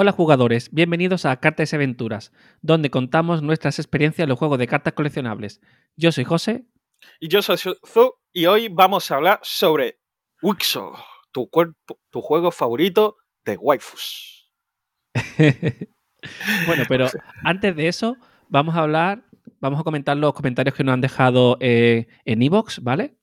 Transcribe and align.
Hola 0.00 0.12
jugadores, 0.12 0.72
bienvenidos 0.72 1.24
a 1.24 1.40
Cartas 1.40 1.72
y 1.72 1.74
Aventuras, 1.74 2.32
donde 2.62 2.88
contamos 2.88 3.42
nuestras 3.42 3.80
experiencias 3.80 4.22
en 4.22 4.28
los 4.28 4.38
juegos 4.38 4.56
de 4.60 4.68
cartas 4.68 4.92
coleccionables. 4.92 5.60
Yo 5.96 6.12
soy 6.12 6.22
José. 6.22 6.68
Y 7.18 7.26
yo 7.26 7.42
soy 7.42 7.56
Zu, 7.56 8.14
y 8.32 8.46
hoy 8.46 8.68
vamos 8.68 9.10
a 9.10 9.16
hablar 9.16 9.40
sobre 9.42 9.98
Wixo, 10.40 10.92
tu, 11.32 11.50
tu 12.10 12.20
juego 12.20 12.52
favorito 12.52 13.16
de 13.44 13.56
waifus. 13.56 14.52
bueno, 16.68 16.84
pero 16.88 17.08
antes 17.42 17.74
de 17.74 17.88
eso, 17.88 18.16
vamos 18.48 18.76
a 18.76 18.82
hablar, 18.82 19.24
vamos 19.58 19.80
a 19.80 19.82
comentar 19.82 20.16
los 20.16 20.32
comentarios 20.32 20.76
que 20.76 20.84
nos 20.84 20.92
han 20.92 21.00
dejado 21.00 21.56
eh, 21.58 22.06
en 22.24 22.40
Evox, 22.40 22.84
¿vale? 22.84 23.18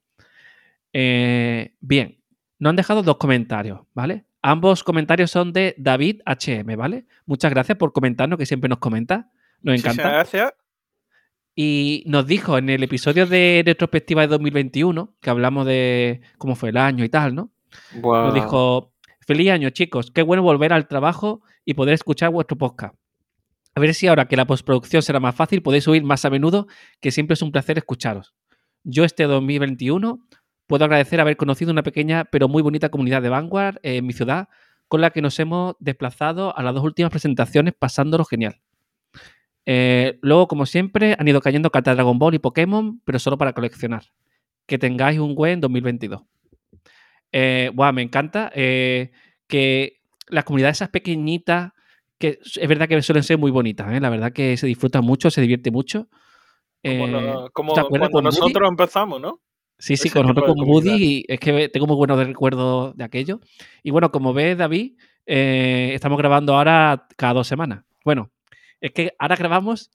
Eh, 0.92 1.74
bien, 1.80 2.22
nos 2.60 2.72
han 2.72 2.76
dejado 2.76 3.02
dos 3.02 3.16
comentarios, 3.16 3.80
¿vale? 3.94 4.26
Ambos 4.48 4.84
comentarios 4.84 5.32
son 5.32 5.54
de 5.54 5.74
David 5.76 6.22
HM, 6.24 6.78
¿vale? 6.78 7.08
Muchas 7.26 7.50
gracias 7.50 7.80
por 7.80 7.92
comentarnos, 7.94 8.38
que 8.38 8.46
siempre 8.46 8.70
nos 8.70 8.78
comenta. 8.78 9.32
Nos 9.64 9.80
encanta. 9.80 10.04
Muchas 10.04 10.12
gracias. 10.12 10.54
Y 11.56 12.04
nos 12.06 12.28
dijo 12.28 12.56
en 12.60 12.70
el 12.70 12.84
episodio 12.84 13.26
de 13.26 13.64
retrospectiva 13.66 14.22
de 14.22 14.28
2021, 14.28 15.16
que 15.20 15.30
hablamos 15.32 15.66
de 15.66 16.22
cómo 16.38 16.54
fue 16.54 16.70
el 16.70 16.78
año 16.78 17.04
y 17.04 17.10
tal, 17.10 17.34
¿no? 17.34 17.50
Nos 18.04 18.36
dijo, 18.36 18.94
feliz 19.22 19.50
año 19.50 19.72
chicos, 19.72 20.12
qué 20.12 20.22
bueno 20.22 20.44
volver 20.44 20.74
al 20.74 20.88
trabajo 20.88 21.42
y 21.66 21.74
poder 21.74 21.96
escuchar 21.96 22.30
vuestro 22.30 22.56
podcast. 22.56 22.94
A 23.74 23.80
ver 23.80 23.96
si 23.96 24.06
ahora 24.06 24.28
que 24.28 24.38
la 24.38 24.46
postproducción 24.46 25.02
será 25.02 25.20
más 25.20 25.34
fácil 25.34 25.64
podéis 25.64 25.86
subir 25.86 26.04
más 26.04 26.24
a 26.24 26.30
menudo, 26.30 26.68
que 27.02 27.10
siempre 27.10 27.34
es 27.34 27.42
un 27.42 27.52
placer 27.52 27.80
escucharos. 27.80 28.36
Yo 28.84 29.06
este 29.06 29.24
2021 29.24 30.20
puedo 30.68 30.86
agradecer 30.86 31.20
haber 31.22 31.38
conocido 31.38 31.72
una 31.72 31.84
pequeña 31.84 32.26
pero 32.26 32.48
muy 32.48 32.62
bonita 32.62 32.90
comunidad 32.90 33.22
de 33.22 33.30
Vanguard 33.30 33.80
en 33.84 34.06
mi 34.06 34.14
ciudad, 34.14 34.50
con 34.88 35.02
la 35.02 35.12
que 35.12 35.22
nos 35.22 35.40
hemos 35.40 35.76
desplazado 35.80 36.58
a 36.58 36.64
las 36.64 36.74
dos 36.74 36.84
últimas 36.84 37.12
presentaciones 37.12 37.74
pasándolo 37.78 38.26
genial. 38.26 38.60
Eh, 39.66 40.20
luego, 40.22 40.48
como 40.48 40.66
siempre, 40.66 41.16
han 41.18 41.28
ido 41.28 41.42
cayendo 41.42 41.72
cartas 41.72 41.96
Dragon 41.96 42.20
Ball 42.20 42.36
y 42.36 42.40
Pokémon, 42.40 43.02
pero 43.04 43.20
solo 43.20 43.38
para 43.38 43.54
coleccionar. 43.54 44.04
Que 44.68 44.78
tengáis 44.78 45.20
un 45.20 45.36
buen 45.36 45.60
2022. 45.60 46.22
Eh, 47.32 47.72
me 47.94 48.02
encanta 48.02 48.52
eh, 48.56 49.12
que 49.48 50.02
las 50.28 50.44
comunidades 50.44 50.78
esas 50.78 50.90
pequeñitas, 50.90 51.74
que 52.18 52.40
es 52.42 52.68
verdad 52.68 52.88
que 52.88 53.02
suelen 53.02 53.24
ser 53.24 53.38
muy 53.38 53.52
bonitas, 53.52 53.92
¿eh? 53.92 54.00
la 54.00 54.10
verdad 54.10 54.32
que 54.32 54.56
se 54.58 54.68
disfruta 54.68 55.02
mucho, 55.02 55.30
se 55.30 55.42
divierte 55.42 55.70
mucho. 55.70 56.08
como, 57.54 57.74
cuando 57.74 58.22
nosotros 58.22 58.70
empezamos, 58.70 59.20
¿no? 59.20 59.42
Sí, 59.78 59.98
sí, 59.98 60.10
con, 60.10 60.34
con 60.34 60.62
Woody, 60.62 61.26
es 61.28 61.40
que 61.40 61.70
tengo 61.70 61.86
muy 61.86 61.98
buenos 61.98 62.18
recuerdos 62.26 62.96
de 62.96 63.04
aquello. 63.04 63.42
Y 63.84 63.92
bueno, 63.92 64.12
como 64.12 64.34
ves, 64.34 64.58
David, 64.58 64.98
eh, 65.26 65.92
estamos 65.94 66.18
grabando 66.18 66.56
ahora 66.56 67.08
cada 67.18 67.34
dos 67.34 67.48
semanas. 67.48 67.84
Bueno, 68.04 68.32
es 68.80 68.92
que 68.92 69.14
ahora 69.20 69.36
grabamos, 69.36 69.92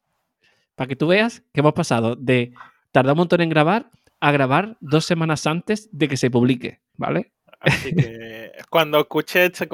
para 0.75 0.89
que 0.89 0.97
tú 0.97 1.09
veas 1.09 1.43
que 1.53 1.61
hemos 1.61 1.73
pasado 1.73 2.15
de 2.17 2.53
tardar 2.93 3.13
un 3.13 3.19
montón 3.19 3.41
en 3.41 3.49
grabar 3.49 3.91
a 4.21 4.33
grabar 4.33 4.77
dos 4.81 5.07
semanas 5.07 5.47
antes 5.47 5.89
de 5.93 6.09
que 6.09 6.17
se 6.17 6.31
publique, 6.31 6.81
¿vale? 6.97 7.33
Así 7.61 7.95
que 7.95 8.53
cuando 8.71 9.01
escuché 9.01 9.47
este, 9.47 9.69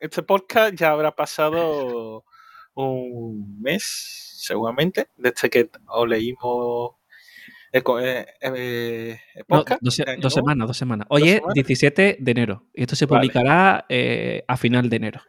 este 0.00 0.22
podcast 0.22 0.74
ya 0.74 0.90
habrá 0.90 1.14
pasado 1.14 2.24
un 2.74 3.60
mes, 3.60 3.84
seguramente, 4.36 5.08
desde 5.16 5.48
que 5.48 5.70
os 5.86 6.08
leímos 6.08 6.96
eh, 7.74 8.26
eh, 8.40 9.18
dos, 9.48 10.32
semanas, 10.32 10.68
dos 10.68 10.76
semanas. 10.76 11.06
Hoy 11.10 11.28
es 11.28 11.40
17 11.54 12.18
de 12.20 12.30
enero 12.30 12.68
y 12.72 12.82
esto 12.82 12.94
se 12.94 13.08
publicará 13.08 13.84
eh, 13.88 14.44
a 14.46 14.56
final 14.56 14.88
de 14.88 14.96
enero. 14.96 15.20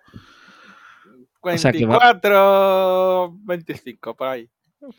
24, 1.41 3.35
25, 3.43 4.15
por 4.15 4.27
ahí. 4.27 4.47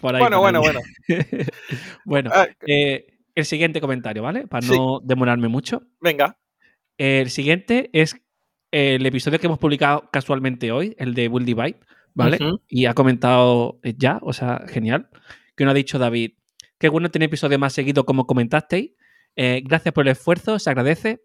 bueno, 0.00 0.41
bueno, 0.41 0.61
bueno, 0.61 0.80
bueno. 2.05 2.30
Ah, 2.34 2.48
el 2.67 3.44
siguiente 3.44 3.80
comentario, 3.80 4.24
¿vale? 4.24 4.48
Para 4.48 4.67
no 4.67 5.01
demorarme 5.05 5.46
mucho. 5.46 5.83
Venga. 6.01 6.39
El 6.98 7.30
siguiente 7.30 7.90
es 7.92 8.17
el 8.73 9.07
episodio 9.07 9.39
que 9.39 9.46
hemos 9.46 9.58
publicado 9.58 10.08
casualmente 10.11 10.73
hoy, 10.73 10.96
el 10.98 11.14
de 11.14 11.28
Will 11.28 11.45
Divide, 11.45 11.78
¿vale? 12.14 12.39
Y 12.68 12.86
ha 12.86 12.95
comentado 12.95 13.78
ya, 13.84 14.18
o 14.23 14.33
sea, 14.33 14.64
genial. 14.67 15.08
Que 15.55 15.64
nos 15.64 15.73
ha 15.73 15.74
dicho 15.74 15.98
David, 15.98 16.33
Qué 16.79 16.91
bueno 16.91 17.11
tener 17.11 17.29
episodio 17.29 17.59
más 17.59 17.73
seguido 17.73 18.05
como 18.05 18.27
comentasteis. 18.27 18.92
Eh, 19.35 19.63
gracias 19.64 19.95
por 19.95 20.07
el 20.07 20.13
esfuerzo, 20.13 20.59
se 20.59 20.69
agradece. 20.69 21.23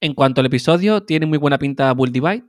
En 0.00 0.14
cuanto 0.14 0.40
al 0.40 0.46
episodio, 0.46 1.04
tiene 1.04 1.26
muy 1.26 1.38
buena 1.38 1.58
pinta 1.58 1.92
Bull 1.92 2.12
Divide 2.12 2.44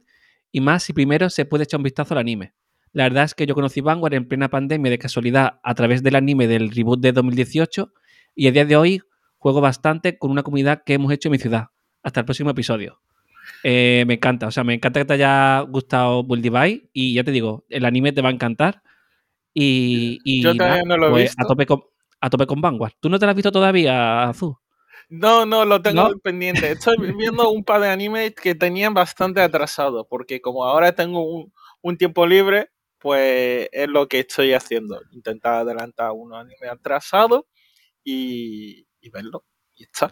y 0.52 0.60
más 0.60 0.84
si 0.84 0.92
primero 0.92 1.30
se 1.30 1.46
puede 1.46 1.64
echar 1.64 1.80
un 1.80 1.84
vistazo 1.84 2.14
al 2.14 2.20
anime. 2.20 2.54
La 2.92 3.04
verdad 3.04 3.24
es 3.24 3.34
que 3.34 3.46
yo 3.46 3.56
conocí 3.56 3.80
Vanguard 3.80 4.14
en 4.16 4.28
plena 4.28 4.50
pandemia 4.50 4.92
de 4.92 5.00
casualidad 5.00 5.60
a 5.64 5.76
través 5.76 6.04
del 6.04 6.16
anime 6.16 6.48
del 6.48 6.72
reboot 6.72 7.00
de 7.00 7.12
2018 7.14 7.94
y 8.36 8.48
a 8.48 8.52
día 8.52 8.66
de 8.66 8.76
hoy 8.76 9.02
juego 9.38 9.62
bastante 9.62 10.18
con 10.18 10.30
una 10.30 10.44
comunidad 10.44 10.84
que 10.86 10.96
hemos 10.96 11.12
hecho 11.12 11.30
en 11.30 11.34
mi 11.34 11.40
ciudad. 11.40 11.68
Hasta 12.02 12.20
el 12.20 12.26
próximo 12.26 12.50
episodio. 12.50 13.00
Eh, 13.64 14.04
me 14.08 14.16
encanta, 14.16 14.48
o 14.48 14.52
sea, 14.52 14.64
me 14.64 14.74
encanta 14.74 15.00
que 15.00 15.06
te 15.06 15.14
haya 15.14 15.62
gustado 15.62 16.24
Bull 16.24 16.42
Divide 16.42 16.90
y 16.92 17.14
ya 17.14 17.24
te 17.24 17.32
digo, 17.32 17.66
el 17.70 17.86
anime 17.86 18.12
te 18.12 18.22
va 18.22 18.28
a 18.28 18.34
encantar. 18.34 18.82
Y, 19.54 20.42
yo 20.42 20.56
también 20.56 20.88
no 20.88 20.98
lo 20.98 21.08
he 21.08 21.12
pues, 21.12 21.24
visto. 21.24 21.44
A 21.44 21.48
tope, 21.48 21.66
con, 21.66 21.82
a 22.24 22.30
tope 22.30 22.48
con 22.48 22.62
Vanguard. 22.62 22.94
¿Tú 23.02 23.10
no 23.10 23.20
te 23.20 23.26
lo 23.26 23.32
has 23.32 23.36
visto 23.36 23.52
todavía, 23.52 24.24
Azul? 24.30 24.56
No, 25.10 25.46
no, 25.46 25.66
lo 25.66 25.82
tengo 25.82 26.18
pendiente. 26.20 26.72
Estoy 26.72 26.96
viendo 27.18 27.52
un 27.52 27.66
par 27.66 27.82
de 27.82 27.90
animes 27.90 28.34
que 28.34 28.56
tenían 28.56 28.94
bastante 28.94 29.42
atrasado, 29.42 30.08
porque 30.08 30.40
como 30.40 30.64
ahora 30.64 30.96
tengo 30.96 31.52
un, 31.82 31.98
tiempo 31.98 32.26
libre, 32.26 32.70
pues 32.98 33.68
es 33.74 33.90
lo 33.90 34.08
que 34.08 34.20
estoy 34.20 34.54
haciendo. 34.54 35.02
Intentar 35.12 35.56
adelantar 35.56 36.12
unos 36.12 36.40
animes 36.40 36.72
atrasados 36.72 37.42
y, 38.06 38.88
verlo. 39.12 39.44
Y 39.76 39.84
está. 39.84 40.10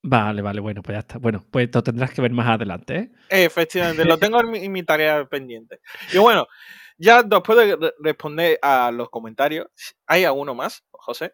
Vale, 0.00 0.40
vale, 0.40 0.60
bueno, 0.60 0.82
pues 0.82 0.94
ya 0.94 1.00
está. 1.00 1.18
Bueno, 1.18 1.44
pues 1.50 1.68
lo 1.74 1.82
tendrás 1.82 2.12
que 2.12 2.22
ver 2.22 2.30
más 2.30 2.46
adelante, 2.46 2.96
¿eh? 2.96 3.12
Efectivamente, 3.28 4.04
lo 4.04 4.18
tengo 4.18 4.40
en 4.40 4.50
mi, 4.52 4.58
en 4.60 4.70
mi 4.70 4.84
tarea 4.84 5.24
pendiente. 5.24 5.80
Y 6.12 6.18
bueno, 6.18 6.46
ya 6.98 7.22
después 7.22 7.58
de 7.58 7.94
responder 8.00 8.58
a 8.60 8.90
los 8.90 9.08
comentarios, 9.08 9.66
¿hay 10.06 10.24
alguno 10.24 10.54
más, 10.54 10.84
José? 10.90 11.32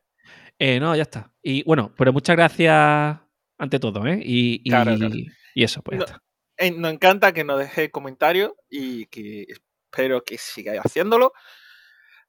Eh, 0.59 0.79
no, 0.79 0.95
ya 0.95 1.03
está. 1.03 1.33
Y 1.43 1.65
bueno, 1.65 1.93
pero 1.97 2.13
muchas 2.13 2.37
gracias 2.37 3.19
ante 3.59 3.81
todo, 3.81 4.07
¿eh? 4.07 4.21
Y, 4.23 4.63
y, 4.65 5.65
eso, 5.65 5.83
pues 5.83 5.99
ya 5.99 6.05
está. 6.05 6.23
Eh, 6.57 6.71
nos 6.71 6.93
encanta 6.93 7.33
que 7.33 7.43
nos 7.43 7.59
deje 7.59 7.91
comentarios 7.91 8.53
y 8.69 9.07
que 9.07 9.47
espero 9.49 10.23
que 10.23 10.39
sigáis 10.39 10.81
haciéndolo. 10.81 11.33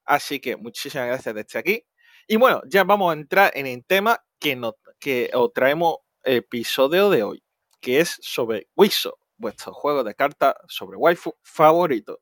Así 0.04 0.40
que 0.40 0.56
muchísimas 0.56 1.08
gracias 1.08 1.36
desde 1.36 1.60
aquí. 1.60 1.84
Y 2.28 2.38
bueno, 2.38 2.62
ya 2.68 2.84
vamos 2.84 3.12
a 3.12 3.18
entrar 3.18 3.52
en 3.56 3.68
el 3.68 3.86
tema 3.86 4.24
que, 4.40 4.56
nos, 4.56 4.74
que 5.00 5.30
os 5.34 5.54
traemos 5.54 5.98
episodio 6.24 7.10
de 7.10 7.24
hoy, 7.24 7.44
que 7.82 8.00
es 8.00 8.18
sobre 8.22 8.68
Wixo, 8.76 9.18
vuestro 9.38 9.74
juego 9.74 10.04
de 10.04 10.16
cartas 10.16 10.56
sobre 10.68 10.98
waifu 10.98 11.36
favorito. 11.44 12.20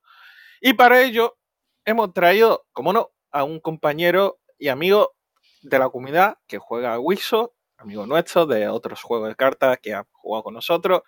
Y 0.66 0.72
para 0.76 1.02
ello 1.02 1.38
hemos 1.84 2.14
traído, 2.14 2.66
como 2.72 2.94
no, 2.94 3.12
a 3.32 3.44
un 3.44 3.60
compañero 3.60 4.40
y 4.58 4.70
amigo 4.70 5.14
de 5.62 5.78
la 5.78 5.90
comunidad 5.90 6.38
que 6.48 6.58
juega 6.58 6.94
a 6.94 7.00
Wixo, 7.02 7.54
amigo 7.76 8.08
nuestro 8.08 8.46
de 8.46 8.70
otros 8.70 9.02
juegos 9.02 9.28
de 9.28 9.36
cartas 9.36 9.78
que 9.82 9.94
ha 9.94 10.08
jugado 10.14 10.44
con 10.44 10.54
nosotros, 10.54 11.02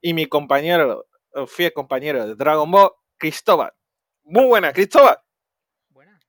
y 0.00 0.14
mi 0.14 0.26
compañero, 0.26 1.06
fiel 1.48 1.72
compañero 1.72 2.24
de 2.24 2.36
Dragon 2.36 2.70
Ball, 2.70 2.92
Cristóbal. 3.16 3.72
Muy 4.22 4.46
buena, 4.46 4.72
Cristóbal. 4.72 5.18
Buena. 5.88 6.20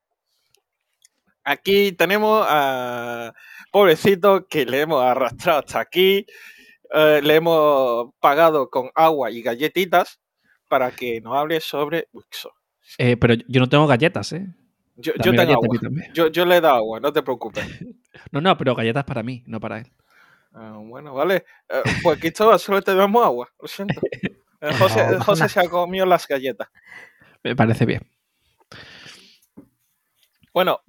Aquí 1.44 1.92
tenemos 1.92 2.48
a 2.50 3.36
pobrecito 3.72 4.48
que 4.48 4.66
le 4.66 4.82
hemos 4.82 5.04
arrastrado 5.04 5.60
hasta 5.60 5.82
aquí, 5.82 6.26
eh, 6.96 7.22
le 7.22 7.36
hemos 7.36 8.10
pagado 8.20 8.72
con 8.72 8.90
agua 8.96 9.30
y 9.30 9.44
galletitas 9.44 10.20
para 10.68 10.92
que 10.92 11.22
nos 11.22 11.36
hable 11.36 11.60
sobre 11.60 12.08
Wixo. 12.14 12.54
Eh, 12.98 13.18
pero 13.18 13.36
yo 13.48 13.60
no 13.60 13.70
tengo 13.70 13.88
galletas, 13.88 14.32
¿eh? 14.34 14.48
Yo, 14.98 15.14
tengo 15.14 15.42
agua. 15.42 15.68
Yo, 16.14 16.46
le 16.46 16.58
he 16.58 16.62
dado 16.62 16.76
agua, 16.76 17.00
no 17.00 17.12
te 17.12 17.22
preocupes. 17.22 17.66
no, 18.32 18.42
no, 18.42 18.58
pero 18.58 18.76
galletas 18.76 19.04
para 19.04 19.24
mí, 19.24 19.44
no 19.46 19.60
para 19.60 19.80
él. 19.80 19.92
Ah, 20.54 20.78
bueno, 20.80 21.14
vale. 21.14 21.46
Eh, 21.68 21.82
pues 22.02 22.18
aquí 22.18 22.32
solo 22.60 22.82
te 22.82 22.96
damos 22.96 23.24
agua, 23.24 23.50
lo 23.60 23.68
siento. 23.68 24.00
Eh, 24.62 24.74
José, 25.26 25.50
se 25.50 25.60
ha 25.60 25.70
comido 25.70 26.06
las 26.06 26.28
galletas. 26.28 26.70
Me 27.44 27.56
parece 27.56 27.86
bien. 27.86 28.02
Bueno, 30.54 30.80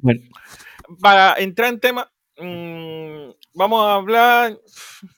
para 1.01 1.35
entrar 1.39 1.71
en 1.71 1.81
tema, 1.81 2.13
mm, 2.39 3.31
vamos 3.55 3.85
a 3.85 3.95
hablar, 3.97 4.57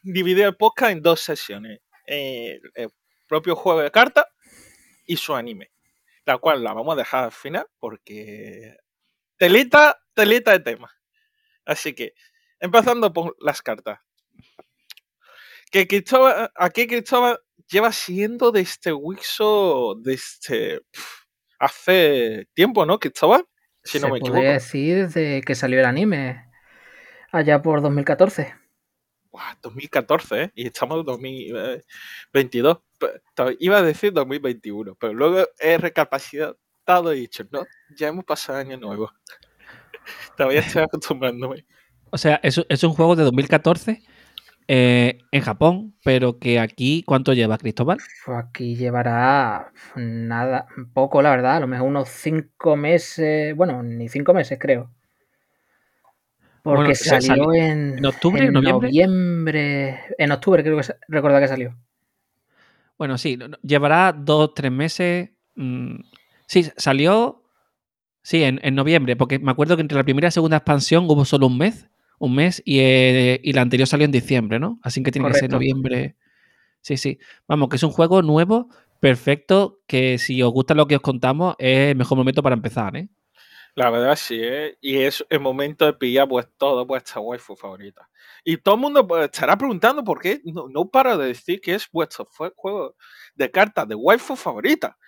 dividir 0.03 0.47
el 0.47 0.57
podcast 0.57 0.93
en 0.93 1.03
dos 1.03 1.21
sesiones. 1.21 1.81
el 2.07 2.91
propio 3.27 3.55
juego 3.55 3.83
de 3.83 3.91
cartas 3.91 4.25
y 5.09 5.17
su 5.17 5.35
anime. 5.35 5.73
La 6.25 6.39
cual 6.39 6.63
la 6.63 6.73
vamos 6.73 6.93
a 6.93 6.99
dejar 6.99 7.25
al 7.25 7.33
final 7.33 7.67
porque 7.81 8.77
telita, 9.37 9.99
telita 10.15 10.53
de 10.53 10.61
tema. 10.61 10.95
Así 11.65 11.95
que, 11.95 12.15
empezando 12.61 13.13
por 13.13 13.35
las 13.41 13.63
cartas. 13.63 13.99
Que 15.71 15.89
Cristóbal, 15.89 16.51
aquí 16.55 16.87
Cristóbal 16.87 17.41
lleva 17.69 17.93
siendo 17.93 18.53
de 18.53 18.61
este 18.61 18.93
Wixo 18.93 19.97
desde 20.01 20.83
hace 21.59 22.49
tiempo, 22.55 22.87
¿no, 22.87 22.99
Cristóbal? 22.99 23.47
Si 23.83 23.99
no 23.99 24.09
me 24.09 24.19
equivoco. 24.19 24.43
decir 24.43 25.09
desde 25.09 25.41
que 25.41 25.55
salió 25.55 25.81
el 25.81 25.87
anime, 25.87 26.47
allá 27.33 27.63
por 27.63 27.81
2014. 27.81 28.55
2014, 29.63 30.43
¿eh? 30.43 30.53
Y 30.55 30.67
estamos 30.67 31.01
en 31.01 31.07
2022. 31.07 32.79
Iba 33.61 33.79
a 33.79 33.83
decir 33.83 34.13
2021, 34.13 34.95
pero 34.97 35.13
luego 35.13 35.47
he 35.59 35.79
recapacitado 35.79 37.15
y 37.15 37.21
dicho, 37.21 37.45
no, 37.51 37.65
ya 37.97 38.09
hemos 38.09 38.25
pasado 38.25 38.59
año 38.59 38.77
nuevo. 38.77 39.13
Todavía 40.37 40.61
estoy 40.61 40.83
acostumbrándome. 40.83 41.67
O 42.11 42.19
sea, 42.19 42.41
es, 42.43 42.61
es 42.69 42.85
un 42.85 42.95
juego 42.95 43.17
de 43.17 43.25
2014 43.25 44.03
eh, 44.71 45.19
en 45.33 45.41
Japón, 45.41 45.95
pero 46.05 46.39
que 46.39 46.61
aquí, 46.61 47.03
¿cuánto 47.07 47.33
lleva 47.33 47.57
Cristóbal? 47.57 47.99
Pues 48.25 48.39
aquí 48.39 48.77
llevará 48.77 49.73
nada, 49.97 50.67
poco, 50.93 51.23
la 51.23 51.31
verdad, 51.31 51.57
a 51.57 51.61
lo 51.61 51.67
mejor 51.67 51.89
unos 51.89 52.11
cinco 52.11 52.77
meses, 52.77 53.57
bueno, 53.57 53.83
ni 53.83 54.09
cinco 54.09 54.35
meses 54.35 54.59
creo. 54.61 54.91
Porque 56.75 56.95
salió, 56.95 57.55
en, 57.55 58.05
octubre, 58.05 58.45
en 58.45 58.53
noviembre. 58.53 60.01
En 60.19 60.33
octubre 60.33 60.63
creo 60.63 60.79
que 60.79 60.87
recuerda 61.09 61.41
que 61.41 61.49
salió. 61.49 61.75
Bueno, 62.99 63.17
sí, 63.17 63.39
llevará 63.63 64.13
dos, 64.13 64.53
tres 64.55 64.71
meses. 64.71 65.31
Mm, 65.55 66.01
sí, 66.47 66.67
salió. 66.77 67.43
Sí, 68.21 68.43
en, 68.43 68.75
noviembre, 68.75 69.17
porque 69.17 69.39
me 69.39 69.51
acuerdo 69.51 69.77
que 69.77 69.81
entre 69.81 69.97
la 69.97 70.05
primera 70.05 70.27
y 70.27 70.29
la 70.29 70.33
segunda 70.33 70.59
expansión 70.59 71.07
hubo 71.09 71.25
solo 71.25 71.47
un 71.47 71.57
mes. 71.57 71.89
Un 72.19 72.35
mes 72.35 72.63
eh, 72.67 73.41
y, 73.43 73.53
la 73.55 73.63
anterior 73.63 73.89
salió 73.89 74.05
en 74.05 74.13
diciembre, 74.13 74.59
¿no? 74.59 74.79
Así 74.83 75.03
que 75.03 75.11
tiene 75.11 75.29
que 75.29 75.39
ser 75.39 75.51
noviembre. 75.51 76.17
Sí, 76.83 76.99
sí. 76.99 77.19
Vamos, 77.47 77.71
que 77.71 77.77
es 77.77 77.83
un 77.83 77.93
juego 77.93 78.21
nuevo, 78.21 78.69
perfecto, 79.01 79.81
que 79.87 80.19
si 80.19 80.43
os 80.43 80.53
gusta 80.53 80.75
lo 80.75 80.87
que 80.87 80.97
os 80.97 81.03
contamos, 81.03 81.55
es 81.59 81.93
el 81.93 81.97
mejor 81.97 82.19
momento 82.19 82.43
para 82.43 82.57
empezar, 82.57 82.95
¿eh? 82.97 83.09
La 83.79 83.91
verdad 83.91 84.17
sí, 84.17 84.41
¿eh? 84.43 84.77
y 84.81 85.03
es 85.03 85.25
el 85.31 85.39
momento 85.39 85.87
de 85.87 85.93
pillar 85.93 86.27
pues, 86.27 86.49
toda 86.57 86.83
vuestra 86.83 87.21
waifu 87.21 87.55
favorita. 87.55 88.11
Y 88.43 88.57
todo 88.57 88.75
el 88.75 88.81
mundo 88.81 89.07
pues, 89.07 89.27
estará 89.27 89.57
preguntando 89.57 90.03
por 90.03 90.21
qué 90.21 90.41
no, 90.47 90.67
no 90.69 90.91
para 90.91 91.17
de 91.17 91.29
decir 91.29 91.61
que 91.61 91.77
es 91.77 91.89
vuestro 91.93 92.29
juego 92.57 92.97
de 93.37 93.51
cartas 93.53 93.87
de 93.87 93.95
waifu 93.95 94.35
favorita. 94.35 94.99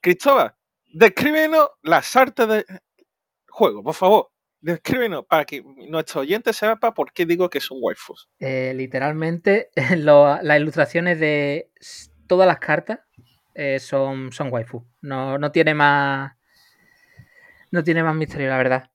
Cristóbal, 0.00 0.54
descríbenos 0.86 1.70
las 1.82 2.14
artes 2.14 2.46
de 2.46 2.64
juego, 3.48 3.82
por 3.82 3.94
favor. 3.94 4.30
Descríbenos 4.60 5.24
para 5.26 5.44
que 5.44 5.64
nuestro 5.88 6.20
oyente 6.20 6.52
sepa 6.52 6.94
por 6.94 7.12
qué 7.12 7.26
digo 7.26 7.50
que 7.50 7.58
son 7.58 7.78
waifus. 7.80 8.28
Eh, 8.38 8.72
literalmente, 8.76 9.70
las 9.96 10.56
ilustraciones 10.56 11.18
de 11.18 11.72
todas 12.28 12.46
las 12.46 12.60
cartas 12.60 13.00
eh, 13.54 13.80
son, 13.80 14.30
son 14.30 14.52
waifu. 14.52 14.86
No, 15.00 15.36
no 15.36 15.50
tiene 15.50 15.74
más 15.74 16.30
no 17.70 17.84
tiene 17.84 18.02
más 18.02 18.14
misterio, 18.14 18.48
la 18.48 18.56
verdad. 18.56 18.90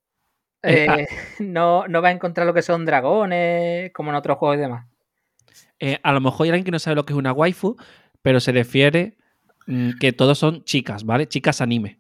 Eh, 0.64 0.88
ah. 0.90 1.00
eh, 1.00 1.08
no, 1.40 1.88
no 1.88 2.02
va 2.02 2.10
a 2.10 2.12
encontrar 2.12 2.48
lo 2.48 2.54
que 2.54 2.62
son 2.62 2.86
dragones, 2.86 3.92
como 3.94 4.10
en 4.10 4.16
otros 4.16 4.38
juegos 4.38 4.58
y 4.58 4.62
demás. 4.62 4.88
Eh, 5.80 6.00
a 6.04 6.14
lo 6.14 6.22
mejor 6.22 6.46
hay 6.46 6.50
alguien 6.52 6.66
que 6.66 6.72
no 6.72 6.80
sabe 6.80 6.96
lo 6.96 7.06
que 7.06 7.14
es 7.14 7.20
una 7.20 7.34
waifu, 7.34 7.76
pero 8.22 8.40
se 8.40 8.52
refiere 8.52 9.18
mm, 9.68 9.92
que 10.00 10.14
todos 10.14 10.40
son 10.40 10.64
chicas, 10.64 11.04
¿vale? 11.04 11.28
Chicas 11.28 11.62
anime. 11.62 12.00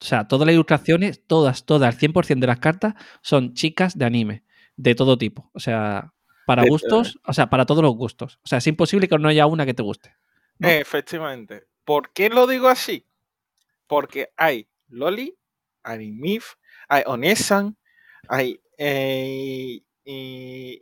O 0.00 0.04
sea, 0.04 0.28
todas 0.28 0.46
las 0.46 0.52
ilustraciones, 0.52 1.26
todas, 1.26 1.64
todas, 1.64 2.02
el 2.02 2.12
100% 2.12 2.38
de 2.38 2.46
las 2.46 2.58
cartas 2.58 2.94
son 3.22 3.54
chicas 3.54 3.96
de 3.96 4.04
anime, 4.04 4.44
de 4.76 4.94
todo 4.94 5.16
tipo. 5.16 5.50
O 5.54 5.60
sea, 5.60 6.12
para 6.46 6.64
gustos, 6.64 7.18
o 7.24 7.32
sea, 7.32 7.48
para 7.48 7.64
todos 7.64 7.82
los 7.82 7.94
gustos. 7.96 8.38
O 8.44 8.46
sea, 8.46 8.58
es 8.58 8.66
imposible 8.66 9.08
que 9.08 9.18
no 9.18 9.28
haya 9.28 9.46
una 9.46 9.64
que 9.64 9.74
te 9.74 9.82
guste. 9.82 10.14
Efectivamente. 10.60 11.64
¿Por 11.84 12.12
qué 12.12 12.28
lo 12.28 12.46
digo 12.46 12.68
así? 12.68 13.06
Porque 13.86 14.32
hay 14.36 14.68
Loli, 14.88 15.36
hay 15.86 17.02
Onesan, 17.06 17.76
hay 18.28 18.60
eh, 18.78 19.80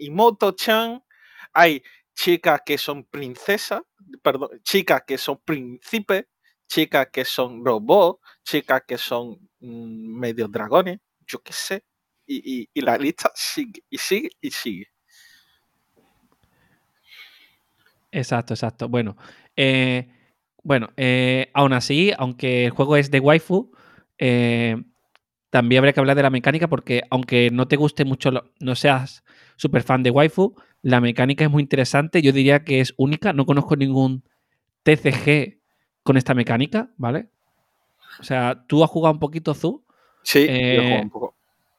Imoto-chan, 0.00 1.02
hay 1.52 1.82
chicas 2.14 2.62
que 2.64 2.78
son 2.78 3.04
princesas, 3.04 3.82
perdón, 4.22 4.60
chicas 4.62 5.02
que 5.06 5.18
son 5.18 5.38
príncipes, 5.44 6.26
chicas 6.66 7.08
que 7.12 7.24
son 7.24 7.64
robots, 7.64 8.20
chicas 8.44 8.82
que 8.86 8.98
son 8.98 9.38
mm, 9.60 10.18
medio 10.18 10.48
dragones, 10.48 11.00
yo 11.26 11.42
qué 11.42 11.52
sé. 11.52 11.84
Y, 12.26 12.68
la 12.80 12.96
lista 12.96 13.30
sigue 13.34 13.82
y 13.90 13.98
sigue 13.98 14.30
y 14.40 14.50
sigue. 14.50 14.86
Exacto, 18.10 18.54
exacto. 18.54 18.88
Bueno, 18.88 19.16
eh, 19.56 20.08
bueno, 20.62 20.88
eh, 20.96 21.50
aún 21.52 21.74
así, 21.74 22.12
aunque 22.16 22.66
el 22.66 22.70
juego 22.70 22.96
es 22.96 23.10
de 23.10 23.20
waifu, 23.20 23.72
eh, 24.18 24.82
también 25.54 25.78
habría 25.78 25.92
que 25.92 26.00
hablar 26.00 26.16
de 26.16 26.22
la 26.24 26.30
mecánica 26.30 26.66
porque 26.66 27.02
aunque 27.10 27.48
no 27.52 27.68
te 27.68 27.76
guste 27.76 28.04
mucho, 28.04 28.32
no 28.58 28.74
seas 28.74 29.22
súper 29.54 29.84
fan 29.84 30.02
de 30.02 30.10
waifu, 30.10 30.56
la 30.82 31.00
mecánica 31.00 31.44
es 31.44 31.50
muy 31.50 31.62
interesante. 31.62 32.22
Yo 32.22 32.32
diría 32.32 32.64
que 32.64 32.80
es 32.80 32.92
única. 32.96 33.32
No 33.32 33.46
conozco 33.46 33.76
ningún 33.76 34.24
TCG 34.82 35.60
con 36.02 36.16
esta 36.16 36.34
mecánica, 36.34 36.90
¿vale? 36.96 37.28
O 38.18 38.24
sea, 38.24 38.64
tú 38.66 38.82
has 38.82 38.90
jugado 38.90 39.12
un 39.12 39.20
poquito 39.20 39.54
Zu. 39.54 39.84
Sí, 40.24 40.44
yo 40.44 40.52
he 40.52 40.80
jugado 40.80 41.02
un 41.02 41.10
poco. 41.10 41.36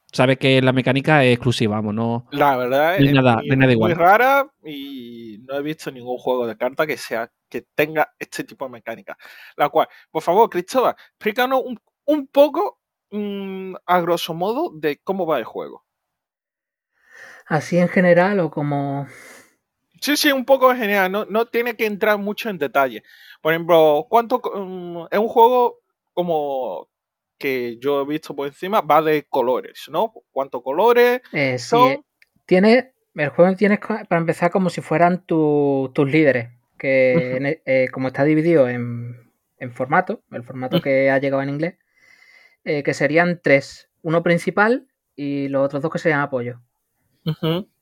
Sabes 0.10 0.38
que 0.38 0.62
la 0.62 0.72
mecánica 0.72 1.26
es 1.26 1.34
exclusiva, 1.34 1.76
vamos, 1.76 1.96
no. 1.96 2.28
La 2.32 2.56
verdad 2.56 2.96
es, 2.98 3.12
nada, 3.12 3.42
muy 3.44 3.94
rara 3.94 4.50
y 4.64 5.44
no 5.46 5.56
he 5.56 5.62
visto 5.62 5.92
ningún 5.92 6.18
juego 6.18 6.48
de 6.48 6.56
carta 6.56 6.88
que 6.88 6.96
sea 6.96 7.30
que 7.50 7.66
tenga 7.76 8.14
este 8.18 8.46
tipo 8.46 8.64
de 8.64 8.72
mecánica. 8.72 9.18
La 9.58 9.68
cual, 9.68 9.90
por 10.10 10.24
favor, 10.24 10.50
Cristóbal, 10.50 10.96
explícanos 11.18 11.62
un, 11.66 11.78
un 12.06 12.28
poco 12.28 12.80
Mm, 13.16 13.76
a 13.86 14.02
grosso 14.02 14.34
modo 14.34 14.72
de 14.74 15.00
cómo 15.02 15.26
va 15.26 15.40
el 15.40 15.46
juego. 15.46 15.86
¿Así 17.48 17.78
en 17.78 17.88
general 17.88 18.42
o 18.42 18.52
como...? 18.52 19.08
Sí, 20.02 20.18
sí, 20.18 20.34
un 20.34 20.44
poco 20.44 20.70
en 20.72 20.78
general. 20.78 21.10
No, 21.10 21.24
no 21.24 21.46
tiene 21.46 21.78
que 21.78 21.86
entrar 21.86 22.18
mucho 22.18 22.50
en 22.50 22.58
detalle. 22.58 23.04
Por 23.42 23.54
ejemplo, 23.54 24.06
¿cuánto 24.10 24.42
mm, 24.44 25.06
es 25.12 25.18
un 25.18 25.30
juego 25.30 25.80
como 26.14 26.90
que 27.38 27.78
yo 27.80 28.02
he 28.02 28.06
visto 28.06 28.36
por 28.36 28.48
encima? 28.48 28.82
Va 28.82 29.02
de 29.02 29.26
colores, 29.30 29.86
¿no? 29.90 30.12
¿Cuántos 30.32 30.62
colores? 30.62 31.22
Eh, 31.32 31.58
sí, 31.58 31.78
eh, 31.78 32.02
tiene, 32.46 32.96
el 33.14 33.30
juego 33.30 33.56
tiene 33.56 33.78
para 33.78 34.18
empezar 34.18 34.52
como 34.52 34.70
si 34.70 34.82
fueran 34.82 35.26
tus 35.26 35.98
líderes. 36.06 36.50
Que 36.78 37.38
e, 37.38 37.62
eh, 37.66 37.88
como 37.94 38.10
está 38.10 38.26
dividido 38.26 38.68
en, 38.68 39.32
en 39.58 39.72
formato, 39.72 40.22
el 40.32 40.44
formato 40.44 40.82
que 40.82 41.10
ha 41.10 41.18
llegado 41.20 41.42
en 41.42 41.50
inglés, 41.50 41.76
eh, 42.66 42.84
que 42.84 42.94
serían 42.94 43.40
tres. 43.42 43.90
Uno 44.02 44.24
principal 44.24 44.88
y 45.16 45.48
los 45.48 45.64
otros 45.66 45.82
dos 45.82 45.92
que 45.92 46.00
serían 46.00 46.20
apoyo. 46.20 46.62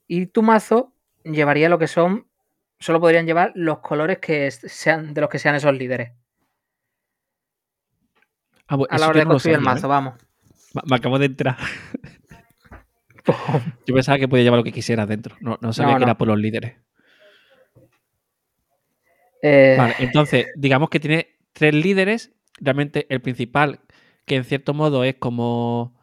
Y 0.08 0.28
tu 0.28 0.44
mazo 0.44 0.94
llevaría 1.24 1.70
lo 1.70 1.80
que 1.80 1.88
son. 1.88 2.28
Solo 2.80 3.00
podrían 3.00 3.26
llevar 3.26 3.54
los 3.56 3.80
colores 3.80 4.20
que 4.20 4.52
sean 4.52 5.14
de 5.14 5.22
los 5.22 5.30
que 5.30 5.40
sean 5.40 5.56
esos 5.56 5.74
líderes. 5.74 6.12
Ah, 8.68 8.78
a 8.90 8.98
la 8.98 9.08
hora 9.08 9.20
de 9.20 9.26
construir 9.26 9.58
el 9.58 9.62
mazo, 9.62 9.88
¿eh? 9.88 9.90
vamos. 9.90 10.16
Me, 10.86 10.96
acabo 10.96 11.18
de 11.20 11.28
entrar. 11.28 11.58
Yo 13.86 13.94
pensaba 13.94 14.18
que 14.18 14.28
podía 14.28 14.44
llevar 14.44 14.58
lo 14.58 14.64
que 14.64 14.74
quisiera 14.74 15.06
dentro. 15.06 15.38
No, 15.40 15.58
sabía 15.72 15.98
que 15.98 16.04
era 16.04 16.18
por 16.18 16.28
los 16.28 16.38
líderes. 16.38 16.76
Eh, 19.42 19.76
vale, 19.78 19.96
entonces, 20.00 20.48
digamos 20.56 20.90
que 20.90 21.00
tiene 21.00 21.38
tres 21.54 21.74
líderes. 21.74 22.34
Realmente 22.60 23.08
el 23.10 23.22
principal, 23.22 23.80
que 24.26 24.36
en 24.36 24.44
cierto 24.44 24.74
modo 24.74 25.04
es 25.04 25.16
como 25.16 25.98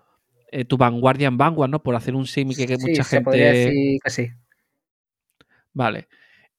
eh, 0.52 0.64
tu 0.64 0.76
vanguardia 0.76 1.28
en 1.28 1.38
Vanguard, 1.38 1.70
¿no? 1.70 1.82
Por 1.82 1.94
hacer 1.94 2.14
un 2.14 2.26
sim 2.26 2.50
que, 2.54 2.76
mucha 2.78 3.04
gente. 3.04 3.24
Podría 3.24 3.52
decir 3.52 3.98
que 4.02 4.10
sí. 4.10 4.30
Vale. 5.72 6.08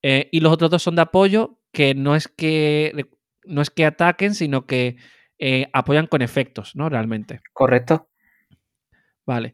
Eh, 0.01 0.29
y 0.31 0.39
los 0.39 0.51
otros 0.51 0.71
dos 0.71 0.81
son 0.81 0.95
de 0.95 1.01
apoyo, 1.01 1.59
que 1.71 1.93
no 1.93 2.15
es 2.15 2.27
que 2.27 3.05
no 3.45 3.61
es 3.61 3.69
que 3.69 3.85
ataquen, 3.85 4.33
sino 4.33 4.65
que 4.65 4.97
eh, 5.39 5.67
apoyan 5.73 6.07
con 6.07 6.21
efectos, 6.21 6.75
¿no? 6.75 6.89
Realmente. 6.89 7.41
Correcto. 7.53 8.07
Vale. 9.25 9.53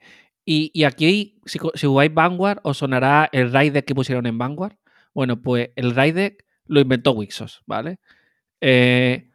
Y, 0.49 0.85
aquí, 0.85 1.41
si, 1.45 1.59
si 1.73 1.87
jugáis 1.87 2.13
Vanguard, 2.13 2.59
os 2.63 2.77
sonará 2.77 3.27
el 3.33 3.51
raid 3.51 3.83
que 3.83 3.93
pusieron 3.93 4.25
en 4.27 4.37
Vanguard. 4.37 4.77
Bueno, 5.13 5.41
pues 5.41 5.71
el 5.75 5.93
raid 5.93 6.35
lo 6.67 6.79
inventó 6.79 7.11
Wixos, 7.11 7.63
¿vale? 7.65 7.99
Eh, 8.61 9.26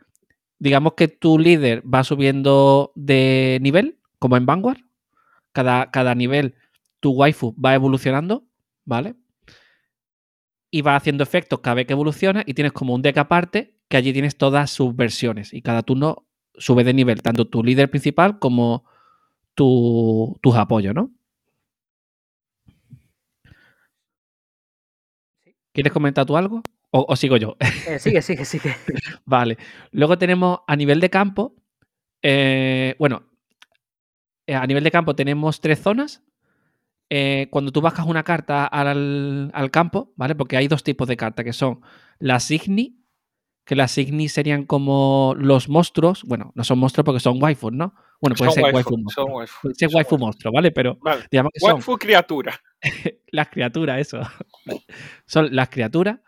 digamos 0.63 0.93
que 0.93 1.09
tu 1.09 1.41
líder 1.41 1.83
va 1.93 2.05
subiendo 2.05 2.93
de 2.95 3.59
nivel, 3.61 3.99
como 4.21 4.37
en 4.37 4.47
Vanguard. 4.47 4.79
Cada, 5.51 5.91
cada 5.91 6.15
nivel 6.15 6.55
tu 7.01 7.11
waifu 7.11 7.53
va 7.61 7.75
evolucionando, 7.75 8.47
¿vale? 8.85 9.17
Y 10.71 10.83
va 10.83 10.95
haciendo 10.95 11.25
efectos 11.25 11.59
cada 11.59 11.75
vez 11.75 11.87
que 11.89 11.95
evoluciona 11.95 12.45
y 12.47 12.55
tienes 12.55 12.71
como 12.71 12.95
un 12.95 13.03
deck 13.03 13.19
aparte 13.19 13.77
que 13.89 13.97
allí 13.97 14.13
tienes 14.13 14.37
todas 14.37 14.71
sus 14.71 14.95
versiones 14.95 15.53
y 15.53 15.63
cada 15.63 15.83
turno 15.83 16.29
sube 16.55 16.85
de 16.85 16.95
nivel, 16.95 17.23
tanto 17.23 17.49
tu 17.49 17.65
líder 17.65 17.91
principal 17.91 18.39
como 18.39 18.85
tu, 19.57 20.39
tus 20.43 20.55
apoyos, 20.55 20.95
¿no? 20.95 21.11
¿Quieres 25.73 25.93
comentar 25.93 26.25
tú 26.25 26.37
algo? 26.37 26.63
O, 26.95 27.17
sigo 27.17 27.39
yo. 27.39 27.57
Eh, 27.89 27.99
sigue, 27.99 28.21
sigue, 28.21 28.45
sigue. 28.45 28.77
vale. 29.25 29.57
Luego 29.93 30.19
tenemos 30.19 30.61
a 30.67 30.77
nivel 30.77 31.01
de 31.01 31.09
campo. 31.09 31.57
Eh, 32.21 32.95
bueno, 32.99 33.23
eh, 34.47 34.55
a 34.55 34.67
nivel 34.67 34.85
de 34.85 34.91
campo 34.91 35.17
tenemos 35.17 35.63
tres 35.63 35.81
zonas. 35.81 36.23
cuando 37.51 37.73
tú 37.73 37.81
bajas 37.81 38.07
una 38.07 38.25
carta 38.25 38.67
al, 38.67 39.51
al, 39.55 39.71
campo, 39.71 40.13
¿vale? 40.17 40.35
Porque 40.35 40.59
hay 40.59 40.69
dos 40.69 40.83
tipos 40.83 41.09
de 41.09 41.17
cartas, 41.17 41.47
que 41.47 41.55
son 41.55 41.81
las 42.19 42.51
Igni, 42.51 43.01
que 43.65 43.75
las 43.75 43.97
Igni 43.97 44.29
serían 44.29 44.67
como 44.67 45.35
los 45.39 45.71
monstruos. 45.71 46.25
Bueno, 46.25 46.53
no 46.55 46.63
son 46.63 46.79
monstruos 46.79 47.07
porque 47.07 47.21
son 47.21 47.43
waifus, 47.43 47.73
¿no? 47.73 47.95
Bueno, 48.21 48.37
puede 48.37 48.53
ser 48.53 48.65
waifu, 48.65 48.99
monstruo. 48.99 49.47
Puede 49.63 49.75
ser 49.77 49.89
waifu 49.95 50.19
monstruo, 50.19 50.53
¿vale? 50.53 50.71
Pero 50.71 50.99
digamos 51.31 51.53
que 51.55 51.61
son. 51.61 51.73
Waifu 51.73 51.97
criatura. 51.97 52.61
las 53.33 53.49
criaturas, 53.49 53.99
eso. 53.99 54.21
son 55.27 55.49
las 55.57 55.71
criaturas 55.71 56.19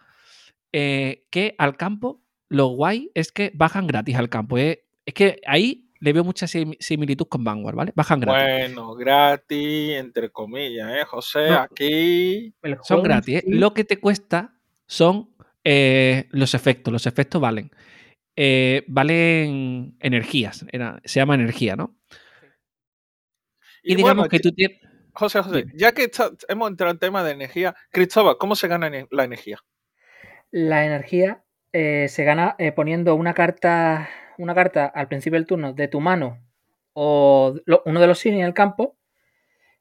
eh, 0.77 1.25
que 1.31 1.55
al 1.57 1.77
campo, 1.77 2.21
lo 2.49 2.67
guay 2.67 3.13
es 3.15 3.31
que 3.31 3.53
bajan 3.55 3.87
gratis 3.87 4.17
al 4.17 4.29
campo. 4.29 4.59
Eh. 4.59 4.85
Es 5.07 5.15
que 5.15 5.41
ahí 5.47 5.89
le 6.01 6.13
veo 6.13 6.25
mucha 6.25 6.49
similitud 6.49 7.27
con 7.29 7.45
Vanguard, 7.45 7.77
¿vale? 7.77 7.93
Bajan 7.95 8.19
gratis. 8.19 8.75
Bueno, 8.75 8.95
gratis, 8.97 9.93
entre 9.93 10.31
comillas, 10.31 10.91
¿eh? 10.91 11.05
José, 11.05 11.51
aquí. 11.51 12.53
Son 12.83 13.05
gratis. 13.05 13.37
¿eh? 13.37 13.45
Lo 13.47 13.73
que 13.73 13.85
te 13.85 14.01
cuesta 14.01 14.57
son 14.89 15.31
eh, 15.63 16.27
los 16.31 16.55
efectos. 16.55 16.93
Los 16.93 17.07
efectos 17.07 17.41
valen. 17.41 17.71
valen 18.89 19.97
energías. 20.01 20.67
se 21.05 21.21
llama 21.21 21.37
energía, 21.37 21.77
¿no? 21.77 21.95
Y, 23.85 23.95
digamos 23.95 24.27
que 24.27 24.41
tú 24.41 24.51
tienes. 24.51 24.81
José, 25.13 25.41
José, 25.41 25.67
ya 25.75 25.93
que 25.93 26.11
hemos 26.49 26.69
entrado 26.69 26.91
en 26.91 26.99
tema 26.99 27.23
de 27.23 27.31
energía, 27.31 27.77
Cristóbal, 27.93 28.39
¿cómo 28.39 28.57
se 28.57 28.67
gana 28.67 28.91
la 29.13 29.23
energía? 29.23 29.61
La 30.55 30.87
energía 30.87 31.43
eh, 31.73 32.07
se 32.09 32.23
gana 32.23 32.55
eh, 32.61 32.71
poniendo 32.71 33.17
una 33.17 33.35
carta, 33.35 34.09
una 34.39 34.55
carta 34.55 34.87
al 34.87 35.09
principio 35.09 35.37
del 35.37 35.49
turno 35.49 35.73
de 35.73 35.89
tu 35.89 36.01
mano 36.01 36.47
o 36.93 37.57
uno 37.85 38.01
de 38.01 38.07
los 38.07 38.21
signos 38.21 38.39
en 38.39 38.47
el 38.47 38.55
campo, 38.55 38.97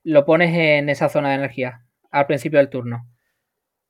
lo 0.01 0.25
pones 0.25 0.51
en 0.57 0.89
esa 0.89 1.09
zona 1.09 1.29
de 1.29 1.35
energía 1.35 1.85
al 2.09 2.25
principio 2.25 2.57
del 2.57 2.71
turno. 2.71 3.07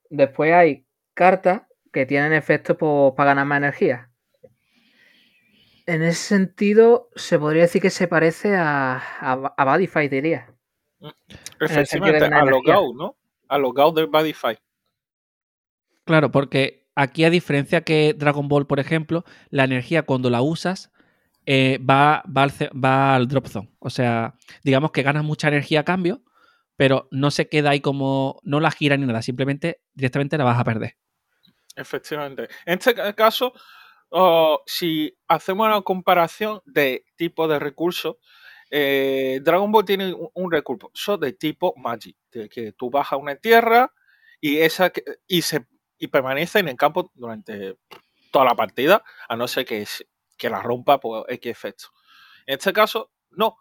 Después 0.09 0.51
hay 0.51 0.85
cartas 1.13 1.61
que 1.93 2.05
tienen 2.05 2.33
efecto 2.33 2.75
para 3.15 3.29
ganar 3.29 3.45
más 3.45 3.59
energía. 3.59 4.11
En 5.85 6.03
ese 6.03 6.19
sentido, 6.19 7.07
se 7.15 7.39
podría 7.39 7.61
decir 7.61 7.81
que 7.81 7.91
se 7.91 8.09
parece 8.09 8.57
a, 8.57 9.01
a, 9.21 9.53
a 9.55 9.63
Badify, 9.63 10.09
diría. 10.09 10.53
Mm, 10.99 11.07
efectivamente, 11.61 12.25
a 12.25 12.43
Logout, 12.43 12.93
¿no? 12.93 13.15
A 13.47 13.57
del 13.93 14.07
Badify. 14.07 14.59
Claro, 16.05 16.31
porque 16.31 16.87
aquí 16.95 17.23
a 17.23 17.29
diferencia 17.29 17.81
que 17.81 18.13
Dragon 18.13 18.47
Ball, 18.47 18.67
por 18.67 18.79
ejemplo, 18.79 19.23
la 19.49 19.63
energía 19.63 20.03
cuando 20.03 20.29
la 20.29 20.41
usas 20.41 20.91
eh, 21.45 21.79
va, 21.79 22.23
va, 22.25 23.15
al, 23.15 23.27
drop 23.27 23.47
zone. 23.47 23.71
O 23.79 23.89
sea, 23.89 24.35
digamos 24.63 24.91
que 24.91 25.03
ganas 25.03 25.23
mucha 25.23 25.47
energía 25.47 25.81
a 25.81 25.85
cambio, 25.85 26.21
pero 26.75 27.07
no 27.11 27.31
se 27.31 27.49
queda 27.49 27.71
ahí 27.71 27.81
como, 27.81 28.39
no 28.43 28.59
la 28.59 28.71
gira 28.71 28.97
ni 28.97 29.05
nada, 29.05 29.21
simplemente 29.21 29.81
directamente 29.93 30.37
la 30.37 30.45
vas 30.45 30.59
a 30.59 30.63
perder. 30.63 30.97
Efectivamente. 31.75 32.47
En 32.65 32.79
este 32.79 32.93
caso, 33.15 33.53
si 34.65 35.17
hacemos 35.27 35.67
una 35.67 35.81
comparación 35.81 36.61
de 36.65 37.05
tipo 37.15 37.47
de 37.47 37.59
recursos, 37.59 38.17
eh, 38.69 39.39
Dragon 39.43 39.71
Ball 39.71 39.85
tiene 39.85 40.15
un, 40.33 40.51
recurso 40.51 41.17
de 41.17 41.33
tipo 41.33 41.73
Magic, 41.77 42.17
de 42.31 42.49
que 42.49 42.71
tú 42.71 42.89
bajas 42.89 43.19
una 43.19 43.35
tierra 43.35 43.93
y, 44.41 44.57
esa, 44.57 44.91
y 45.27 45.43
se 45.43 45.67
y 46.03 46.07
permanece 46.07 46.59
en 46.59 46.67
el 46.67 46.75
campo 46.75 47.09
durante 47.13 47.77
toda 48.29 48.43
la 48.43 48.55
partida, 48.55 49.05
a 49.29 49.37
no 49.37 49.47
ser 49.47 49.65
que, 49.65 49.87
que 50.37 50.49
la 50.49 50.61
rompa 50.61 50.99
por 50.99 51.31
X 51.31 51.49
efecto. 51.49 51.85
En 52.45 52.57
este 52.57 52.73
caso, 52.73 53.13
no. 53.31 53.55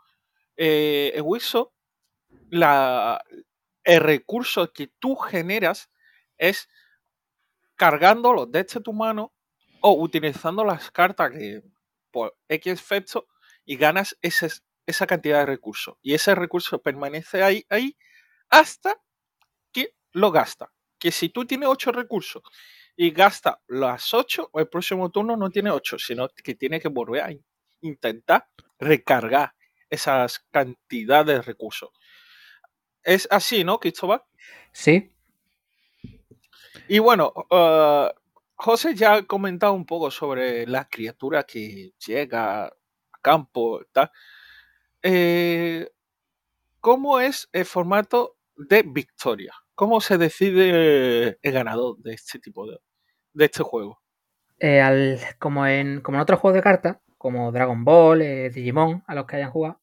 Eh, 0.57 1.13
en 1.15 1.25
la, 2.51 3.23
el 3.85 4.01
recurso 4.01 4.73
que 4.73 4.89
tú 4.99 5.15
generas 5.15 5.89
es 6.37 6.69
cargándolo 7.77 8.47
desde 8.47 8.81
tu 8.81 8.93
mano 8.93 9.33
o 9.81 9.93
utilizando 9.93 10.65
las 10.65 10.91
cartas 10.91 11.31
que 11.31 11.63
por 12.11 12.37
X 12.49 12.73
efecto 12.73 13.29
y 13.65 13.77
ganas 13.77 14.19
ese, 14.21 14.49
esa 14.85 15.07
cantidad 15.07 15.39
de 15.39 15.47
recursos. 15.47 15.95
Y 16.03 16.15
ese 16.15 16.35
recurso 16.35 16.83
permanece 16.83 17.45
ahí, 17.45 17.65
ahí 17.71 17.97
hasta 18.51 19.01
que 19.71 19.95
lo 20.11 20.33
gasta 20.33 20.73
que 21.03 21.11
si 21.11 21.31
tú 21.31 21.45
tienes 21.45 21.69
ocho 21.69 21.91
recursos 21.91 22.45
y 22.95 23.11
gasta 23.11 23.61
las 23.67 24.15
ocho, 24.15 24.51
el 24.55 24.69
próximo 24.69 25.11
turno 25.11 25.37
no 25.37 25.51
tiene 25.51 25.73
ocho, 25.73 25.99
sino 25.99 26.29
que 26.29 26.55
tiene 26.55 26.79
que 26.79 26.87
volver 26.87 27.23
a 27.25 27.35
intentar 27.81 28.47
recargar 28.79 29.53
esas 29.91 30.39
cantidades 30.53 31.27
de 31.39 31.43
recursos. 31.43 31.91
Es 33.03 33.27
así, 33.33 33.65
¿no, 33.65 33.81
Cristóbal? 33.81 34.23
Sí. 34.71 35.13
Y 36.87 37.01
bueno, 37.01 37.33
uh, 37.51 38.09
José 38.55 38.95
ya 38.95 39.15
ha 39.15 39.23
comentado 39.25 39.73
un 39.73 39.85
poco 39.85 40.09
sobre 40.09 40.69
la 40.69 40.89
criatura 40.89 41.43
que 41.43 41.95
llega 42.07 42.67
a 42.67 42.73
campo. 43.21 43.85
Tal. 43.91 44.09
Eh, 45.03 45.91
¿Cómo 46.79 47.19
es 47.19 47.49
el 47.53 47.65
formato 47.65 48.37
de 48.55 48.85
victoria? 48.85 49.53
¿Cómo 49.75 50.01
se 50.01 50.19
decide 50.19 51.39
el 51.41 51.53
ganador 51.53 51.97
de 51.99 52.15
este 52.15 52.39
tipo 52.39 52.67
de, 52.71 52.79
de 53.33 53.45
este 53.47 53.63
juego? 53.63 54.03
Eh, 54.65 55.19
como, 55.41 55.67
en, 55.67 56.01
como 56.03 56.19
en 56.19 56.23
otros 56.23 56.39
juegos 56.39 56.55
de 56.55 56.63
cartas, 56.63 56.99
como 57.19 57.51
Dragon 57.51 57.85
Ball, 57.85 58.23
eh, 58.23 58.49
Digimon, 58.51 59.03
a 59.09 59.15
los 59.17 59.27
que 59.27 59.37
hayan 59.37 59.51
jugado, 59.51 59.81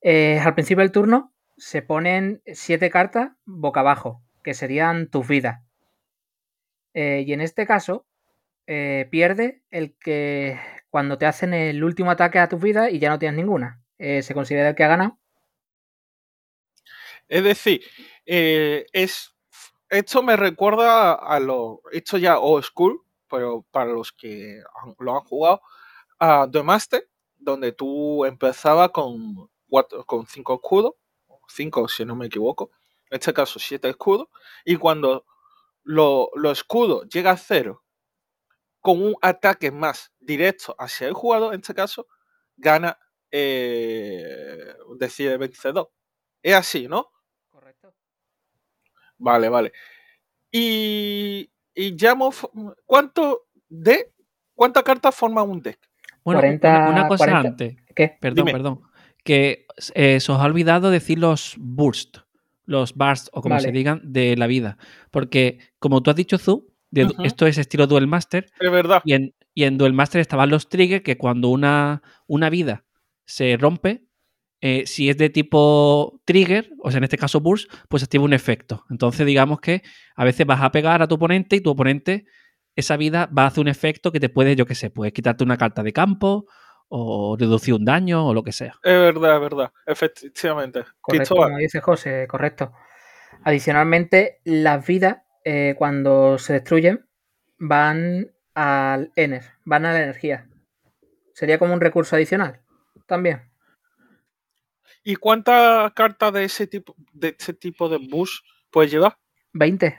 eh, 0.00 0.40
al 0.40 0.54
principio 0.54 0.82
del 0.82 0.90
turno 0.90 1.32
se 1.56 1.80
ponen 1.80 2.42
siete 2.46 2.90
cartas 2.90 3.30
boca 3.44 3.80
abajo, 3.80 4.20
que 4.42 4.52
serían 4.52 5.08
tus 5.08 5.28
vidas. 5.28 5.60
y 6.92 7.32
en 7.32 7.40
este 7.40 7.66
caso, 7.66 8.06
pierde 8.66 9.62
el 9.70 9.96
que 9.96 10.58
cuando 10.90 11.18
te 11.18 11.26
hacen 11.26 11.54
el 11.54 11.82
último 11.84 12.10
ataque 12.10 12.38
a 12.38 12.48
tus 12.48 12.60
vidas 12.60 12.92
y 12.92 12.98
ya 12.98 13.10
no 13.10 13.18
tienes 13.18 13.36
ninguna. 13.36 13.80
se 13.98 14.34
considera 14.34 14.70
el 14.70 14.74
que 14.74 14.84
ha 14.84 14.88
ganado. 14.88 15.18
Es 17.28 17.44
decir, 17.44 17.82
eh, 18.26 18.86
es, 18.92 19.34
esto 19.90 20.22
me 20.22 20.36
recuerda 20.36 21.14
a 21.14 21.40
lo, 21.40 21.82
esto 21.92 22.18
ya 22.18 22.38
old 22.38 22.64
school, 22.64 23.02
pero 23.28 23.64
para 23.70 23.92
los 23.92 24.12
que 24.12 24.62
lo 24.98 25.14
han 25.16 25.22
jugado, 25.24 25.62
a 26.20 26.48
The 26.50 26.62
Master, 26.62 27.08
donde 27.38 27.72
tú 27.72 28.24
empezabas 28.24 28.90
con, 28.90 29.50
cuatro, 29.68 30.04
con 30.06 30.26
cinco 30.26 30.54
escudos, 30.54 30.94
cinco 31.48 31.88
si 31.88 32.04
no 32.04 32.16
me 32.16 32.26
equivoco, 32.26 32.70
en 33.10 33.18
este 33.18 33.34
caso 33.34 33.58
siete 33.60 33.88
escudos, 33.90 34.28
y 34.64 34.76
cuando 34.76 35.26
los 35.84 36.28
lo 36.36 36.50
escudos 36.52 37.08
llega 37.08 37.32
a 37.32 37.36
cero 37.38 37.82
con 38.80 39.02
un 39.02 39.14
ataque 39.22 39.70
más 39.70 40.12
directo 40.20 40.74
hacia 40.78 41.08
el 41.08 41.14
jugador, 41.14 41.54
en 41.54 41.60
este 41.60 41.74
caso, 41.74 42.06
gana, 42.56 42.98
eh, 43.30 44.74
decide 44.98 45.38
vencedor. 45.38 45.90
Es 46.42 46.54
así, 46.54 46.86
¿no? 46.88 47.10
Vale, 49.24 49.48
vale. 49.48 49.72
Y, 50.52 51.50
y 51.74 51.96
ya 51.96 52.14
¿cuánto 52.84 53.46
de 53.70 54.12
cuántas 54.54 54.82
cartas 54.82 55.14
forma 55.14 55.42
un 55.42 55.62
deck? 55.62 55.78
Bueno, 56.22 56.40
una, 56.40 57.08
cosa 57.08 57.38
antes. 57.38 57.76
¿Qué? 57.94 58.16
Perdón, 58.20 58.46
perdón. 58.46 58.80
Que 59.24 59.66
eh, 59.94 60.20
se 60.20 60.32
os 60.32 60.38
ha 60.38 60.44
olvidado 60.44 60.90
decir 60.90 61.18
los 61.18 61.54
burst, 61.58 62.18
los 62.66 62.94
burst 62.94 63.28
o 63.32 63.40
como 63.40 63.58
se 63.60 63.72
digan, 63.72 64.00
de 64.04 64.36
la 64.36 64.46
vida. 64.46 64.76
Porque, 65.10 65.58
como 65.78 66.02
tú 66.02 66.10
has 66.10 66.16
dicho, 66.16 66.36
Zu, 66.36 66.66
esto 67.24 67.46
es 67.46 67.56
estilo 67.56 67.86
Duel 67.86 68.06
Master. 68.06 68.46
Es 68.60 68.70
verdad. 68.70 69.00
Y 69.06 69.14
en, 69.14 69.34
y 69.54 69.64
en 69.64 69.78
Duel 69.78 69.94
Master 69.94 70.20
estaban 70.20 70.50
los 70.50 70.68
triggers 70.68 71.02
que 71.02 71.16
cuando 71.16 71.48
una, 71.48 72.02
una 72.26 72.50
vida 72.50 72.84
se 73.24 73.56
rompe, 73.56 74.04
eh, 74.66 74.86
si 74.86 75.10
es 75.10 75.18
de 75.18 75.28
tipo 75.28 76.22
trigger, 76.24 76.70
o 76.82 76.90
sea, 76.90 76.96
en 76.96 77.04
este 77.04 77.18
caso 77.18 77.38
burst, 77.38 77.70
pues 77.90 78.02
activa 78.02 78.24
un 78.24 78.32
efecto. 78.32 78.86
Entonces, 78.88 79.26
digamos 79.26 79.60
que 79.60 79.82
a 80.16 80.24
veces 80.24 80.46
vas 80.46 80.62
a 80.62 80.72
pegar 80.72 81.02
a 81.02 81.06
tu 81.06 81.16
oponente 81.16 81.56
y 81.56 81.60
tu 81.60 81.68
oponente, 81.68 82.24
esa 82.74 82.96
vida 82.96 83.28
va 83.36 83.42
a 83.42 83.48
hacer 83.48 83.60
un 83.60 83.68
efecto 83.68 84.10
que 84.10 84.20
te 84.20 84.30
puede, 84.30 84.56
yo 84.56 84.64
qué 84.64 84.74
sé, 84.74 84.88
puedes 84.88 85.12
quitarte 85.12 85.44
una 85.44 85.58
carta 85.58 85.82
de 85.82 85.92
campo 85.92 86.46
o 86.88 87.36
reducir 87.38 87.74
un 87.74 87.84
daño 87.84 88.26
o 88.26 88.32
lo 88.32 88.42
que 88.42 88.52
sea. 88.52 88.72
Es 88.82 88.94
verdad, 88.94 89.34
es 89.34 89.40
verdad, 89.42 89.72
efectivamente. 89.84 90.84
Correcto, 90.98 91.36
como 91.36 91.58
dice 91.58 91.82
José, 91.82 92.26
correcto. 92.26 92.72
Adicionalmente, 93.42 94.40
las 94.44 94.86
vidas, 94.86 95.18
eh, 95.44 95.74
cuando 95.76 96.38
se 96.38 96.54
destruyen, 96.54 97.06
van 97.58 98.32
al 98.54 99.12
Ener, 99.14 99.44
van 99.66 99.84
a 99.84 99.92
la 99.92 100.02
energía. 100.02 100.48
Sería 101.34 101.58
como 101.58 101.74
un 101.74 101.82
recurso 101.82 102.16
adicional 102.16 102.62
también. 103.06 103.53
¿Y 105.04 105.16
cuántas 105.16 105.92
cartas 105.92 106.32
de 106.32 106.44
ese 106.44 106.66
tipo 106.66 106.96
de 107.12 107.36
ese 107.38 107.52
tipo 107.52 107.90
de 107.90 107.98
bus 107.98 108.42
puedes 108.70 108.90
llevar? 108.90 109.18
20. 109.52 109.96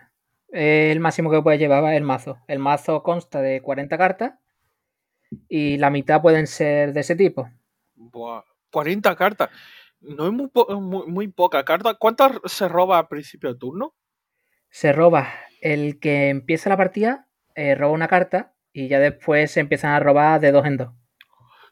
el 0.49 0.99
máximo 0.99 1.29
que 1.29 1.41
puedes 1.41 1.59
llevar 1.59 1.83
es 1.93 1.97
el 1.97 2.03
mazo. 2.03 2.39
El 2.47 2.59
mazo 2.59 3.03
consta 3.03 3.39
de 3.41 3.61
40 3.61 3.97
cartas 3.97 4.33
y 5.47 5.77
la 5.77 5.91
mitad 5.91 6.21
pueden 6.21 6.47
ser 6.47 6.91
de 6.93 7.01
ese 7.01 7.15
tipo. 7.15 7.47
Buah, 7.93 8.43
40 8.71 9.15
cartas. 9.15 9.49
No 10.01 10.25
es 10.25 10.33
muy, 10.33 10.49
muy, 11.07 11.27
poca 11.27 11.63
carta. 11.63 11.93
¿Cuántas 11.93 12.39
se 12.45 12.67
roba 12.67 12.97
a 12.97 13.07
principio 13.07 13.53
de 13.53 13.59
turno? 13.59 13.95
Se 14.69 14.91
roba. 14.91 15.29
El 15.61 15.99
que 15.99 16.29
empieza 16.29 16.69
la 16.69 16.77
partida 16.77 17.27
eh, 17.55 17.75
roba 17.75 17.93
una 17.93 18.07
carta 18.07 18.53
y 18.73 18.87
ya 18.87 18.99
después 18.99 19.51
se 19.51 19.59
empiezan 19.59 19.91
a 19.91 19.99
robar 19.99 20.41
de 20.41 20.51
dos 20.51 20.65
en 20.65 20.77
dos. 20.77 20.89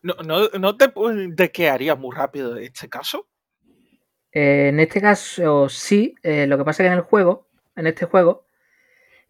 ¿No, 0.03 0.15
no, 0.15 0.49
no 0.59 0.75
te, 0.75 0.93
te 1.35 1.51
quedaría 1.51 1.95
muy 1.95 2.13
rápido 2.13 2.57
en 2.57 2.65
este 2.65 2.89
caso? 2.89 3.29
Eh, 4.33 4.67
en 4.69 4.79
este 4.81 4.99
caso 4.99 5.69
sí. 5.69 6.15
Eh, 6.23 6.45
lo 6.45 6.57
que 6.57 6.65
pasa 6.65 6.83
es 6.83 6.87
que 6.89 6.93
en 6.93 6.99
el 6.99 7.05
juego, 7.05 7.47
en 7.75 7.87
este 7.87 8.05
juego, 8.05 8.45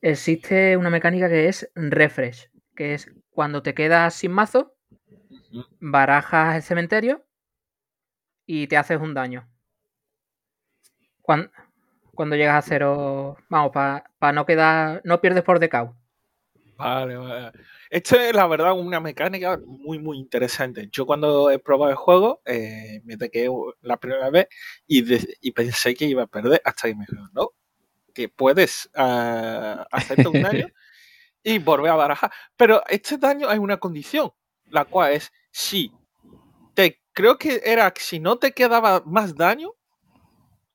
existe 0.01 0.75
una 0.77 0.89
mecánica 0.89 1.29
que 1.29 1.47
es 1.47 1.71
refresh, 1.75 2.49
que 2.75 2.95
es 2.95 3.11
cuando 3.31 3.61
te 3.61 3.75
quedas 3.75 4.15
sin 4.15 4.31
mazo, 4.31 4.75
barajas 5.79 6.55
el 6.55 6.63
cementerio 6.63 7.23
y 8.47 8.67
te 8.67 8.77
haces 8.77 8.99
un 8.99 9.13
daño. 9.13 9.47
Cuando, 11.21 11.51
cuando 12.15 12.35
llegas 12.35 12.65
a 12.65 12.67
cero, 12.67 13.37
vamos, 13.49 13.71
para 13.71 14.33
no 14.33 14.45
quedar, 14.45 15.01
no 15.05 15.21
pierdes 15.21 15.43
por 15.43 15.59
decaut. 15.59 15.95
Vale, 16.77 17.17
vale. 17.17 17.51
Esta 17.89 18.27
es 18.27 18.35
la 18.35 18.47
verdad 18.47 18.73
una 18.73 18.99
mecánica 18.99 19.59
muy, 19.65 19.99
muy 19.99 20.17
interesante. 20.17 20.89
Yo 20.91 21.05
cuando 21.05 21.49
he 21.51 21.59
probado 21.59 21.91
el 21.91 21.95
juego, 21.95 22.41
eh, 22.45 23.01
me 23.03 23.17
quedé 23.17 23.49
la 23.81 23.97
primera 23.97 24.29
vez 24.29 24.47
y, 24.87 25.51
pensé 25.51 25.93
que 25.93 26.05
iba 26.05 26.23
a 26.23 26.27
perder 26.27 26.61
hasta 26.65 26.87
que 26.87 26.95
me 26.95 27.05
dijeron, 27.05 27.29
no, 27.33 27.51
que 28.13 28.29
puedes 28.29 28.89
uh, 28.95 29.83
hacerte 29.91 30.27
un 30.27 30.41
daño 30.41 30.67
y 31.43 31.59
volver 31.59 31.91
a 31.91 31.95
barajar. 31.95 32.31
Pero 32.57 32.83
este 32.89 33.17
daño 33.17 33.47
hay 33.49 33.59
una 33.59 33.77
condición, 33.77 34.31
la 34.65 34.85
cual 34.85 35.13
es 35.13 35.31
si 35.51 35.91
te 36.73 37.01
creo 37.13 37.37
que 37.37 37.61
era 37.63 37.93
si 37.95 38.19
no 38.19 38.37
te 38.37 38.53
quedaba 38.53 39.03
más 39.05 39.35
daño, 39.35 39.71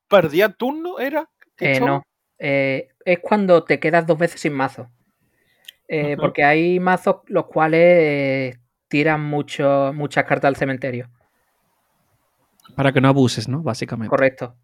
perdía 0.09 0.51
turno, 0.51 0.99
era. 0.99 1.31
Eh, 1.59 1.81
no. 1.81 2.03
Eh, 2.39 2.89
es 3.05 3.19
cuando 3.21 3.65
te 3.65 3.81
quedas 3.81 4.07
dos 4.07 4.19
veces 4.19 4.41
sin 4.41 4.53
mazo. 4.53 4.91
Eh, 5.89 6.17
porque 6.19 6.45
hay 6.45 6.79
mazos 6.79 7.17
los 7.27 7.47
cuales 7.47 8.59
tiran 8.89 9.23
mucho, 9.23 9.93
muchas 9.95 10.25
cartas 10.25 10.49
al 10.49 10.57
cementerio. 10.57 11.11
Para 12.77 12.93
que 12.93 13.01
no 13.01 13.09
abuses, 13.09 13.49
¿no? 13.49 13.63
Básicamente. 13.63 14.11
Correcto. 14.11 14.57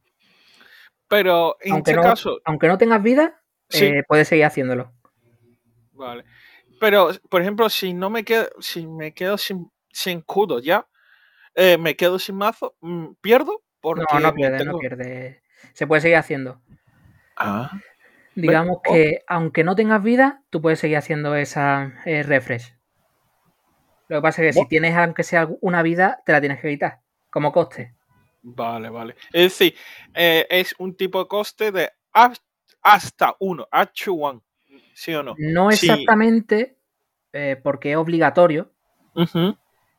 Pero 1.08 1.56
en 1.60 1.72
aunque 1.72 1.92
este 1.92 2.02
no, 2.02 2.08
caso. 2.08 2.40
Aunque 2.44 2.68
no 2.68 2.78
tengas 2.78 3.02
vida, 3.02 3.42
puedes 4.06 4.28
seguir 4.28 4.44
haciéndolo. 4.44 4.92
Vale. 5.92 6.24
Pero, 6.80 7.10
por 7.30 7.40
ejemplo, 7.40 7.70
si 7.70 7.94
no 7.94 8.10
me 8.10 8.24
quedo, 8.24 8.48
si 8.60 8.86
me 8.86 9.14
quedo 9.14 9.38
sin, 9.38 9.70
sin 9.90 10.18
escudo 10.18 10.60
ya, 10.60 10.86
eh, 11.54 11.78
me 11.78 11.96
quedo 11.96 12.18
sin 12.18 12.36
mazo, 12.36 12.76
mm, 12.80 13.14
¿pierdo? 13.20 13.62
Porque 13.80 14.04
no, 14.12 14.20
no 14.20 14.34
pierde, 14.34 14.64
no 14.64 14.78
pierde. 14.78 15.42
Se 15.72 15.86
puede 15.86 16.02
seguir 16.02 16.16
haciendo. 16.16 16.60
Ah. 17.36 17.70
Digamos 18.34 18.78
que 18.82 19.22
aunque 19.26 19.64
no 19.64 19.76
tengas 19.76 20.02
vida, 20.02 20.42
tú 20.50 20.60
puedes 20.60 20.78
seguir 20.78 20.96
haciendo 20.96 21.34
esa 21.36 21.94
eh, 22.04 22.22
refresh. 22.22 22.74
Lo 24.08 24.18
que 24.18 24.22
pasa 24.22 24.42
es 24.42 24.54
que 24.54 24.60
si 24.60 24.68
tienes 24.68 24.94
aunque 24.96 25.22
sea 25.22 25.48
una 25.60 25.82
vida, 25.82 26.22
te 26.26 26.32
la 26.32 26.40
tienes 26.40 26.60
que 26.60 26.68
evitar, 26.68 27.00
como 27.30 27.52
coste. 27.52 27.94
Vale, 28.42 28.90
vale. 28.90 29.14
Es 29.32 29.58
decir, 29.58 29.74
eh, 30.14 30.46
es 30.50 30.74
un 30.78 30.96
tipo 30.96 31.20
de 31.20 31.28
coste 31.28 31.72
de 31.72 31.90
hasta 32.82 33.34
uno, 33.40 33.66
H1, 33.72 34.42
¿sí 34.92 35.14
o 35.14 35.22
no? 35.22 35.34
No 35.38 35.70
exactamente, 35.70 36.76
porque 37.62 37.92
es 37.92 37.96
obligatorio. 37.96 38.70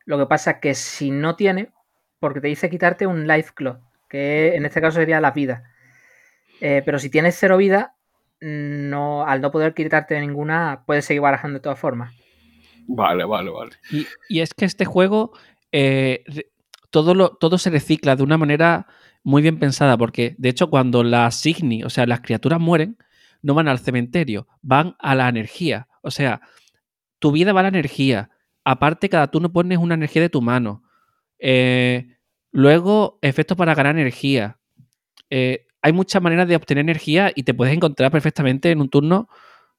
Lo 0.05 0.19
que 0.19 0.25
pasa 0.27 0.51
es 0.51 0.57
que 0.59 0.75
si 0.75 1.09
no 1.09 1.35
tiene, 1.35 1.71
porque 2.19 2.41
te 2.41 2.47
dice 2.47 2.69
quitarte 2.69 3.07
un 3.07 3.27
life 3.27 3.51
clock, 3.55 3.79
que 4.07 4.55
en 4.55 4.65
este 4.65 4.81
caso 4.81 4.99
sería 4.99 5.19
la 5.19 5.31
vida. 5.31 5.71
Eh, 6.61 6.81
pero 6.85 6.99
si 6.99 7.09
tienes 7.09 7.35
cero 7.37 7.57
vida, 7.57 7.94
no, 8.41 9.25
al 9.25 9.41
no 9.41 9.51
poder 9.51 9.73
quitarte 9.73 10.19
ninguna, 10.19 10.83
puedes 10.85 11.05
seguir 11.05 11.21
barajando 11.21 11.59
de 11.59 11.63
todas 11.63 11.79
formas. 11.79 12.13
Vale, 12.87 13.25
vale, 13.25 13.49
vale. 13.49 13.71
Y, 14.29 14.39
es 14.39 14.53
que 14.53 14.65
este 14.65 14.85
juego 14.85 15.31
eh, 15.71 16.23
todo, 16.91 17.15
lo, 17.15 17.29
todo 17.29 17.57
se 17.57 17.69
recicla 17.69 18.15
de 18.15 18.23
una 18.23 18.37
manera 18.37 18.87
muy 19.23 19.41
bien 19.41 19.57
pensada, 19.57 19.97
porque 19.97 20.35
de 20.37 20.49
hecho 20.49 20.69
cuando 20.69 21.03
las 21.03 21.39
Signi, 21.39 21.83
o 21.83 21.89
sea, 21.89 22.05
las 22.05 22.21
criaturas 22.21 22.59
mueren, 22.59 22.97
no 23.41 23.53
van 23.53 23.67
al 23.67 23.79
cementerio, 23.79 24.47
van 24.61 24.95
a 24.99 25.15
la 25.15 25.29
energía. 25.29 25.87
O 26.01 26.11
sea, 26.11 26.41
tu 27.19 27.31
vida 27.31 27.53
va 27.53 27.61
a 27.61 27.63
la 27.63 27.69
energía, 27.69 28.29
Aparte, 28.65 29.09
cada 29.09 29.29
turno 29.29 29.53
pones 29.53 29.77
una 29.77 29.93
energía 29.93 30.23
de 30.23 30.29
tu 30.29 30.41
mano. 30.41 30.83
Eh, 31.37 32.17
luego, 32.51 33.19
efectos 33.21 33.55
para 33.55 33.75
ganar 33.75 33.95
energía. 33.95 34.57
Eh, 35.29 35.64
hay 35.85 35.93
muchas 35.93 36.19
maneras 36.19 36.47
de 36.47 36.55
obtener 36.55 36.81
energía 36.81 37.31
y 37.35 37.43
te 37.43 37.53
puedes 37.53 37.71
encontrar 37.71 38.11
perfectamente 38.11 38.71
en 38.71 38.81
un 38.81 38.89
turno 38.89 39.29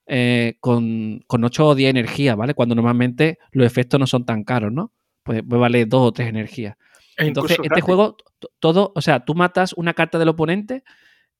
eh, 0.07 0.57
con, 0.61 1.25
con, 1.27 1.43
8 1.43 1.67
o 1.67 1.75
10 1.75 1.91
energías, 1.91 2.37
¿vale? 2.37 2.55
Cuando 2.55 2.77
normalmente 2.77 3.41
los 3.51 3.67
efectos 3.67 3.99
no 3.99 4.07
son 4.07 4.25
tan 4.25 4.45
caros, 4.45 4.73
¿no? 4.73 4.93
Pues, 5.25 5.43
pues 5.49 5.61
vale 5.61 5.85
2 5.85 6.01
o 6.01 6.13
3 6.13 6.29
energías. 6.29 6.77
E 7.17 7.27
Entonces, 7.27 7.59
este 7.61 7.81
juego, 7.81 8.17
todo, 8.61 8.93
o 8.95 9.01
sea, 9.03 9.25
tú 9.25 9.35
matas 9.35 9.73
una 9.73 9.95
carta 9.95 10.17
del 10.21 10.29
oponente 10.29 10.85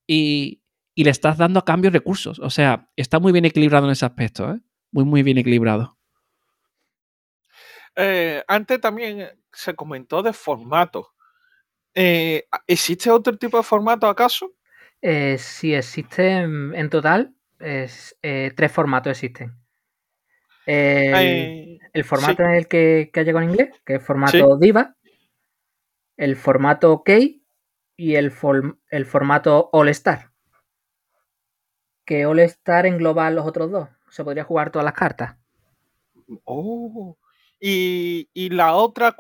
y, 0.05 0.63
y, 0.97 1.05
le 1.05 1.11
estás 1.11 1.39
dando 1.39 1.61
a 1.61 1.65
cambio 1.65 1.93
recursos. 1.93 2.41
O 2.41 2.51
sea, 2.51 2.91
está 2.97 3.21
muy 3.21 3.31
bien 3.31 3.45
equilibrado 3.45 3.87
en 3.87 3.93
ese 3.93 4.05
aspecto, 4.05 4.51
¿eh? 4.51 4.59
Muy, 4.91 5.05
muy 5.05 5.23
bien 5.23 5.39
equilibrado. 5.39 5.97
Eh, 7.95 8.43
antes 8.49 8.81
también 8.81 9.29
se 9.53 9.77
comentó 9.77 10.25
de 10.25 10.33
formato. 10.33 11.13
Eh, 11.99 12.47
¿Existe 12.67 13.11
otro 13.11 13.37
tipo 13.39 13.57
de 13.57 13.63
formato 13.63 14.07
acaso? 14.07 14.53
Eh, 15.01 15.39
sí, 15.39 15.75
existen 15.75 16.75
en 16.75 16.91
total 16.91 17.35
es, 17.59 18.17
tres 18.21 18.71
formatos 18.71 19.13
existen. 19.13 19.57
El, 20.67 22.05
formato 22.05 22.43
en 22.43 22.51
el 22.51 22.69
que, 22.69 23.11
que 23.13 23.21
ha 23.21 23.23
llegado 23.23 23.45
en 23.45 23.51
inglés, 23.51 23.71
que 23.85 23.95
es 23.95 24.03
formato 24.03 24.59
Diva, 24.59 24.95
el 26.17 26.37
formato 26.37 27.03
Key 27.03 27.43
y 27.97 28.17
el, 28.17 28.33
el 28.91 29.07
formato 29.07 29.71
All 29.73 29.89
Star. 29.89 30.33
Que 32.05 32.27
All 32.27 32.41
Star 32.41 32.85
engloba 32.85 33.31
los 33.31 33.47
otros 33.47 33.71
dos. 33.71 33.89
Se 34.11 34.23
podría 34.23 34.45
jugar 34.45 34.71
todas 34.71 34.85
las 34.85 34.95
cartas. 34.95 35.37
Oh, 36.45 37.17
y, 37.61 38.29
la 38.51 38.75
otra 38.75 39.17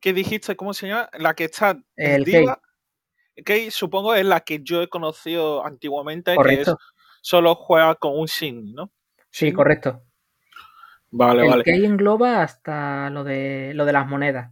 que 0.00 0.12
dijiste, 0.12 0.56
¿cómo 0.56 0.74
se 0.74 0.88
llama? 0.88 1.08
La 1.18 1.34
que 1.34 1.44
está 1.44 1.78
el 1.96 2.24
Diva, 2.24 2.60
que 3.44 3.70
supongo 3.70 4.14
es 4.14 4.24
la 4.24 4.40
que 4.40 4.60
yo 4.62 4.82
he 4.82 4.88
conocido 4.88 5.64
antiguamente, 5.64 6.36
que 6.44 6.64
solo 7.20 7.54
juega 7.54 7.94
con 7.94 8.18
un 8.18 8.28
sin, 8.28 8.74
¿no? 8.74 8.92
Sí, 9.30 9.52
correcto. 9.52 10.02
Vale, 11.10 11.42
el 11.42 11.50
vale. 11.50 11.64
Que 11.64 11.74
engloba 11.74 12.42
hasta 12.42 13.10
lo 13.10 13.24
de 13.24 13.72
lo 13.74 13.84
de 13.84 13.92
las 13.92 14.06
monedas. 14.06 14.50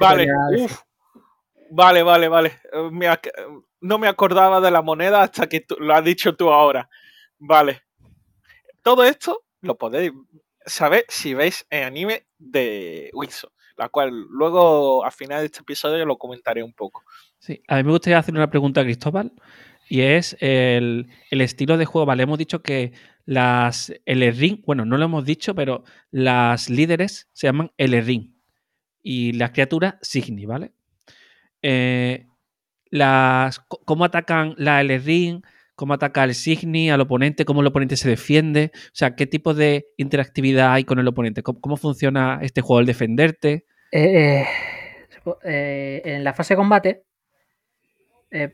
Vale, 0.00 0.26
Vale, 1.70 2.02
vale, 2.02 2.28
vale. 2.28 2.60
Eh, 2.72 2.90
no 3.80 3.98
me 3.98 4.08
acordaba 4.08 4.60
de 4.60 4.70
la 4.70 4.82
moneda 4.82 5.22
hasta 5.22 5.48
que 5.48 5.64
lo 5.78 5.94
has 5.94 6.04
dicho 6.04 6.36
tú 6.36 6.50
ahora. 6.50 6.88
Vale. 7.38 7.82
Todo 8.82 9.04
esto 9.04 9.44
lo 9.60 9.76
podéis 9.76 10.12
saber 10.64 11.04
si 11.08 11.34
veis 11.34 11.66
el 11.70 11.84
anime 11.84 12.26
de 12.38 13.10
Wilson, 13.12 13.50
la 13.76 13.88
cual 13.88 14.10
luego 14.30 15.04
al 15.04 15.12
final 15.12 15.40
de 15.40 15.46
este 15.46 15.60
episodio 15.60 16.04
lo 16.04 16.16
comentaré 16.16 16.62
un 16.62 16.72
poco. 16.72 17.04
Sí, 17.38 17.62
a 17.68 17.76
mí 17.76 17.84
me 17.84 17.90
gustaría 17.90 18.18
hacer 18.18 18.34
una 18.34 18.50
pregunta 18.50 18.80
a 18.80 18.84
Cristóbal 18.84 19.32
y 19.88 20.00
es 20.00 20.36
el, 20.40 21.08
estilo 21.30 21.76
de 21.76 21.84
juego. 21.84 22.06
Vale, 22.06 22.22
hemos 22.22 22.38
dicho 22.38 22.62
que 22.62 22.92
las 23.24 23.92
el 24.04 24.34
ring, 24.34 24.62
bueno, 24.64 24.84
no 24.84 24.96
lo 24.96 25.04
hemos 25.04 25.24
dicho, 25.24 25.54
pero 25.54 25.84
las 26.10 26.70
líderes 26.70 27.28
se 27.32 27.46
llaman 27.46 27.72
el 27.76 28.04
ring 28.04 28.34
y 29.02 29.32
las 29.32 29.50
criaturas 29.50 29.96
Signi, 30.02 30.46
¿vale? 30.46 30.72
Eh, 31.62 32.26
las, 32.90 33.60
¿Cómo 33.60 34.04
atacan 34.04 34.54
la 34.58 34.80
L 34.80 34.98
ring? 34.98 35.42
Cómo 35.76 35.94
ataca 35.94 36.24
el 36.24 36.34
Signi 36.34 36.90
al 36.90 37.02
oponente, 37.02 37.44
cómo 37.44 37.60
el 37.60 37.66
oponente 37.68 37.96
se 37.96 38.08
defiende, 38.08 38.72
o 38.74 38.94
sea, 38.94 39.14
qué 39.14 39.26
tipo 39.26 39.54
de 39.54 39.86
interactividad 39.96 40.72
hay 40.72 40.84
con 40.84 40.98
el 40.98 41.06
oponente, 41.06 41.42
cómo, 41.42 41.76
funciona 41.76 42.40
este 42.42 42.62
juego 42.62 42.80
al 42.80 42.86
defenderte. 42.86 43.66
Eh, 43.92 44.42
eh, 44.42 44.46
eh, 45.44 46.02
en 46.04 46.24
la 46.24 46.32
fase 46.32 46.54
de 46.54 46.58
combate, 46.58 47.02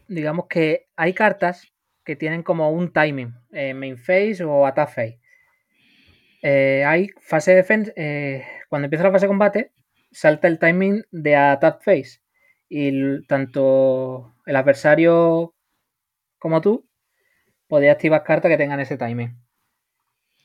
digamos 0.06 0.46
que 0.48 0.88
hay 0.96 1.14
cartas 1.14 1.72
que 2.04 2.16
tienen 2.16 2.42
como 2.42 2.70
un 2.70 2.92
timing, 2.92 3.35
main 3.74 3.96
phase 3.96 4.44
o 4.44 4.66
attack 4.66 4.90
phase. 4.90 5.18
hay 6.42 7.08
fase 7.20 7.52
de 7.52 7.56
defensa, 7.58 7.92
cuando 8.68 8.87
empieza 8.87 9.04
la 9.04 9.12
fase 9.12 9.26
de 9.26 9.30
combate, 9.30 9.72
salta 10.11 10.48
el 10.48 10.58
timing 10.58 11.04
de 11.11 11.37
attack 11.37 11.82
phase 11.82 12.20
y 12.68 13.24
tanto 13.26 14.35
el 14.44 14.56
adversario 14.56 15.54
como 16.38 16.61
tú 16.61 16.88
podéis 17.72 17.92
activar 17.92 18.22
cartas 18.22 18.50
que 18.50 18.58
tengan 18.58 18.80
ese 18.80 18.98
timing. 18.98 19.35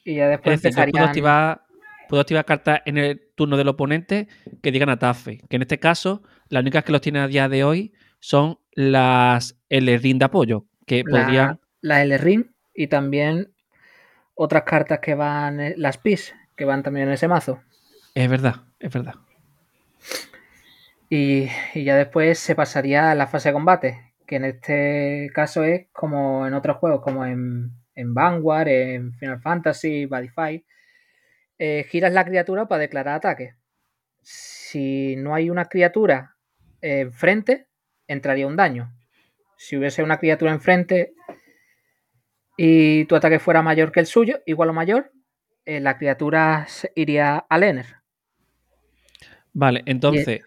Y 0.05 0.15
ya 0.15 0.29
después 0.29 0.63
empezarían... 0.63 0.93
puedo 0.93 1.05
activar, 1.07 1.61
puedo 2.07 2.21
activar 2.21 2.45
cartas 2.45 2.79
en 2.85 2.97
el 2.97 3.21
turno 3.35 3.57
del 3.57 3.67
oponente 3.67 4.29
que 4.63 4.71
digan 4.71 4.87
atafe. 4.87 5.41
Que 5.49 5.57
en 5.57 5.63
este 5.63 5.77
caso, 5.77 6.23
las 6.47 6.61
únicas 6.61 6.85
que 6.85 6.93
los 6.93 7.01
tiene 7.01 7.19
a 7.19 7.27
día 7.27 7.49
de 7.49 7.65
hoy 7.65 7.91
son 8.21 8.59
las 8.71 9.59
L-Ring 9.67 10.19
de 10.19 10.23
apoyo. 10.23 10.67
Que 10.85 11.03
podrían. 11.03 11.59
La 11.81 12.01
L-Ring 12.01 12.45
y 12.73 12.87
también 12.87 13.53
otras 14.33 14.63
cartas 14.63 14.99
que 14.99 15.13
van, 15.13 15.59
eh, 15.59 15.73
las 15.75 15.97
PIS, 15.97 16.33
que 16.55 16.63
van 16.63 16.81
también 16.81 17.09
en 17.09 17.15
ese 17.15 17.27
mazo. 17.27 17.61
Es 18.15 18.29
verdad, 18.29 18.63
es 18.79 18.93
verdad. 18.93 19.15
Y, 21.09 21.47
ya 21.75 21.97
después 21.97 22.39
se 22.39 22.55
pasaría 22.55 23.11
a 23.11 23.15
la 23.15 23.27
fase 23.27 23.49
de 23.49 23.53
combate, 23.53 24.06
que 24.27 24.35
en 24.35 24.45
este 24.45 25.31
caso 25.33 25.63
es 25.63 25.87
como 25.91 26.45
en 26.45 26.53
otros 26.53 26.77
juegos, 26.77 27.01
como 27.01 27.25
en, 27.25 27.71
Vanguard, 27.95 28.67
en 28.67 29.13
Final 29.13 29.41
Fantasy, 29.41 30.05
Badify. 30.05 30.63
Eh, 31.57 31.85
giras 31.89 32.13
la 32.13 32.25
criatura 32.25 32.67
para 32.67 32.81
declarar 32.81 33.15
ataque. 33.15 33.55
Si 34.21 35.15
no 35.15 35.33
hay 35.33 35.49
una 35.49 35.65
criatura 35.65 36.35
enfrente, 36.81 37.67
entraría 38.07 38.45
un 38.45 38.55
daño. 38.55 38.93
Si 39.57 39.77
hubiese 39.77 40.03
una 40.03 40.19
criatura 40.19 40.51
enfrente 40.51 41.13
y 42.57 43.05
tu 43.05 43.15
ataque 43.15 43.39
fuera 43.39 43.61
mayor 43.61 43.91
que 43.91 44.01
el 44.01 44.05
suyo, 44.05 44.41
igual 44.45 44.69
o 44.69 44.73
mayor, 44.73 45.11
eh, 45.65 45.79
la 45.79 45.97
criatura 45.97 46.67
iría 46.95 47.37
al 47.49 47.63
Ener. 47.63 47.97
Vale, 49.53 49.81
entonces, 49.85 50.41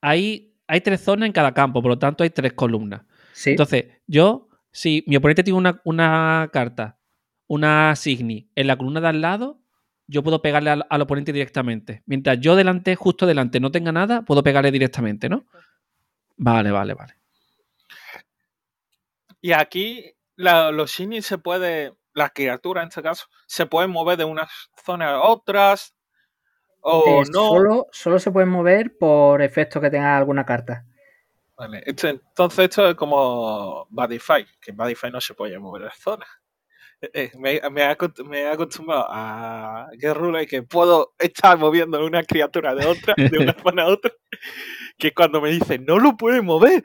hay, 0.00 0.47
hay 0.68 0.82
tres 0.82 1.02
zonas 1.02 1.26
en 1.26 1.32
cada 1.32 1.52
campo, 1.52 1.82
por 1.82 1.90
lo 1.90 1.98
tanto 1.98 2.22
hay 2.22 2.30
tres 2.30 2.52
columnas. 2.52 3.02
Entonces, 3.46 3.86
yo, 4.06 4.48
si 4.70 5.02
mi 5.06 5.16
oponente 5.16 5.42
tiene 5.42 5.74
una, 5.84 6.50
carta, 6.52 6.98
una 7.46 7.96
Signi, 7.96 8.50
en 8.54 8.66
la 8.66 8.76
columna 8.76 9.00
de 9.00 9.08
al 9.08 9.20
lado, 9.20 9.60
yo 10.06 10.22
puedo 10.22 10.42
pegarle 10.42 10.70
al, 10.70 10.86
al, 10.88 11.00
oponente 11.02 11.32
directamente. 11.32 12.02
Mientras 12.06 12.38
yo 12.40 12.54
delante, 12.54 12.94
justo 12.96 13.26
delante, 13.26 13.60
no 13.60 13.70
tenga 13.70 13.92
nada, 13.92 14.22
puedo 14.22 14.42
pegarle 14.42 14.70
directamente, 14.70 15.28
¿no? 15.28 15.46
Vale, 16.36 16.70
vale, 16.70 16.94
vale. 16.94 17.14
Y 19.40 19.52
aquí 19.52 20.04
los 20.36 20.92
Signi 20.92 21.22
se 21.22 21.38
puede, 21.38 21.94
las 22.12 22.32
criaturas 22.32 22.82
en 22.82 22.88
este 22.88 23.02
caso, 23.02 23.26
se 23.46 23.66
pueden 23.66 23.90
mover 23.90 24.18
de 24.18 24.24
unas 24.24 24.50
zonas 24.84 25.14
a 25.14 25.20
otras 25.22 25.94
o 26.80 27.22
no. 27.24 27.48
Solo, 27.48 27.86
solo 27.90 28.18
se 28.18 28.30
pueden 28.30 28.48
mover 28.48 28.96
por 28.96 29.42
efecto 29.42 29.80
que 29.80 29.90
tenga 29.90 30.16
alguna 30.16 30.44
carta. 30.44 30.84
Vale, 31.56 31.82
entonces 31.86 32.58
esto 32.58 32.90
es 32.90 32.94
como 32.94 33.86
Badify, 33.90 34.46
que 34.60 34.70
Badify 34.72 35.10
no 35.10 35.20
se 35.20 35.34
puede 35.34 35.58
mover 35.58 35.82
de 35.82 35.90
zonas. 35.90 36.28
Eh, 37.00 37.10
eh, 37.12 37.30
me, 37.36 37.60
me, 37.70 37.82
he 37.82 38.48
acostumbrado 38.48 39.06
a 39.08 39.88
Guerrero 39.94 40.40
y 40.40 40.46
que 40.46 40.62
puedo 40.62 41.14
estar 41.18 41.58
moviendo 41.58 42.04
una 42.04 42.22
criatura 42.22 42.74
de 42.74 42.86
otra, 42.86 43.14
de 43.16 43.38
una 43.38 43.54
zona 43.62 43.82
a 43.84 43.86
otra, 43.88 44.12
que 44.96 45.12
cuando 45.12 45.40
me 45.40 45.50
dicen 45.50 45.84
no 45.84 45.98
lo 45.98 46.16
puede 46.16 46.42
mover, 46.42 46.82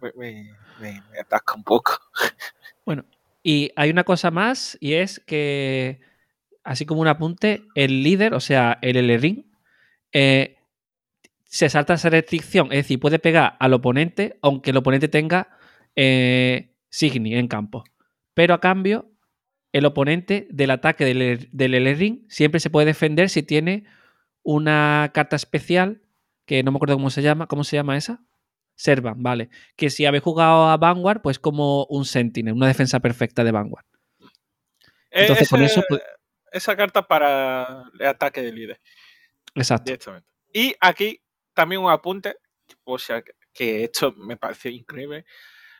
me, 0.00 0.54
me, 0.80 1.02
me 1.10 1.18
atasca 1.20 1.54
un 1.54 1.64
poco. 1.64 1.98
Bueno, 2.86 3.04
y 3.42 3.70
hay 3.76 3.90
una 3.90 4.04
cosa 4.04 4.30
más 4.30 4.76
y 4.80 4.94
es 4.94 5.20
que, 5.26 6.00
así 6.66 6.84
como 6.84 7.00
un 7.00 7.08
apunte, 7.08 7.62
el 7.74 8.02
líder, 8.02 8.34
o 8.34 8.40
sea, 8.40 8.78
el 8.82 8.96
L-Ring, 8.96 9.44
eh, 10.12 10.56
se 11.44 11.70
salta 11.70 11.94
esa 11.94 12.10
restricción, 12.10 12.66
es 12.72 12.78
decir, 12.78 13.00
puede 13.00 13.18
pegar 13.18 13.56
al 13.60 13.72
oponente 13.72 14.38
aunque 14.42 14.70
el 14.70 14.76
oponente 14.76 15.08
tenga 15.08 15.48
eh, 15.94 16.74
Signi 16.90 17.34
en 17.36 17.48
campo. 17.48 17.84
Pero 18.34 18.52
a 18.52 18.60
cambio, 18.60 19.10
el 19.72 19.86
oponente 19.86 20.48
del 20.50 20.70
ataque 20.72 21.04
del, 21.04 21.48
del 21.52 21.74
L-Ring 21.74 22.24
siempre 22.28 22.60
se 22.60 22.68
puede 22.68 22.86
defender 22.86 23.30
si 23.30 23.42
tiene 23.42 23.84
una 24.42 25.10
carta 25.14 25.36
especial, 25.36 26.02
que 26.46 26.62
no 26.62 26.72
me 26.72 26.76
acuerdo 26.76 26.96
cómo 26.96 27.10
se 27.10 27.22
llama, 27.22 27.46
¿cómo 27.46 27.64
se 27.64 27.76
llama 27.76 27.96
esa? 27.96 28.24
Servan, 28.74 29.22
vale. 29.22 29.50
Que 29.76 29.88
si 29.88 30.04
habéis 30.04 30.22
jugado 30.24 30.68
a 30.68 30.76
Vanguard, 30.76 31.22
pues 31.22 31.38
como 31.38 31.86
un 31.86 32.04
Sentinel, 32.04 32.54
una 32.54 32.66
defensa 32.66 33.00
perfecta 33.00 33.44
de 33.44 33.52
Vanguard. 33.52 33.86
Entonces, 35.10 35.48
con 35.48 35.62
eso. 35.62 35.82
Esa 36.56 36.74
carta 36.74 37.06
para 37.06 37.84
el 37.98 38.06
ataque 38.06 38.40
de 38.40 38.52
líder. 38.52 38.80
Exacto. 39.54 39.92
Y 40.52 40.74
aquí 40.80 41.20
también 41.52 41.82
un 41.82 41.90
apunte, 41.90 42.38
o 42.84 42.98
sea, 42.98 43.22
que 43.52 43.84
esto 43.84 44.12
me 44.12 44.36
parece 44.38 44.70
increíble. 44.70 45.26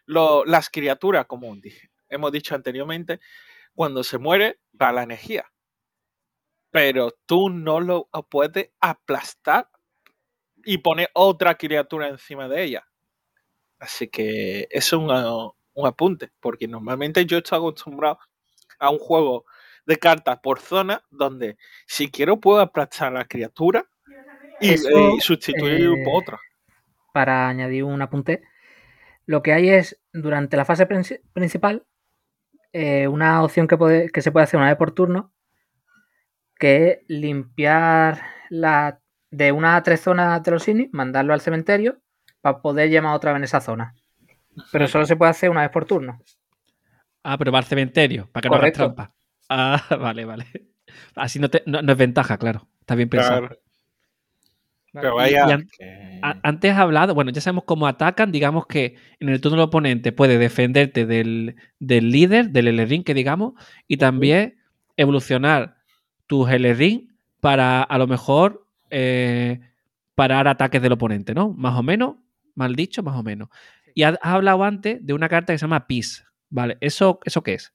las 0.06 0.68
criaturas, 0.68 1.24
como 1.26 1.56
hemos 2.10 2.32
dicho 2.32 2.54
anteriormente, 2.54 3.20
cuando 3.74 4.04
se 4.04 4.18
muere, 4.18 4.60
va 4.80 4.92
la 4.92 5.02
energía. 5.02 5.50
Pero 6.70 7.12
tú 7.24 7.48
no 7.48 7.80
lo 7.80 8.10
puedes 8.28 8.70
aplastar 8.80 9.70
y 10.62 10.78
pone 10.78 11.08
otra 11.14 11.54
criatura 11.56 12.08
encima 12.08 12.48
de 12.48 12.64
ella. 12.64 12.86
Así 13.78 14.08
que 14.08 14.68
eso 14.70 14.96
es 14.96 15.52
un, 15.74 15.86
apunte, 15.86 16.32
porque 16.40 16.68
normalmente 16.68 17.24
yo 17.24 17.38
estoy 17.38 17.58
acostumbrado 17.58 18.18
a 18.78 18.90
un 18.90 18.98
juego 18.98 19.46
de 19.86 19.96
cartas 19.96 20.38
por 20.42 20.60
zona 20.60 21.02
donde 21.10 21.56
si 21.86 22.10
quiero 22.10 22.40
puedo 22.40 22.60
aplastar 22.60 23.08
a 23.08 23.18
la 23.18 23.24
criatura 23.24 23.86
y, 24.60 24.72
eh, 24.72 24.78
sustituir 25.20 25.88
por 25.88 25.98
eh, 25.98 26.04
otra. 26.12 26.38
Para 27.12 27.48
añadir 27.48 27.84
un 27.84 28.02
apunte, 28.02 28.42
lo 29.24 29.42
que 29.42 29.52
hay 29.52 29.70
es 29.70 30.00
durante 30.12 30.56
la 30.56 30.64
fase 30.64 30.86
principal 30.86 31.86
eh, 32.72 33.08
una 33.08 33.42
opción 33.42 33.66
que, 33.66 33.76
puede, 33.76 34.10
que 34.10 34.22
se 34.22 34.32
puede 34.32 34.44
hacer 34.44 34.58
una 34.58 34.68
vez 34.68 34.76
por 34.76 34.92
turno, 34.92 35.32
que 36.58 36.88
es 36.88 36.98
limpiar 37.08 38.22
la 38.50 39.00
de 39.30 39.52
una 39.52 39.76
a 39.76 39.82
tres 39.82 40.00
zonas 40.00 40.42
de 40.42 40.50
los 40.50 40.62
cines, 40.62 40.88
mandarlo 40.92 41.32
al 41.32 41.40
cementerio 41.40 42.00
para 42.40 42.60
poder 42.60 42.90
llamar 42.90 43.16
otra 43.16 43.32
vez 43.32 43.38
en 43.38 43.44
esa 43.44 43.60
zona. 43.60 43.94
Pero 44.72 44.88
solo 44.88 45.04
se 45.04 45.16
puede 45.16 45.30
hacer 45.30 45.50
una 45.50 45.62
vez 45.62 45.70
por 45.70 45.84
turno. 45.84 46.20
Ah, 47.22 47.36
pero 47.36 47.50
va 47.50 47.58
al 47.58 47.64
cementerio, 47.64 48.28
para 48.30 48.42
que 48.42 48.48
no 48.48 48.56
hagas 48.56 48.72
trampa. 48.72 49.15
Ah, 49.48 49.82
vale, 50.00 50.24
vale. 50.24 50.46
Así 51.14 51.38
no, 51.38 51.48
es 51.48 51.96
ventaja, 51.96 52.38
claro. 52.38 52.68
Está 52.80 52.94
bien 52.94 53.08
pensado. 53.08 53.48
Pero 54.92 55.14
vaya. 55.14 55.58
antes 56.42 56.72
has 56.72 56.78
hablado, 56.78 57.14
bueno, 57.14 57.30
ya 57.30 57.40
sabemos 57.40 57.64
cómo 57.64 57.86
atacan. 57.86 58.32
Digamos 58.32 58.66
que 58.66 58.96
en 59.20 59.28
el 59.28 59.40
turno 59.40 59.56
del 59.56 59.66
oponente 59.66 60.12
puede 60.12 60.38
defenderte 60.38 61.04
del, 61.04 61.56
líder, 61.78 62.50
del 62.50 62.68
L-Ring, 62.68 63.04
que 63.04 63.12
digamos, 63.12 63.54
y 63.86 63.98
también 63.98 64.56
evolucionar 64.96 65.76
tus 66.26 66.48
L-Ring 66.50 67.12
para 67.40 67.82
a 67.82 67.98
lo 67.98 68.06
mejor 68.06 68.66
eh, 68.90 69.60
parar 70.14 70.48
ataques 70.48 70.80
del 70.80 70.92
oponente, 70.92 71.34
¿no? 71.34 71.52
Más 71.52 71.78
o 71.78 71.82
menos, 71.82 72.16
mal 72.54 72.74
dicho, 72.74 73.02
más 73.02 73.16
o 73.16 73.22
menos. 73.22 73.48
Y 73.94 74.02
has, 74.02 74.18
hablado 74.22 74.64
antes 74.64 75.04
de 75.04 75.12
una 75.12 75.28
carta 75.28 75.52
que 75.52 75.58
se 75.58 75.64
llama 75.64 75.86
Peace, 75.86 76.22
¿vale? 76.48 76.78
¿Eso, 76.80 77.20
eso 77.24 77.42
qué 77.42 77.54
es? 77.54 77.74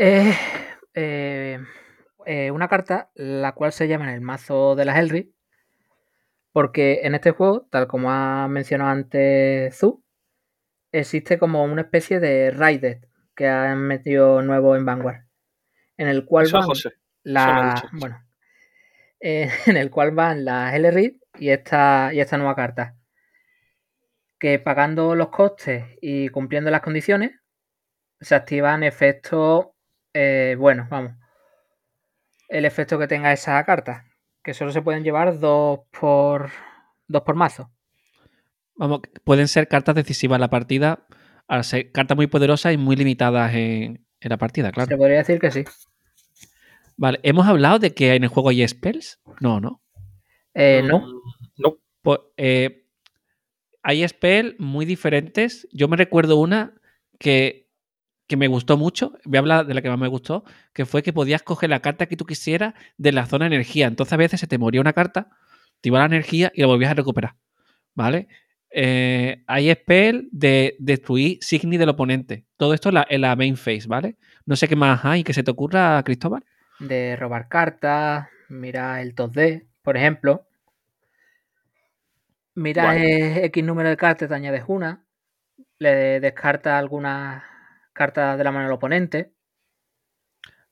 Eh, 0.00 1.58
eh, 2.24 2.50
una 2.52 2.68
carta 2.68 3.10
la 3.14 3.52
cual 3.52 3.72
se 3.72 3.88
llama 3.88 4.04
en 4.04 4.14
el 4.14 4.20
mazo 4.20 4.76
de 4.76 4.84
las 4.84 4.98
Elri, 4.98 5.34
porque 6.52 7.00
en 7.02 7.14
este 7.14 7.32
juego, 7.32 7.66
tal 7.70 7.88
como 7.88 8.12
ha 8.12 8.46
mencionado 8.48 8.90
antes 8.90 9.76
Zu, 9.76 10.04
existe 10.92 11.38
como 11.38 11.64
una 11.64 11.82
especie 11.82 12.20
de 12.20 12.52
Raided 12.52 13.04
que 13.34 13.48
han 13.48 13.78
metido 13.78 14.40
nuevo 14.42 14.76
en 14.76 14.84
Vanguard, 14.84 15.24
en 15.96 16.06
el 16.06 16.24
cual 16.24 16.48
la, 17.24 17.82
bueno, 17.92 18.24
eh, 19.20 19.50
en 19.66 19.76
el 19.76 19.90
cual 19.90 20.12
van 20.12 20.44
las 20.44 20.74
L-Read 20.74 21.12
y 21.38 21.50
esta, 21.50 22.10
y 22.12 22.20
esta 22.20 22.36
nueva 22.36 22.54
carta. 22.54 22.94
Que 24.38 24.60
pagando 24.60 25.16
los 25.16 25.30
costes 25.30 25.96
y 26.00 26.28
cumpliendo 26.28 26.70
las 26.70 26.82
condiciones, 26.82 27.32
se 28.20 28.36
activan 28.36 28.84
efectos 28.84 29.68
eh, 30.14 30.56
bueno, 30.58 30.86
vamos. 30.90 31.12
El 32.48 32.64
efecto 32.64 32.98
que 32.98 33.08
tenga 33.08 33.32
esa 33.32 33.62
carta. 33.64 34.04
Que 34.42 34.54
solo 34.54 34.72
se 34.72 34.82
pueden 34.82 35.04
llevar 35.04 35.38
dos 35.38 35.80
por. 35.98 36.50
dos 37.06 37.22
por 37.22 37.34
mazo. 37.34 37.70
Vamos, 38.76 39.00
pueden 39.24 39.48
ser 39.48 39.68
cartas 39.68 39.94
decisivas 39.94 40.36
en 40.36 40.40
la 40.40 40.50
partida. 40.50 41.06
Al 41.46 41.64
ser 41.64 41.92
cartas 41.92 42.16
muy 42.16 42.26
poderosas 42.26 42.72
y 42.72 42.76
muy 42.76 42.96
limitadas 42.96 43.54
en, 43.54 44.06
en 44.20 44.28
la 44.28 44.36
partida, 44.36 44.70
claro. 44.70 44.88
Se 44.88 44.96
podría 44.96 45.18
decir 45.18 45.38
que 45.38 45.50
sí. 45.50 45.64
Vale, 46.96 47.20
¿hemos 47.22 47.46
hablado 47.46 47.78
de 47.78 47.94
que 47.94 48.14
en 48.14 48.24
el 48.24 48.28
juego 48.28 48.48
hay 48.48 48.66
spells? 48.66 49.20
No, 49.40 49.60
¿no? 49.60 49.80
Eh, 50.54 50.82
no. 50.84 51.06
No. 51.56 51.78
Pues, 52.02 52.18
eh, 52.36 52.86
hay 53.82 54.06
spells 54.06 54.56
muy 54.58 54.84
diferentes. 54.84 55.68
Yo 55.72 55.86
me 55.86 55.96
recuerdo 55.96 56.36
una 56.36 56.74
que, 57.18 57.67
que, 58.28 58.36
me 58.36 58.46
gustó 58.48 58.76
mucho. 58.76 59.14
Voy 59.24 59.36
a 59.36 59.40
hablar 59.40 59.66
de 59.66 59.74
la 59.74 59.82
que 59.82 59.88
más 59.88 59.98
me 59.98 60.08
gustó, 60.08 60.44
que 60.72 60.86
fue 60.86 61.02
que 61.02 61.12
podías 61.12 61.42
coger 61.42 61.70
la 61.70 61.80
carta 61.80 62.06
que 62.06 62.16
tú 62.16 62.26
quisieras 62.26 62.74
de 62.96 63.12
la 63.12 63.26
zona 63.26 63.48
de 63.48 63.56
energía. 63.56 63.86
Entonces 63.86 64.12
a 64.12 64.16
veces 64.16 64.40
se 64.40 64.46
te 64.46 64.58
moría 64.58 64.80
una 64.80 64.92
carta, 64.92 65.30
te 65.80 65.88
iba 65.88 65.98
la 65.98 66.06
energía 66.06 66.52
y 66.54 66.60
la 66.60 66.66
volvías 66.66 66.90
a 66.90 66.94
recuperar. 66.94 67.36
¿Vale? 67.94 68.28
eh, 68.70 69.42
hay 69.46 69.72
spell 69.72 70.28
de 70.30 70.76
destruir 70.78 71.38
Signi 71.40 71.76
del 71.76 71.88
oponente. 71.88 72.44
Todo 72.56 72.74
esto 72.74 72.90
en 73.08 73.20
la, 73.20 73.36
main 73.36 73.56
phase, 73.56 73.86
¿vale? 73.86 74.16
No 74.46 74.56
sé 74.56 74.68
qué 74.68 74.76
más 74.76 75.04
hay 75.04 75.24
que 75.24 75.32
se 75.32 75.42
te 75.42 75.50
ocurra, 75.50 76.02
Cristóbal. 76.04 76.44
De 76.78 77.16
robar 77.16 77.48
cartas, 77.48 78.28
mira 78.48 79.00
el 79.00 79.14
2D, 79.14 79.66
por 79.82 79.96
ejemplo. 79.96 80.46
Mira 82.54 82.96
X 82.96 83.64
número 83.64 83.88
de 83.88 83.96
cartas, 83.96 84.28
te 84.28 84.34
añades 84.34 84.64
una. 84.66 85.04
Le 85.78 86.20
descarta 86.20 86.78
algunas 86.78 87.42
cartas 87.98 88.38
de 88.38 88.44
la 88.44 88.52
mano 88.52 88.64
del 88.64 88.72
oponente. 88.72 89.34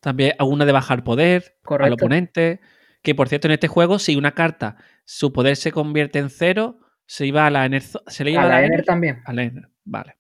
También 0.01 0.33
alguna 0.39 0.65
de 0.65 0.73
bajar 0.73 1.05
poder 1.05 1.59
al 1.69 1.93
oponente. 1.93 2.61
Que 3.03 3.15
por 3.15 3.29
cierto, 3.29 3.49
en 3.49 3.53
este 3.53 3.69
juego, 3.69 3.99
si 3.99 4.17
una 4.17 4.33
carta, 4.33 4.77
su 5.05 5.33
poder 5.33 5.57
se 5.57 5.73
convierte 5.73 6.19
en 6.19 6.31
cero, 6.31 6.79
se 7.07 7.27
iba 7.27 7.47
a 7.47 7.51
la 7.51 7.67
Ener. 7.67 7.83
¿Se 7.83 8.25
le 8.25 8.31
iba 8.31 8.43
a, 8.43 8.49
la, 8.49 8.65
Ener, 8.65 8.85
también. 8.85 9.23
A 9.25 9.33
la 9.33 9.43
Ener, 9.43 9.69
vale. 9.85 10.17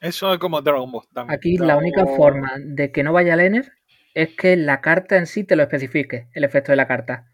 Eso 0.00 0.32
es 0.32 0.38
como 0.38 0.60
Dragon 0.60 0.90
Ball 0.90 1.06
también. 1.12 1.38
Aquí 1.38 1.56
la 1.56 1.76
única 1.76 2.04
forma 2.04 2.52
de 2.58 2.92
que 2.92 3.02
no 3.02 3.12
vaya 3.12 3.34
al 3.34 3.40
Ener 3.40 3.72
es 4.14 4.34
que 4.36 4.56
la 4.56 4.80
carta 4.80 5.16
en 5.16 5.26
sí 5.26 5.44
te 5.44 5.56
lo 5.56 5.62
especifique, 5.62 6.28
el 6.32 6.44
efecto 6.44 6.72
de 6.72 6.76
la 6.76 6.86
carta. 6.86 7.26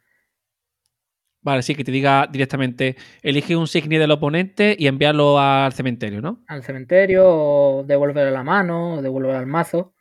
Vale, 1.43 1.63
sí, 1.63 1.75
que 1.75 1.83
te 1.83 1.91
diga 1.91 2.29
directamente, 2.31 2.97
elige 3.21 3.57
un 3.57 3.67
signi 3.67 3.99
del 3.99 4.13
oponente 4.13 4.77
y 4.79 4.87
envíalo 4.87 5.41
al 5.41 5.73
cementerio, 5.73 6.21
¿no? 6.21 6.45
Al 6.47 6.63
cementerio, 6.63 7.25
o 7.27 7.85
devolverlo 7.85 8.31
a 8.31 8.33
la 8.33 8.45
mano, 8.45 8.95
o 8.95 9.03
devolverlo 9.03 9.39
al 9.39 9.47
mazo. 9.47 9.93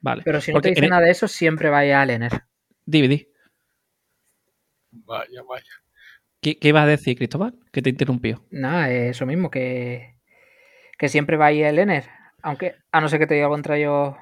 Vale. 0.00 0.22
Pero 0.24 0.40
si 0.40 0.52
no 0.52 0.62
te 0.62 0.70
dice 0.70 0.88
nada 0.88 1.02
de 1.02 1.10
eso, 1.10 1.28
siempre 1.28 1.68
vaya 1.68 2.00
al 2.00 2.08
Ener. 2.08 2.32
DVD. 2.86 3.26
Vaya, 4.90 5.42
vaya. 5.46 5.70
¿Qué, 6.40 6.58
¿Qué, 6.58 6.68
ibas 6.68 6.84
a 6.84 6.86
decir, 6.86 7.18
Cristóbal? 7.18 7.58
Que 7.70 7.82
te 7.82 7.90
interrumpió. 7.90 8.42
Nada, 8.50 8.90
eso 8.90 9.26
mismo, 9.26 9.50
que, 9.50 10.16
que 10.98 11.10
siempre 11.10 11.36
va 11.36 11.46
a 11.46 11.52
ir 11.52 11.66
el 11.66 11.78
Ener. 11.78 12.04
Aunque, 12.42 12.76
a 12.90 13.02
no 13.02 13.08
ser 13.10 13.18
que 13.18 13.26
te 13.26 13.34
diga 13.34 13.48
contra 13.48 13.78
yo 13.78 14.16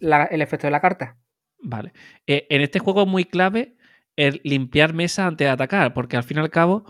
el 0.00 0.42
efecto 0.42 0.68
de 0.68 0.70
la 0.70 0.80
carta. 0.80 1.16
Vale. 1.60 1.92
Eh, 2.28 2.46
en 2.50 2.62
este 2.62 2.78
juego 2.78 3.02
es 3.02 3.08
muy 3.08 3.24
clave 3.24 3.74
el 4.18 4.40
limpiar 4.42 4.94
mesa 4.94 5.26
antes 5.26 5.46
de 5.46 5.50
atacar, 5.50 5.94
porque 5.94 6.16
al 6.16 6.24
fin 6.24 6.38
y 6.38 6.40
al 6.40 6.50
cabo, 6.50 6.84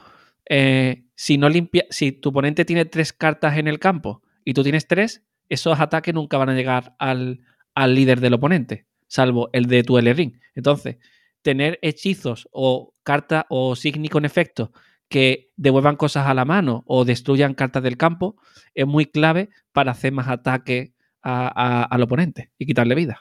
eh, 0.49 1.05
si 1.15 1.37
no 1.37 1.51
limpia, 1.51 1.85
si 1.91 2.11
tu 2.11 2.31
oponente 2.31 2.65
tiene 2.65 2.87
tres 2.87 3.13
cartas 3.13 3.59
en 3.59 3.69
el 3.69 3.79
campo 3.79 4.23
y 4.45 4.55
tú 4.55 4.63
tienes 4.63 4.87
tres, 4.87 5.27
esos 5.51 5.79
ataques 5.79 6.15
nunca 6.15 6.39
van 6.39 6.49
a 6.49 6.55
llegar 6.55 6.97
al, 6.99 7.41
al 7.75 7.95
líder 7.95 8.21
del 8.21 8.33
oponente, 8.33 8.87
salvo 9.09 9.51
el 9.53 9.67
de 9.67 9.83
tu 9.83 9.99
L-Ring. 9.99 10.41
Entonces, 10.55 10.97
tener 11.43 11.79
hechizos 11.83 12.49
o 12.51 12.95
cartas 13.03 13.45
o 13.51 13.77
signi 13.77 14.09
con 14.09 14.25
efecto 14.25 14.73
que 15.11 15.53
devuelvan 15.57 15.97
cosas 15.97 16.27
a 16.29 16.35
la 16.35 16.47
mano 16.47 16.83
o 16.87 17.05
destruyan 17.05 17.53
cartas 17.53 17.83
del 17.83 17.99
campo 17.99 18.37
es 18.75 18.87
muy 18.87 19.05
clave 19.05 19.51
para 19.73 19.93
hacer 19.93 20.13
más 20.13 20.29
ataque 20.29 20.95
al 21.21 22.03
oponente 22.03 22.53
y 22.57 22.65
quitarle 22.65 22.95
vida. 22.95 23.21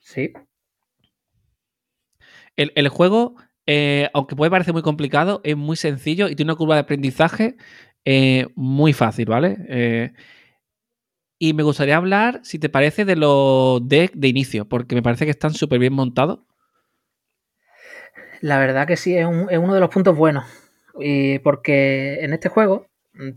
Sí. 0.00 0.32
El, 2.56 2.88
juego, 2.88 3.34
eh, 3.66 4.08
aunque 4.14 4.36
puede 4.36 4.50
parecer 4.50 4.72
muy 4.72 4.82
complicado, 4.82 5.40
es 5.44 5.56
muy 5.56 5.76
sencillo 5.76 6.28
y 6.28 6.36
tiene 6.36 6.52
una 6.52 6.58
curva 6.58 6.74
de 6.76 6.82
aprendizaje 6.82 7.56
eh, 8.04 8.46
muy 8.54 8.92
fácil, 8.92 9.26
¿vale? 9.26 9.56
Eh, 9.68 10.12
y 11.38 11.52
me 11.52 11.62
gustaría 11.62 11.96
hablar, 11.96 12.40
si 12.44 12.58
te 12.58 12.68
parece, 12.68 13.04
de 13.04 13.16
los 13.16 13.86
decks 13.88 14.18
de 14.18 14.28
inicio, 14.28 14.68
porque 14.68 14.94
me 14.94 15.02
parece 15.02 15.24
que 15.24 15.32
están 15.32 15.52
súper 15.52 15.78
bien 15.80 15.92
montados 15.92 16.40
la 18.44 18.58
verdad 18.58 18.86
que 18.86 18.98
sí, 18.98 19.16
es, 19.16 19.26
uno 19.26 19.74
de 19.74 19.80
los 19.80 19.88
puntos 19.88 20.14
buenos. 20.14 20.44
Y 21.00 21.38
porque 21.38 22.18
en 22.20 22.34
este 22.34 22.50
juego, 22.50 22.88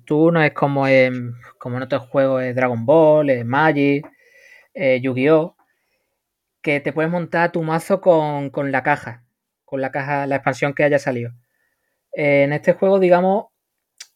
tú 0.03 0.31
no 0.33 0.41
es 0.41 0.51
como 0.51 0.85
en, 0.85 1.33
como 1.57 1.77
en 1.77 1.83
otros 1.83 2.09
juegos 2.09 2.41
de 2.41 2.53
Dragon 2.53 2.85
Ball, 2.85 3.45
Magic, 3.45 4.05
eh, 4.73 4.99
Yu-Gi-Oh! 5.01 5.55
Que 6.67 6.81
te 6.81 6.91
puedes 6.91 7.09
montar 7.09 7.53
tu 7.53 7.63
mazo 7.63 8.01
con, 8.01 8.51
la 8.73 8.83
caja, 8.83 9.23
con 9.63 9.79
la 9.79 9.89
caja, 9.89 10.27
la 10.27 10.35
expansión 10.35 10.73
que 10.73 10.83
haya 10.83 10.99
salido. 10.99 11.31
Eh, 12.11 12.43
en 12.43 12.51
este 12.51 12.73
juego, 12.73 12.99
digamos, 12.99 13.45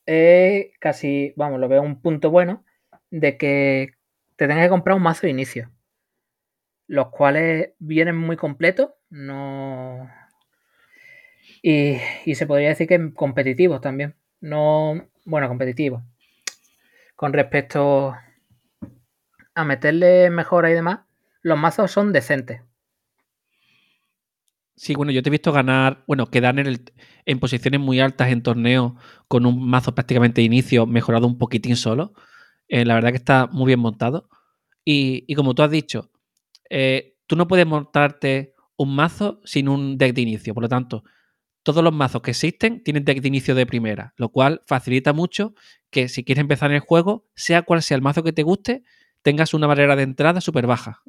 es 0.05 0.65
casi, 0.81 1.31
vamos, 1.37 1.61
lo 1.61 1.69
veo 1.69 1.81
un 1.81 2.01
punto 2.01 2.29
bueno 2.29 2.65
de 3.09 3.37
que 3.37 3.93
te 4.35 4.49
tengas 4.49 4.65
que 4.65 4.69
comprar 4.69 4.97
un 4.97 5.01
mazo 5.01 5.21
de 5.21 5.29
inicio. 5.29 5.71
Los 6.87 7.07
cuales 7.11 7.69
vienen 7.79 8.17
muy 8.17 8.35
completos, 8.35 8.89
no, 9.09 10.09
y, 11.61 12.01
se 12.35 12.45
podría 12.45 12.67
decir 12.67 12.85
que 12.85 13.13
competitivos 13.13 13.79
también. 13.79 14.17
No, 14.41 15.07
bueno, 15.23 15.47
competitivos. 15.47 16.03
Con 17.15 17.31
respecto 17.31 18.13
a 19.55 19.63
meterle 19.63 20.29
mejora 20.31 20.69
y 20.69 20.73
demás, 20.73 20.99
los 21.41 21.57
mazos 21.57 21.91
son 21.91 22.13
decentes. 22.13 22.61
Sí, 24.75 24.95
bueno, 24.95 25.11
yo 25.11 25.21
te 25.21 25.29
he 25.29 25.31
visto 25.31 25.51
ganar, 25.51 26.03
bueno, 26.07 26.31
quedar 26.31 26.57
en, 26.59 26.65
el, 26.65 26.81
en 27.25 27.39
posiciones 27.39 27.79
muy 27.79 27.99
altas 27.99 28.31
en 28.31 28.41
torneos 28.41 28.93
con 29.27 29.45
un 29.45 29.69
mazo 29.69 29.93
prácticamente 29.93 30.41
de 30.41 30.45
inicio 30.45 30.87
mejorado 30.87 31.27
un 31.27 31.37
poquitín 31.37 31.75
solo. 31.75 32.13
Eh, 32.67 32.85
la 32.85 32.95
verdad 32.95 33.11
que 33.11 33.17
está 33.17 33.47
muy 33.47 33.67
bien 33.67 33.79
montado. 33.79 34.29
Y, 34.83 35.33
como 35.35 35.53
tú 35.53 35.61
has 35.61 35.69
dicho, 35.69 36.09
eh, 36.69 37.17
tú 37.27 37.35
no 37.35 37.47
puedes 37.47 37.67
montarte 37.67 38.55
un 38.75 38.95
mazo 38.95 39.39
sin 39.43 39.69
un 39.69 39.97
deck 39.97 40.15
de 40.15 40.21
inicio. 40.21 40.53
Por 40.53 40.63
lo 40.63 40.69
tanto, 40.69 41.03
todos 41.63 41.83
los 41.83 41.93
mazos 41.93 42.21
que 42.21 42.31
existen 42.31 42.83
tienen 42.83 43.05
deck 43.05 43.21
de 43.21 43.27
inicio 43.27 43.53
de 43.53 43.65
primera, 43.65 44.13
lo 44.17 44.29
cual 44.29 44.63
facilita 44.65 45.13
mucho 45.13 45.53
que 45.91 46.07
si 46.09 46.23
quieres 46.23 46.41
empezar 46.41 46.71
en 46.71 46.77
el 46.77 46.81
juego, 46.81 47.27
sea 47.35 47.61
cual 47.61 47.83
sea 47.83 47.95
el 47.95 48.01
mazo 48.01 48.23
que 48.23 48.33
te 48.33 48.41
guste, 48.41 48.83
tengas 49.21 49.53
una 49.53 49.67
barrera 49.67 49.95
de 49.95 50.03
entrada 50.03 50.41
súper 50.41 50.65
baja. 50.65 51.03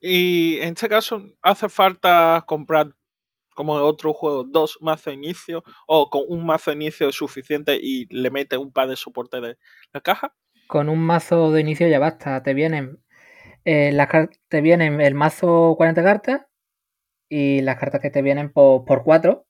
Y 0.00 0.58
en 0.60 0.74
este 0.74 0.88
caso, 0.88 1.22
¿hace 1.42 1.68
falta 1.68 2.44
comprar, 2.46 2.94
como 3.54 3.76
en 3.76 3.84
otro 3.84 4.12
juego, 4.12 4.44
dos 4.44 4.78
mazos 4.80 5.06
de 5.06 5.14
inicio 5.14 5.64
o 5.86 6.08
con 6.10 6.22
un 6.28 6.46
mazo 6.46 6.70
de 6.70 6.76
inicio 6.76 7.10
suficiente 7.10 7.78
y 7.80 8.06
le 8.14 8.30
mete 8.30 8.56
un 8.56 8.72
par 8.72 8.88
de 8.88 8.96
soporte 8.96 9.40
de 9.40 9.56
la 9.92 10.00
caja? 10.00 10.34
Con 10.68 10.88
un 10.88 11.00
mazo 11.00 11.50
de 11.50 11.60
inicio 11.60 11.88
ya 11.88 11.98
basta, 11.98 12.42
te 12.42 12.54
vienen 12.54 13.02
eh, 13.64 13.92
las 13.92 14.08
te 14.48 14.60
vienen 14.60 15.00
el 15.00 15.14
mazo 15.14 15.74
40 15.76 16.02
cartas 16.02 16.46
y 17.28 17.60
las 17.62 17.76
cartas 17.76 18.00
que 18.00 18.10
te 18.10 18.22
vienen 18.22 18.52
por, 18.52 18.84
por 18.84 19.02
4. 19.02 19.46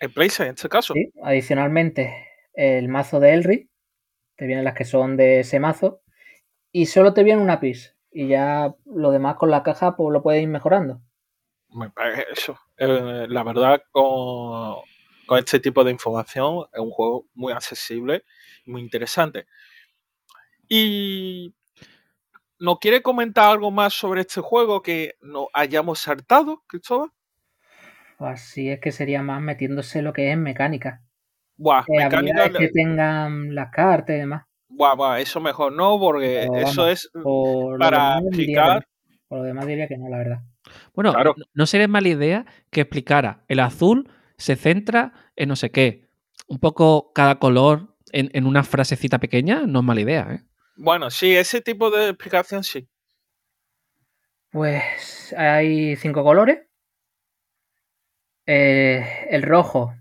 El 0.00 0.12
place 0.12 0.44
en 0.44 0.54
este 0.54 0.68
caso. 0.68 0.94
Sí, 0.94 1.12
adicionalmente 1.22 2.28
el 2.54 2.88
mazo 2.88 3.20
de 3.20 3.34
Elri, 3.34 3.70
te 4.36 4.46
vienen 4.46 4.64
las 4.64 4.74
que 4.74 4.84
son 4.84 5.16
de 5.16 5.40
ese 5.40 5.60
mazo 5.60 6.02
y 6.72 6.86
solo 6.86 7.14
te 7.14 7.22
viene 7.22 7.42
una 7.42 7.60
pis 7.60 7.97
y 8.10 8.28
ya 8.28 8.74
lo 8.86 9.10
demás 9.10 9.36
con 9.36 9.50
la 9.50 9.62
caja 9.62 9.96
pues 9.96 10.12
lo 10.12 10.22
puedes 10.22 10.42
ir 10.42 10.48
mejorando. 10.48 11.00
Eso, 12.32 12.58
eh, 12.76 13.26
la 13.28 13.42
verdad 13.42 13.82
con, 13.90 14.76
con 15.26 15.38
este 15.38 15.60
tipo 15.60 15.84
de 15.84 15.90
información 15.90 16.64
es 16.72 16.80
un 16.80 16.90
juego 16.90 17.26
muy 17.34 17.52
accesible, 17.52 18.24
muy 18.64 18.80
interesante. 18.80 19.46
Y 20.68 21.54
¿No 22.60 22.78
quiere 22.78 23.02
comentar 23.02 23.50
algo 23.50 23.70
más 23.70 23.94
sobre 23.94 24.22
este 24.22 24.40
juego 24.40 24.82
que 24.82 25.14
no 25.20 25.48
hayamos 25.52 26.00
saltado, 26.00 26.64
Cristóbal? 26.66 27.10
Así 28.18 28.68
es 28.68 28.80
que 28.80 28.90
sería 28.90 29.22
más 29.22 29.40
metiéndose 29.40 30.02
lo 30.02 30.12
que 30.12 30.32
es 30.32 30.36
mecánica. 30.36 31.04
Buah, 31.56 31.84
eh, 31.86 32.04
mecánica. 32.04 32.50
que 32.50 32.68
tengan 32.68 33.54
las 33.54 33.70
cartas 33.70 34.16
y 34.16 34.18
demás. 34.18 34.46
Buah, 34.68 34.94
buah, 34.94 35.20
eso 35.20 35.40
mejor 35.40 35.72
no, 35.72 35.98
porque 35.98 36.48
eso 36.56 36.88
es 36.88 37.10
para 37.78 38.18
explicar. 38.18 38.86
por 39.26 39.38
lo 39.38 39.44
demás 39.44 39.66
diría 39.66 39.88
que 39.88 39.96
no, 39.96 40.08
la 40.08 40.18
verdad. 40.18 40.38
Bueno, 40.94 41.14
no 41.54 41.66
sería 41.66 41.88
mala 41.88 42.08
idea 42.08 42.46
que 42.70 42.82
explicara. 42.82 43.44
El 43.48 43.60
azul 43.60 44.10
se 44.36 44.56
centra 44.56 45.12
en 45.36 45.48
no 45.48 45.56
sé 45.56 45.70
qué. 45.70 46.08
Un 46.46 46.58
poco 46.58 47.12
cada 47.14 47.38
color 47.38 47.96
en, 48.12 48.30
en 48.32 48.46
una 48.46 48.62
frasecita 48.62 49.18
pequeña, 49.18 49.66
no 49.66 49.80
es 49.80 49.84
mala 49.84 50.00
idea, 50.00 50.28
¿eh? 50.30 50.48
Bueno, 50.76 51.10
sí, 51.10 51.34
ese 51.34 51.60
tipo 51.60 51.90
de 51.90 52.10
explicación 52.10 52.62
sí. 52.62 52.88
Pues 54.50 55.34
hay 55.36 55.96
cinco 55.96 56.22
colores. 56.22 56.60
Eh, 58.46 59.26
el 59.30 59.42
rojo 59.42 59.94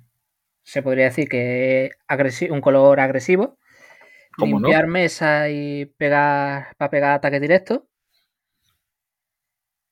se 0.64 0.82
podría 0.82 1.06
decir 1.06 1.28
que 1.28 1.92
es 2.08 2.42
un 2.44 2.62
color 2.62 3.00
agresivo. 3.00 3.57
Limpiar 4.38 4.88
mesa 4.88 5.50
y 5.50 5.86
pegar 5.86 6.76
para 6.78 6.90
pegar 6.90 7.14
ataque 7.14 7.40
directo. 7.40 7.88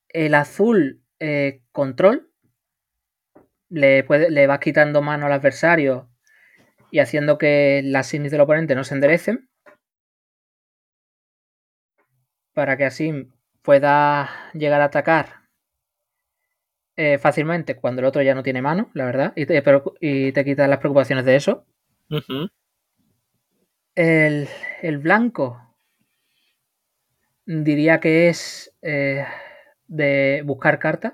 El 0.10 0.36
azul, 0.36 1.02
eh, 1.20 1.62
control. 1.72 2.32
Le, 3.70 4.04
puede, 4.04 4.30
le 4.30 4.48
vas 4.48 4.60
quitando 4.60 5.02
mano 5.02 5.26
al 5.26 5.34
adversario 5.34 6.10
y 6.92 7.00
haciendo 7.00 7.38
que 7.38 7.82
las 7.84 8.08
signos 8.08 8.32
del 8.32 8.42
oponente 8.42 8.76
no 8.76 8.84
se 8.84 8.94
enderecen. 8.94 9.50
para 12.56 12.78
que 12.78 12.86
así 12.86 13.30
pueda 13.62 14.30
llegar 14.54 14.82
a 14.82 14.86
atacar 14.86 15.44
eh, 16.96 17.20
fácilmente 17.20 17.76
cuando 17.76 18.00
el 18.00 18.06
otro 18.06 18.22
ya 18.22 18.34
no 18.34 18.42
tiene 18.42 18.62
mano, 18.62 18.90
la 18.94 19.06
verdad, 19.06 19.34
y 19.36 19.46
te, 19.46 19.62
y 20.00 20.32
te 20.32 20.46
quitas 20.46 20.70
las 20.70 20.80
preocupaciones 20.80 21.26
de 21.26 21.36
eso. 21.36 21.66
El, 23.96 24.98
blanco 25.00 25.62
diría 27.46 28.00
que 28.00 28.30
es 28.30 28.76
eh, 28.82 29.26
de 29.88 30.44
buscar 30.46 30.80
cartas. 30.80 31.14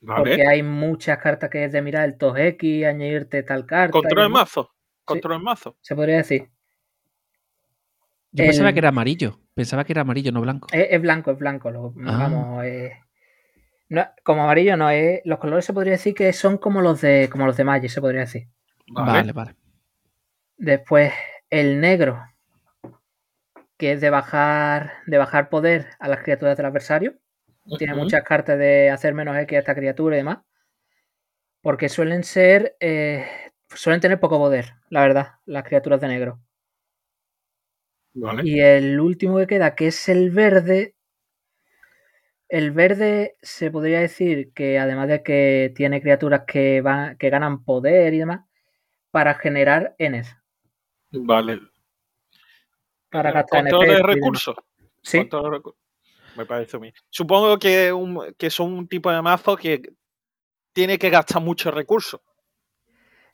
Porque 0.00 0.46
hay 0.46 0.62
muchas 0.62 1.18
cartas 1.18 1.50
que 1.50 1.64
es 1.64 1.72
de 1.72 1.82
mirar 1.82 2.04
el 2.04 2.16
TOS 2.16 2.38
X, 2.38 2.84
añadirte 2.84 3.42
tal 3.42 3.66
carta. 3.66 3.92
Control 3.92 4.24
de 4.24 4.28
mazo. 4.28 4.70
Control 5.04 5.42
mazo. 5.42 5.76
Se 5.80 5.96
podría 5.96 6.18
decir. 6.18 6.50
Yo 8.30 8.44
pensaba 8.44 8.72
que 8.72 8.78
era 8.78 8.90
amarillo. 8.90 9.40
Pensaba 9.54 9.84
que 9.84 9.92
era 9.94 10.02
amarillo, 10.02 10.30
no 10.30 10.42
blanco. 10.42 10.68
Es, 10.70 11.00
blanco, 11.00 11.30
es 11.32 11.38
blanco. 11.38 11.70
Lo, 11.70 11.94
ah. 12.06 12.28
Vamos, 12.28 12.64
como 14.22 14.42
amarillo 14.42 14.76
no 14.76 14.90
es. 14.90 15.22
Los 15.24 15.38
colores 15.38 15.64
se 15.64 15.72
podría 15.72 15.92
decir 15.92 16.14
que 16.14 16.32
son 16.32 16.58
como 16.58 16.82
los 16.82 17.00
de 17.00 17.28
como 17.32 17.46
los 17.46 17.56
de 17.56 17.64
Magic, 17.64 17.90
se 17.90 18.00
podría 18.00 18.20
decir. 18.20 18.48
Vale, 18.88 19.32
vale. 19.32 19.56
Después, 20.58 21.12
el 21.50 21.80
negro. 21.80 22.22
Que 23.78 23.92
es 23.92 24.00
de 24.00 24.10
bajar. 24.10 24.94
De 25.06 25.18
bajar 25.18 25.48
poder 25.48 25.88
a 25.98 26.08
las 26.08 26.22
criaturas 26.22 26.56
del 26.56 26.66
adversario. 26.66 27.18
Tiene 27.78 27.94
muchas 27.94 28.22
cartas 28.22 28.58
de 28.58 28.90
hacer 28.90 29.12
menos 29.14 29.36
X 29.36 29.56
a 29.56 29.60
esta 29.60 29.74
criatura 29.74 30.16
y 30.16 30.18
demás. 30.18 30.38
Porque 31.62 31.88
suelen 31.88 32.24
ser. 32.24 32.76
Eh, 32.80 33.26
suelen 33.74 34.00
tener 34.00 34.20
poco 34.20 34.38
poder, 34.38 34.74
la 34.90 35.02
verdad, 35.02 35.26
las 35.44 35.64
criaturas 35.64 36.00
de 36.00 36.08
negro. 36.08 36.40
Y 38.42 38.60
el 38.60 38.98
último 38.98 39.36
que 39.38 39.46
queda, 39.46 39.74
que 39.74 39.88
es 39.88 40.08
el 40.08 40.30
verde. 40.30 40.94
El 42.48 42.70
verde 42.70 43.36
se 43.42 43.70
podría 43.70 44.00
decir 44.00 44.52
que 44.54 44.78
además 44.78 45.08
de 45.08 45.22
que 45.22 45.72
tiene 45.74 46.00
criaturas 46.00 46.42
que 46.46 46.80
van, 46.80 47.18
que 47.18 47.28
ganan 47.28 47.64
poder 47.64 48.14
y 48.14 48.18
demás, 48.18 48.46
para 49.10 49.34
generar 49.34 49.96
Ns. 49.98 50.36
Vale. 51.24 51.60
Para 53.10 53.32
gastar 53.32 53.64
de 53.64 54.02
recursos. 54.02 54.56
Sí. 55.02 55.28
Me 56.36 56.44
parece 56.44 56.76
a 56.76 56.80
mí. 56.80 56.92
Supongo 57.08 57.58
que, 57.58 57.92
que 58.36 58.50
son 58.50 58.72
un 58.72 58.88
tipo 58.88 59.10
de 59.10 59.22
mazo 59.22 59.56
que 59.56 59.82
tiene 60.72 60.98
que 60.98 61.10
gastar 61.10 61.42
muchos 61.42 61.72
recursos. 61.72 62.20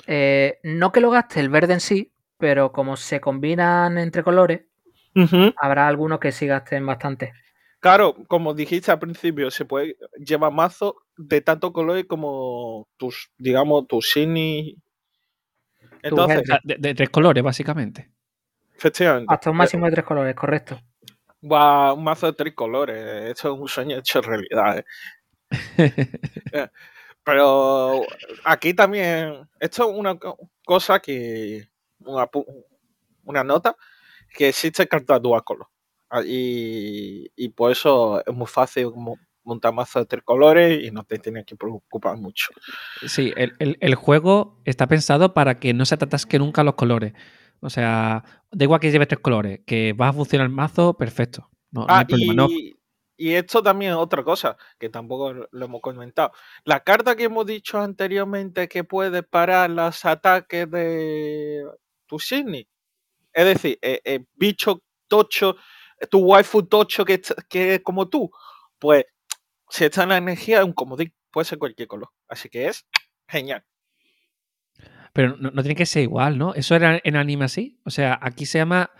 Eh, 0.06 0.58
no 0.62 0.92
que 0.92 1.00
lo 1.00 1.10
gaste 1.10 1.40
el 1.40 1.48
verde 1.48 1.74
en 1.74 1.80
sí, 1.80 2.12
pero 2.38 2.72
como 2.72 2.96
se 2.96 3.20
combinan 3.20 3.98
entre 3.98 4.22
colores, 4.22 4.62
Habrá 5.60 5.88
algunos 5.88 6.18
que 6.18 6.32
sí 6.32 6.46
gasten 6.46 6.86
bastante. 6.86 7.32
Claro, 7.80 8.14
como 8.28 8.54
dijiste 8.54 8.90
al 8.90 8.98
principio, 8.98 9.50
se 9.50 9.64
puede 9.64 9.96
llevar 10.16 10.52
mazo 10.52 10.96
de 11.16 11.40
tanto 11.40 11.72
color 11.72 12.06
como 12.06 12.88
tus, 12.96 13.30
digamos, 13.36 13.86
tus 13.88 14.06
Shiny. 14.06 14.76
Entonces, 16.02 16.42
de, 16.64 16.94
tres 16.94 17.10
colores, 17.10 17.42
básicamente. 17.42 18.10
Efectivamente. 18.74 19.32
Hasta 19.32 19.50
un 19.50 19.56
máximo 19.56 19.86
de 19.86 19.92
tres 19.92 20.04
colores, 20.04 20.34
correcto. 20.34 20.80
un 21.40 22.04
mazo 22.04 22.26
de 22.26 22.32
tres 22.32 22.54
colores. 22.54 23.30
Esto 23.30 23.54
es 23.54 23.60
un 23.60 23.68
sueño 23.68 23.98
hecho 23.98 24.20
realidad. 24.20 24.78
¿eh? 24.78 24.84
Eh, 26.52 26.68
pero 27.24 28.02
aquí 28.44 28.74
también, 28.74 29.48
esto 29.60 29.90
es 29.90 29.96
una 29.98 30.18
cosa 30.64 30.98
que, 31.00 31.68
una, 32.00 32.28
una 33.24 33.44
nota 33.44 33.76
que 34.34 34.48
existe 34.48 34.88
carta 34.88 35.18
dual 35.18 35.44
color. 35.44 35.68
Ah, 36.14 36.20
y, 36.24 37.48
por 37.56 37.72
eso 37.72 38.22
es 38.26 38.34
muy 38.34 38.46
fácil 38.46 38.90
montar 39.44 39.72
mazos 39.72 40.02
de 40.02 40.06
tres 40.06 40.22
colores 40.24 40.82
y 40.84 40.90
no 40.90 41.04
te 41.04 41.18
tienes 41.18 41.44
que 41.44 41.56
preocupar 41.56 42.16
mucho. 42.16 42.52
Sí, 43.06 43.32
el, 43.36 43.94
juego 43.94 44.60
está 44.64 44.86
pensado 44.86 45.34
para 45.34 45.58
que 45.58 45.74
no 45.74 45.84
se 45.84 45.96
te 45.96 46.04
atasque 46.04 46.38
nunca 46.38 46.64
los 46.64 46.74
colores. 46.74 47.12
O 47.60 47.70
sea, 47.70 48.24
da 48.50 48.64
igual 48.64 48.80
que 48.80 48.90
lleves 48.90 49.08
tres 49.08 49.20
colores, 49.20 49.60
que 49.66 49.92
va 49.92 50.08
a 50.08 50.12
funcionar 50.12 50.46
el 50.46 50.52
mazo, 50.52 50.94
perfecto. 50.94 51.48
No, 51.70 51.86
ah, 51.88 52.04
y, 52.08 52.76
y, 53.16 53.32
esto 53.34 53.62
también 53.62 53.92
es 53.92 53.96
otra 53.96 54.22
cosa 54.22 54.56
que 54.78 54.88
tampoco 54.88 55.32
lo 55.32 55.64
hemos 55.64 55.80
comentado. 55.80 56.32
La 56.64 56.80
carta 56.80 57.16
que 57.16 57.24
hemos 57.24 57.46
dicho 57.46 57.78
anteriormente 57.78 58.68
que 58.68 58.84
puede 58.84 59.22
parar 59.22 59.70
los 59.70 60.04
ataques 60.04 60.70
de 60.70 61.64
tu 62.06 62.18
Sidney, 62.18 62.68
es 63.32 63.44
decir, 63.44 63.78
eh, 63.80 64.00
eh, 64.04 64.24
bicho 64.34 64.82
tocho, 65.08 65.56
tu 66.10 66.18
waifu 66.18 66.64
tocho 66.64 67.04
que, 67.04 67.20
que 67.48 67.74
es 67.74 67.80
como 67.80 68.08
tú, 68.08 68.30
pues 68.78 69.04
si 69.72 69.84
está 69.84 70.02
en 70.02 70.10
la 70.10 70.18
energía 70.18 70.58
es 70.58 70.64
un 70.64 70.72
comodín, 70.72 71.12
puede 71.30 71.46
ser 71.46 71.58
cualquier 71.58 71.88
color. 71.88 72.10
Así 72.28 72.48
que 72.48 72.66
es 72.66 72.86
genial. 73.26 73.64
Pero 75.12 75.36
no, 75.36 75.50
tiene 75.62 75.74
que 75.74 75.86
ser 75.86 76.02
igual, 76.02 76.38
¿no? 76.38 76.54
¿Eso 76.54 76.74
era 76.74 77.00
en 77.02 77.16
anime 77.16 77.44
así? 77.44 77.80
O 77.84 77.90
sea, 77.90 78.18
aquí 78.20 78.46
se 78.46 78.58
llama. 78.58 78.90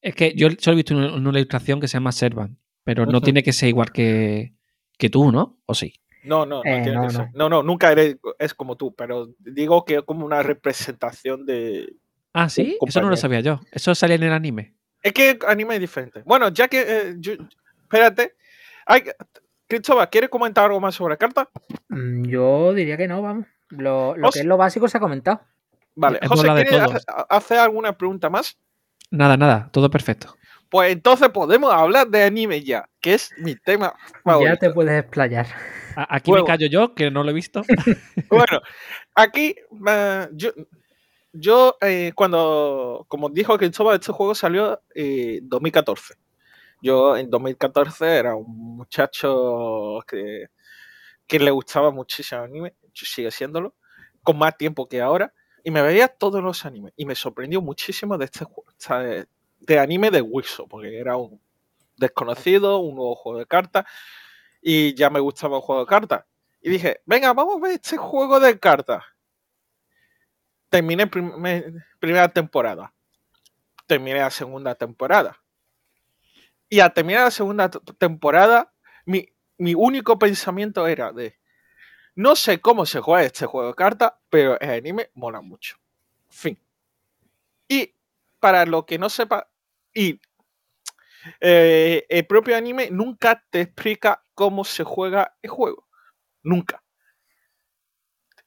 Es 0.00 0.14
que 0.14 0.34
yo 0.36 0.48
solo 0.58 0.74
he 0.74 0.76
visto 0.76 0.94
una, 0.94 1.14
una 1.14 1.38
ilustración 1.38 1.80
que 1.80 1.88
se 1.88 1.94
llama 1.94 2.12
Servan, 2.12 2.58
pero 2.84 3.06
no 3.06 3.20
tiene 3.20 3.42
que 3.42 3.52
ser 3.52 3.68
igual 3.70 3.90
que, 3.90 4.54
que 4.98 5.10
tú, 5.10 5.32
¿no? 5.32 5.60
¿O 5.66 5.74
sí? 5.74 5.94
No, 6.22 6.46
no, 6.46 6.62
no, 6.62 6.70
eh, 6.70 6.82
tiene 6.82 7.06
que 7.06 7.10
ser. 7.10 7.28
no, 7.34 7.48
no, 7.48 7.62
nunca 7.62 7.92
eres, 7.92 8.16
es 8.38 8.54
como 8.54 8.76
tú, 8.76 8.94
pero 8.94 9.28
digo 9.38 9.84
que 9.84 9.96
es 9.96 10.02
como 10.02 10.24
una 10.24 10.42
representación 10.42 11.44
de, 11.44 11.96
Ah, 12.38 12.50
sí, 12.50 12.76
eso 12.86 13.00
no 13.00 13.08
lo 13.08 13.16
sabía 13.16 13.40
yo. 13.40 13.60
Eso 13.72 13.94
salía 13.94 14.16
en 14.16 14.24
el 14.24 14.32
anime. 14.34 14.74
Es 15.02 15.14
que 15.14 15.38
anime 15.48 15.76
es 15.76 15.80
diferente. 15.80 16.22
Bueno, 16.26 16.50
ya 16.50 16.68
que. 16.68 16.82
Eh, 16.82 17.16
espérate. 17.82 18.34
Ay, 18.84 19.04
Cristóbal, 19.68 20.08
¿quieres 20.10 20.30
comentar 20.30 20.66
algo 20.66 20.80
más 20.80 20.94
sobre 20.94 21.14
la 21.14 21.16
carta? 21.16 21.48
Mm, 21.88 22.24
yo 22.26 22.72
diría 22.72 22.96
que 22.96 23.08
no, 23.08 23.22
vamos. 23.22 23.46
Lo, 23.68 24.14
que 24.32 24.40
es 24.40 24.44
lo 24.44 24.56
básico 24.56 24.88
se 24.88 24.98
ha 24.98 25.00
comentado. 25.00 25.40
Vale, 25.94 26.20
José, 26.26 26.46
¿quieres 26.68 27.04
hacer 27.28 27.58
alguna 27.58 27.96
pregunta 27.96 28.30
más? 28.30 28.58
Nada, 29.10 29.36
nada, 29.36 29.68
todo 29.72 29.90
perfecto. 29.90 30.36
Pues 30.68 30.92
entonces 30.92 31.28
podemos 31.30 31.72
hablar 31.72 32.08
de 32.08 32.24
anime 32.24 32.62
ya, 32.62 32.88
que 33.00 33.14
es 33.14 33.30
mi 33.38 33.56
tema 33.56 33.94
favorito. 34.24 34.52
Ya 34.52 34.58
te 34.58 34.70
puedes 34.70 35.00
explayar. 35.00 35.46
Aquí 35.96 36.30
me 36.30 36.44
callo 36.44 36.66
yo, 36.66 36.94
que 36.94 37.10
no 37.10 37.22
lo 37.24 37.30
he 37.30 37.34
visto. 37.34 37.62
bueno, 38.30 38.60
aquí 39.14 39.56
yo, 40.32 40.50
yo, 41.32 41.76
eh, 41.80 42.12
cuando, 42.14 43.06
como 43.08 43.30
dijo 43.30 43.56
Cristóbal, 43.56 43.98
este 43.98 44.12
juego 44.12 44.34
salió 44.34 44.82
en 44.94 45.36
eh, 45.36 45.40
2014. 45.42 46.14
Yo 46.80 47.16
en 47.16 47.30
2014 47.30 48.16
era 48.16 48.34
un 48.34 48.76
muchacho 48.76 49.98
que, 50.06 50.48
que 51.26 51.38
le 51.38 51.50
gustaba 51.50 51.90
muchísimo 51.90 52.42
anime, 52.42 52.74
sigue 52.92 53.30
siéndolo, 53.30 53.74
con 54.22 54.38
más 54.38 54.56
tiempo 54.56 54.88
que 54.88 55.00
ahora, 55.00 55.32
y 55.64 55.70
me 55.70 55.82
veía 55.82 56.08
todos 56.08 56.42
los 56.42 56.64
animes. 56.64 56.92
Y 56.96 57.06
me 57.06 57.14
sorprendió 57.14 57.60
muchísimo 57.60 58.18
de 58.18 58.26
este 58.26 58.44
juego, 58.44 58.64
de 59.60 59.78
anime 59.78 60.10
de 60.10 60.20
Wilson, 60.22 60.68
porque 60.68 60.98
era 60.98 61.16
un 61.16 61.40
desconocido, 61.96 62.78
un 62.78 62.96
nuevo 62.96 63.14
juego 63.16 63.38
de 63.38 63.46
cartas, 63.46 63.84
y 64.60 64.94
ya 64.94 65.10
me 65.10 65.20
gustaba 65.20 65.56
el 65.56 65.62
juego 65.62 65.82
de 65.82 65.86
cartas. 65.86 66.24
Y 66.60 66.70
dije, 66.70 67.00
venga, 67.06 67.32
vamos 67.32 67.56
a 67.56 67.60
ver 67.60 67.72
este 67.72 67.96
juego 67.96 68.40
de 68.40 68.58
cartas 68.58 69.02
terminé 70.68 71.06
primera 71.06 72.28
temporada. 72.28 72.92
Terminé 73.86 74.18
la 74.18 74.30
segunda 74.30 74.74
temporada. 74.74 75.38
Y 76.68 76.80
al 76.80 76.92
terminar 76.92 77.24
la 77.24 77.30
segunda 77.30 77.70
temporada, 77.70 78.72
mi, 79.04 79.26
único 79.74 80.18
pensamiento 80.18 80.86
era 80.86 81.12
de, 81.12 81.38
no 82.14 82.34
sé 82.36 82.60
cómo 82.60 82.86
se 82.86 83.00
juega 83.00 83.24
este 83.24 83.46
juego 83.46 83.68
de 83.68 83.74
cartas, 83.74 84.12
pero 84.28 84.58
el 84.60 84.70
anime 84.70 85.10
mola 85.14 85.40
mucho. 85.40 85.76
Fin. 86.28 86.58
Y 87.68 87.94
para 88.40 88.66
lo 88.66 88.84
que 88.84 88.98
no 88.98 89.08
sepa, 89.08 89.48
y 89.94 90.20
eh, 91.40 92.04
el 92.08 92.26
propio 92.26 92.56
anime 92.56 92.90
nunca 92.90 93.44
te 93.50 93.62
explica 93.62 94.22
cómo 94.34 94.64
se 94.64 94.84
juega 94.84 95.36
el 95.42 95.50
juego. 95.50 95.86
Nunca. 96.42 96.82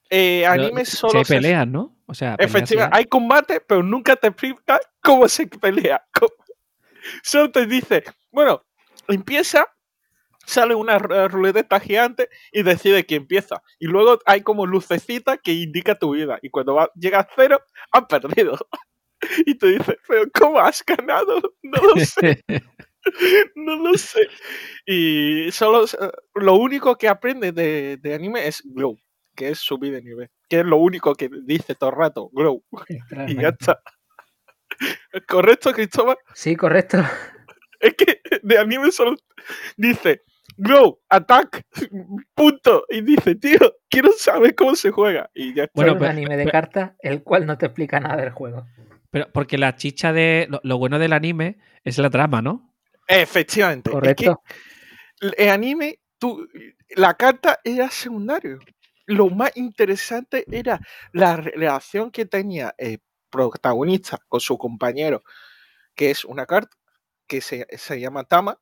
Eh, 0.09 0.45
anime 0.45 0.85
solo. 0.85 1.23
Se 1.23 1.35
pelean, 1.35 1.71
¿no? 1.71 1.95
O 2.05 2.13
sea, 2.13 2.35
efectivamente, 2.39 2.97
hay 2.97 3.05
combate, 3.05 3.61
pero 3.61 3.83
nunca 3.83 4.15
te 4.15 4.27
explica 4.27 4.79
cómo 5.01 5.27
se 5.27 5.47
pelea. 5.47 6.03
te 7.53 7.65
dice, 7.65 8.03
bueno, 8.31 8.63
empieza, 9.07 9.67
sale 10.45 10.75
una 10.75 10.97
ruleta 10.97 11.79
gigante 11.79 12.29
y 12.51 12.63
decide 12.63 13.05
quién 13.05 13.23
empieza. 13.23 13.61
Y 13.79 13.87
luego 13.87 14.19
hay 14.25 14.41
como 14.41 14.65
lucecita 14.65 15.37
que 15.37 15.53
indica 15.53 15.95
tu 15.95 16.11
vida. 16.11 16.39
Y 16.41 16.49
cuando 16.49 16.75
va, 16.75 16.89
llega 16.95 17.19
a 17.19 17.29
cero, 17.35 17.59
han 17.91 18.07
perdido. 18.07 18.57
Y 19.45 19.57
te 19.57 19.67
dice, 19.67 19.97
pero 20.07 20.23
¿cómo 20.33 20.59
has 20.59 20.81
ganado? 20.81 21.41
No 21.61 21.81
lo 21.81 22.05
sé. 22.05 22.41
no 23.55 23.75
lo 23.75 23.97
sé. 23.97 24.29
Y 24.85 25.51
solo 25.51 25.83
lo 26.35 26.55
único 26.55 26.95
que 26.95 27.09
aprende 27.09 27.51
de, 27.51 27.97
de 27.97 28.13
anime 28.13 28.47
es 28.47 28.61
Glow 28.63 28.97
que 29.39 29.49
es 29.49 29.59
subir 29.59 29.93
de 29.93 30.01
nivel. 30.01 30.29
Que 30.49 30.59
es 30.59 30.65
lo 30.65 30.75
único 30.77 31.15
que 31.15 31.29
dice 31.45 31.73
todo 31.73 31.91
el 31.91 31.95
rato, 31.95 32.29
grow. 32.33 32.61
y 33.27 33.41
ya 33.41 33.49
está. 33.49 33.81
¿Correcto, 35.27 35.71
Cristóbal? 35.73 36.17
Sí, 36.33 36.55
correcto. 36.55 37.03
Es 37.79 37.93
que 37.93 38.21
de 38.43 38.57
anime 38.57 38.91
solo 38.91 39.15
dice 39.77 40.23
Grow, 40.61 40.99
attack, 41.07 41.63
punto. 42.35 42.83
Y 42.89 43.01
dice, 43.01 43.35
tío, 43.35 43.77
quiero 43.89 44.11
saber 44.11 44.55
cómo 44.55 44.75
se 44.75 44.91
juega. 44.91 45.29
Y 45.33 45.53
ya 45.53 45.63
está. 45.63 45.73
Bueno, 45.73 45.93
un 45.93 46.03
anime 46.03 46.35
de 46.35 46.51
cartas, 46.51 46.91
el 46.99 47.23
cual 47.23 47.45
no 47.45 47.57
te 47.57 47.67
explica 47.67 48.01
nada 48.01 48.17
del 48.17 48.31
juego. 48.31 48.67
Pero 49.09 49.31
porque 49.31 49.57
la 49.57 49.77
chicha 49.77 50.11
de. 50.11 50.49
Lo, 50.63 50.77
bueno 50.77 50.99
del 50.99 51.13
anime 51.13 51.59
es 51.85 51.97
la 51.97 52.09
trama, 52.09 52.41
¿no? 52.41 52.75
Efectivamente. 53.07 53.89
Correcto. 53.89 54.41
el 55.21 55.49
anime, 55.49 55.99
tú, 56.17 56.45
la 56.89 57.13
carta 57.13 57.59
era 57.63 57.89
secundario. 57.89 58.59
Lo 59.05 59.29
más 59.29 59.55
interesante 59.55 60.43
era 60.51 60.81
la 61.13 61.37
relación 61.37 62.11
que 62.11 62.25
tenía 62.25 62.75
el 62.77 63.01
protagonista 63.29 64.19
con 64.27 64.39
su 64.39 64.57
compañero, 64.57 65.23
que 65.95 66.11
es 66.11 66.25
una 66.25 66.45
carta 66.45 66.75
que 67.27 67.41
se, 67.41 67.99
llama 67.99 68.23
Tama, 68.23 68.59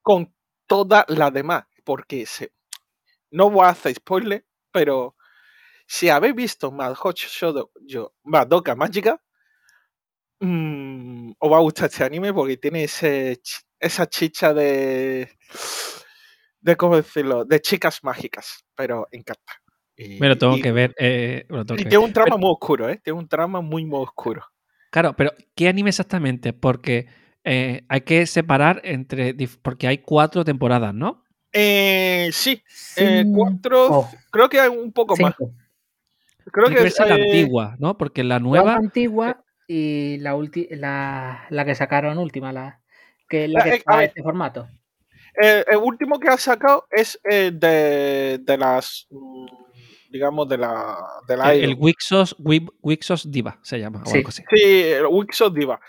con 0.00 0.34
todas 0.66 1.04
las 1.08 1.32
demás. 1.32 1.64
Porque 1.84 2.26
se, 2.26 2.52
no 3.30 3.50
voy 3.50 3.66
a 3.66 3.70
hacer 3.70 3.94
spoiler, 3.94 4.46
pero 4.70 5.16
si 5.86 6.08
habéis 6.08 6.34
visto 6.34 6.74
Shodo 7.14 7.70
yo, 7.82 8.14
Madoka 8.22 8.74
Mágica, 8.74 9.22
mmm, 10.40 11.32
os 11.38 11.52
va 11.52 11.56
a 11.58 11.60
gustar 11.60 11.90
este 11.90 12.04
anime 12.04 12.32
porque 12.32 12.56
tiene 12.56 12.84
ese, 12.84 13.40
esa 13.78 14.06
chicha 14.08 14.54
de. 14.54 15.30
de 16.60 16.76
cómo 16.76 16.96
decirlo, 16.96 17.44
de 17.44 17.60
chicas 17.60 18.02
mágicas, 18.02 18.64
pero 18.74 19.08
encanta. 19.10 19.61
Y, 19.96 20.18
me 20.18 20.28
lo 20.28 20.38
tengo 20.38 20.56
que 20.60 20.72
ver. 20.72 20.94
Eh, 20.98 21.46
y 21.48 21.84
tiene 21.84 21.98
un 21.98 22.12
trama 22.12 22.36
muy 22.36 22.50
oscuro, 22.50 22.88
¿eh? 22.88 23.00
Tiene 23.02 23.18
un 23.18 23.28
trama 23.28 23.60
muy, 23.60 23.84
muy 23.84 24.02
oscuro. 24.02 24.42
Claro, 24.90 25.14
pero 25.16 25.32
¿qué 25.54 25.68
anime 25.68 25.90
exactamente? 25.90 26.52
Porque 26.52 27.06
eh, 27.44 27.84
hay 27.88 28.02
que 28.02 28.26
separar 28.26 28.80
entre. 28.84 29.34
Porque 29.62 29.86
hay 29.88 29.98
cuatro 29.98 30.44
temporadas, 30.44 30.94
¿no? 30.94 31.24
Eh, 31.52 32.30
sí, 32.32 32.62
eh, 32.96 33.24
cuatro. 33.34 34.06
Creo 34.30 34.48
que 34.48 34.60
hay 34.60 34.68
un 34.68 34.92
poco 34.92 35.16
más. 35.16 35.34
Creo 36.50 36.68
que 36.68 36.86
es 36.86 36.98
la 36.98 37.14
antigua, 37.14 37.76
¿no? 37.78 37.96
Porque 37.96 38.22
la 38.22 38.38
nueva. 38.38 38.72
La 38.72 38.76
antigua 38.76 39.44
y 39.66 40.18
la, 40.18 40.36
la, 40.70 41.46
la 41.48 41.64
que 41.64 41.74
sacaron 41.74 42.18
última, 42.18 42.52
la 42.52 42.80
que 43.28 43.48
la 43.48 43.64
que 43.64 43.74
está 43.76 44.04
este 44.04 44.22
formato. 44.22 44.68
El, 45.34 45.78
último 45.78 46.20
que 46.20 46.28
ha 46.28 46.36
sacado 46.36 46.86
es 46.90 47.18
de, 47.24 48.38
de, 48.42 48.58
las 48.58 49.08
digamos 50.12 50.48
de 50.48 50.58
la 50.58 50.98
de 51.26 51.36
la 51.36 51.54
el, 51.54 51.64
el 51.64 51.76
Wixos, 51.78 52.36
Wixos 52.38 53.30
Diva 53.30 53.58
se 53.62 53.80
llama 53.80 54.02
sí. 54.04 54.22
sí, 54.30 54.82
el 54.82 55.06
Wixos 55.06 55.52
Diva 55.52 55.80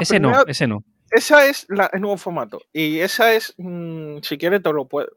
ese 0.00 0.20
no 0.20 0.44
ese 0.46 0.66
no 0.66 0.84
esa 1.10 1.46
es 1.46 1.66
la, 1.70 1.90
el 1.92 2.00
nuevo 2.00 2.18
formato 2.18 2.60
y 2.72 2.98
esa 2.98 3.32
es 3.34 3.54
mm, 3.56 4.18
si 4.22 4.36
quieres 4.38 4.62
te 4.62 4.72
lo 4.72 4.86
puedo 4.86 5.08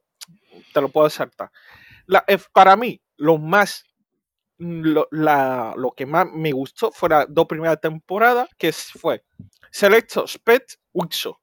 te 0.73 0.81
lo 0.81 0.89
puedo 0.89 1.09
saltar 1.09 1.51
la, 2.07 2.25
para 2.53 2.75
mí 2.75 3.01
lo 3.17 3.37
más 3.37 3.85
lo, 4.61 5.07
la, 5.11 5.73
lo 5.75 5.91
que 5.91 6.05
más 6.05 6.27
me 6.31 6.51
gustó 6.51 6.91
fue 6.91 7.09
la 7.09 7.25
dos 7.27 7.47
primeras 7.47 7.81
temporadas, 7.81 8.47
que 8.57 8.71
fue 8.71 9.23
Selecto 9.71 10.27
Spet 10.27 10.79
Wixo 10.93 11.41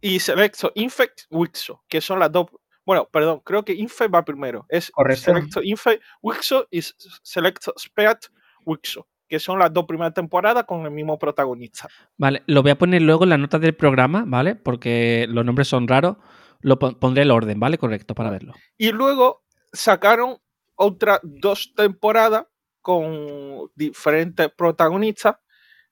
y 0.00 0.20
Selecto 0.20 0.72
Infect 0.74 1.22
Wixo, 1.30 1.82
que 1.88 2.00
son 2.00 2.18
las 2.18 2.30
dos. 2.30 2.46
Bueno, 2.92 3.08
perdón, 3.10 3.40
creo 3.42 3.64
que 3.64 3.72
Infect 3.72 4.14
va 4.14 4.22
primero. 4.22 4.66
Es 4.68 4.90
Correcto. 4.90 5.22
Selecto 5.22 5.62
Infect 5.62 6.02
Wixo 6.20 6.68
y 6.70 6.82
Selecto 7.22 7.72
Spet 7.78 8.30
Wixo 8.66 9.08
que 9.26 9.40
son 9.40 9.58
las 9.58 9.72
dos 9.72 9.86
primeras 9.86 10.12
temporadas 10.12 10.64
con 10.64 10.84
el 10.84 10.90
mismo 10.90 11.18
protagonista. 11.18 11.88
Vale, 12.18 12.42
lo 12.46 12.60
voy 12.60 12.72
a 12.72 12.76
poner 12.76 13.00
luego 13.00 13.24
en 13.24 13.30
la 13.30 13.38
nota 13.38 13.58
del 13.58 13.74
programa, 13.74 14.24
¿vale? 14.26 14.56
Porque 14.56 15.24
los 15.26 15.42
nombres 15.42 15.68
son 15.68 15.88
raros. 15.88 16.18
Lo 16.60 16.78
pondré 16.78 17.22
el 17.22 17.30
orden, 17.30 17.58
¿vale? 17.58 17.78
Correcto, 17.78 18.14
para 18.14 18.28
verlo. 18.28 18.52
Y 18.76 18.92
luego 18.92 19.42
sacaron 19.72 20.36
otras 20.74 21.20
dos 21.22 21.72
temporadas 21.74 22.44
con 22.82 23.70
diferentes 23.74 24.50
protagonistas 24.50 25.36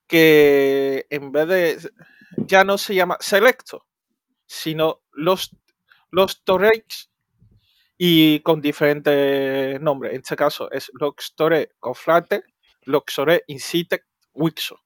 que 0.07 1.07
en 1.09 1.33
vez 1.33 1.49
de 1.49 1.79
ya 2.47 2.63
no 2.63 2.77
se 2.77 2.95
llama 2.95 3.17
Selecto, 3.21 3.87
sino 4.45 5.01
los, 5.13 5.57
los 6.11 6.43
Torres 6.45 7.11
y 7.97 8.41
con 8.41 8.61
diferentes 8.61 9.81
nombres. 9.81 10.13
En 10.13 10.21
este 10.21 10.37
caso 10.37 10.71
es 10.71 10.91
Loxtore 10.99 11.73
Conflate, 11.79 12.43
Loxore 12.83 13.45
Incite 13.49 14.05
Wixo. 14.33 14.81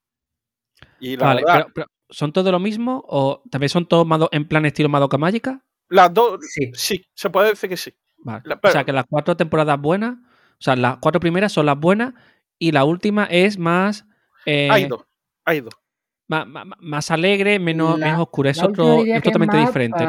Y 1.00 1.16
la 1.16 1.34
verdad, 1.34 1.66
¿Son 2.10 2.32
todo 2.32 2.52
lo 2.52 2.60
mismo 2.60 3.02
o 3.08 3.42
también 3.50 3.70
son 3.70 3.86
todos 3.86 4.06
en 4.30 4.46
plan 4.46 4.66
estilo 4.66 4.88
Madoka 4.88 5.18
Mágica? 5.18 5.64
Las 5.88 6.12
dos, 6.12 6.40
sí. 6.42 6.70
sí, 6.74 7.06
se 7.14 7.30
puede 7.30 7.50
decir 7.50 7.68
que 7.68 7.76
sí 7.76 7.94
o 8.24 8.70
sea, 8.70 8.84
que 8.84 8.92
las 8.92 9.06
cuatro 9.08 9.36
temporadas 9.36 9.80
buenas, 9.80 10.14
o 10.14 10.62
sea, 10.62 10.76
las 10.76 10.98
cuatro 10.98 11.20
primeras 11.20 11.52
son 11.52 11.66
las 11.66 11.78
buenas 11.78 12.14
y 12.58 12.72
la 12.72 12.84
última 12.84 13.24
es 13.24 13.58
más... 13.58 14.06
Eh, 14.46 14.68
ha 14.70 14.78
ido, 14.78 15.06
ha 15.44 15.54
ido. 15.54 15.70
Más, 16.26 17.10
alegre, 17.10 17.58
menos, 17.58 17.98
menos 17.98 18.20
oscura. 18.20 18.50
Es, 18.50 18.62
otro, 18.62 19.02
totalmente 19.22 19.58
diferente. 19.58 20.04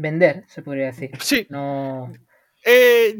Vender, 0.00 0.44
se 0.48 0.62
podría 0.62 0.86
decir. 0.86 1.10
Sí. 1.20 1.46
No... 1.50 2.12
Eh, 2.64 3.16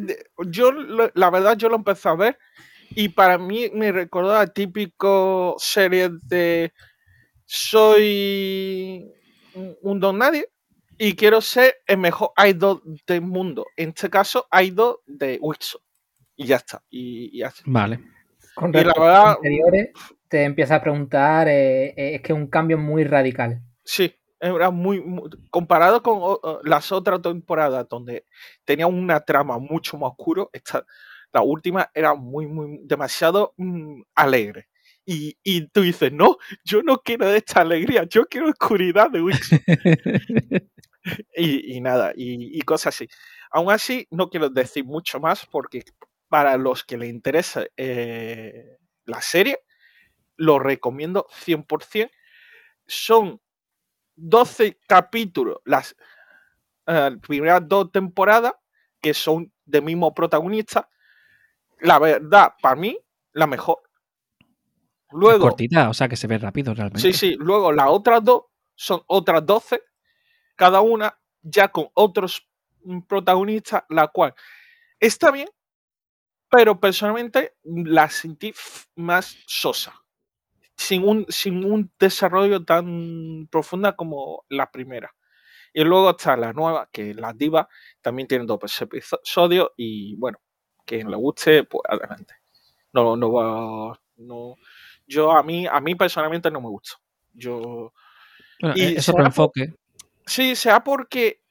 yo, 0.47 0.73
la 0.73 1.31
verdad, 1.31 1.57
yo 1.57 1.69
lo 1.69 1.77
empecé 1.77 2.09
a 2.09 2.15
ver 2.15 2.39
y 2.91 3.11
para 3.11 3.39
mí 3.39 3.71
me 3.73 3.93
recordó 3.93 4.35
a 4.35 4.47
típico 4.47 5.57
serie 5.59 6.11
de 6.29 6.73
soy 7.45 9.11
un 9.83 10.01
don 10.01 10.19
nadie 10.19 10.49
y 10.99 11.15
quiero 11.15 11.41
ser 11.41 11.77
el 11.87 11.99
mejor 11.99 12.31
idol 12.47 12.83
del 13.07 13.23
mundo. 13.23 13.67
En 13.77 13.91
este 13.91 14.11
caso, 14.11 14.47
idol 14.53 14.97
de 15.07 15.39
Wilson. 15.41 15.81
Y 16.37 16.47
ya 16.47 16.57
está. 16.57 16.83
Y, 16.91 17.41
Vale. 17.67 18.01
Con 18.55 18.71
y 18.71 18.85
la 18.85 18.95
verdad, 18.99 19.31
anteriores, 19.31 19.91
te 20.29 20.43
empieza 20.43 20.77
a 20.77 20.83
preguntar, 20.83 21.49
eh, 21.49 21.95
eh, 21.97 22.15
es 22.17 22.21
que 22.21 22.33
es 22.33 22.39
un 22.39 22.49
cambio 22.49 22.77
muy 22.77 23.05
radical. 23.05 23.63
Sí, 23.85 24.13
era 24.41 24.71
muy, 24.71 25.03
comparado 25.51 26.03
con 26.03 26.39
las 26.65 26.93
otras 26.93 27.21
temporadas 27.23 27.87
donde 27.89 28.25
tenía 28.65 28.87
una 28.87 29.21
trama 29.21 29.59
mucho 29.59 29.97
más 29.99 30.11
oscuro, 30.11 30.51
esta, 30.53 30.85
la 31.33 31.43
última 31.43 31.91
era 31.95 32.15
muy, 32.15 32.47
muy, 32.47 32.81
demasiado 32.83 33.55
mm, 33.57 34.03
alegre. 34.15 34.69
Y, 35.05 35.39
y, 35.43 35.67
tú 35.69 35.83
dices, 35.83 36.13
no, 36.13 36.37
yo 36.65 36.83
no 36.83 36.99
quiero 36.99 37.29
esta 37.31 37.63
alegría, 37.63 38.05
yo 38.05 38.27
quiero 38.27 38.51
oscuridad 38.51 39.11
de 39.11 39.23
Wilson. 39.23 39.61
y, 41.35 41.81
nada, 41.81 42.13
y, 42.15 42.61
cosas 42.63 42.95
así. 42.95 43.09
Aún 43.51 43.71
así, 43.71 44.07
no 44.11 44.29
quiero 44.29 44.51
decir 44.51 44.85
mucho 44.85 45.19
más 45.21 45.47
porque 45.47 45.83
para 46.29 46.59
los 46.59 46.85
que 46.85 46.99
les 46.99 47.09
interesa 47.09 47.65
eh, 47.77 48.77
la 49.07 49.23
serie, 49.23 49.61
lo 50.37 50.59
recomiendo 50.59 51.27
100%. 51.47 52.11
Son 52.87 53.41
12 54.19 54.79
capítulos, 54.87 55.59
las 55.65 55.97
eh, 56.87 57.17
primeras 57.27 57.67
dos 57.67 57.91
temporadas, 57.93 58.53
que 59.01 59.15
son 59.15 59.53
del 59.65 59.83
mismo 59.83 60.13
protagonista. 60.15 60.89
La 61.81 61.99
verdad, 61.99 62.55
para 62.61 62.77
mí, 62.77 62.99
la 63.33 63.47
mejor. 63.47 63.79
Luego, 65.11 65.41
cortita, 65.41 65.89
o 65.89 65.95
sea 65.95 66.09
que 66.09 66.17
se 66.17 66.27
ve 66.27 66.39
rápido 66.39 66.75
realmente. 66.75 67.01
Sí, 67.01 67.13
sí. 67.13 67.37
Luego 67.39 67.73
las 67.73 67.89
otras 67.89 68.23
dos 68.23 68.43
son 68.75 69.03
otras 69.07 69.45
12 69.47 69.83
cada 70.59 70.81
una 70.81 71.17
ya 71.41 71.69
con 71.69 71.89
otros 71.95 72.47
protagonistas, 73.07 73.85
la 73.89 74.09
cual 74.09 74.35
está 74.99 75.31
bien, 75.31 75.49
pero 76.51 76.81
personalmente 76.81 77.55
la 77.63 78.11
sentí 78.11 78.53
más 78.97 79.37
sosa, 79.47 79.95
sin 80.79 81.07
un, 81.07 81.27
sin 81.29 81.65
un 81.65 81.93
desarrollo 81.99 82.65
tan 82.65 83.49
profundo 83.51 83.95
como 83.97 84.45
la 84.49 84.71
primera. 84.71 85.13
Y 85.75 85.83
luego 85.85 86.11
está 86.11 86.37
la 86.37 86.53
nueva, 86.53 86.89
que 86.91 87.11
es 87.11 87.17
la 87.17 87.33
diva, 87.33 87.69
también 88.01 88.29
tiene 88.29 88.47
dos 88.47 88.81
episodios 88.81 89.71
y 89.77 90.15
bueno, 90.17 90.39
quien 90.87 91.11
le 91.11 91.17
guste, 91.17 91.65
pues 91.65 91.83
adelante. 91.89 92.35
No, 92.93 93.17
no 93.17 93.33
va, 93.33 94.01
no, 94.17 94.55
yo 95.07 95.33
a 95.33 95.43
mí, 95.43 95.67
a 95.67 95.81
mí 95.81 95.95
personalmente 95.95 96.51
no 96.51 96.61
me 96.61 96.69
gusta. 96.69 96.97
Yo, 97.35 97.93
y 98.75 98.97
eso 98.97 99.13
por 99.13 99.27
enfoque. 99.27 99.75
Sí, 100.27 100.55
sea 100.55 100.83
porque 100.83 101.43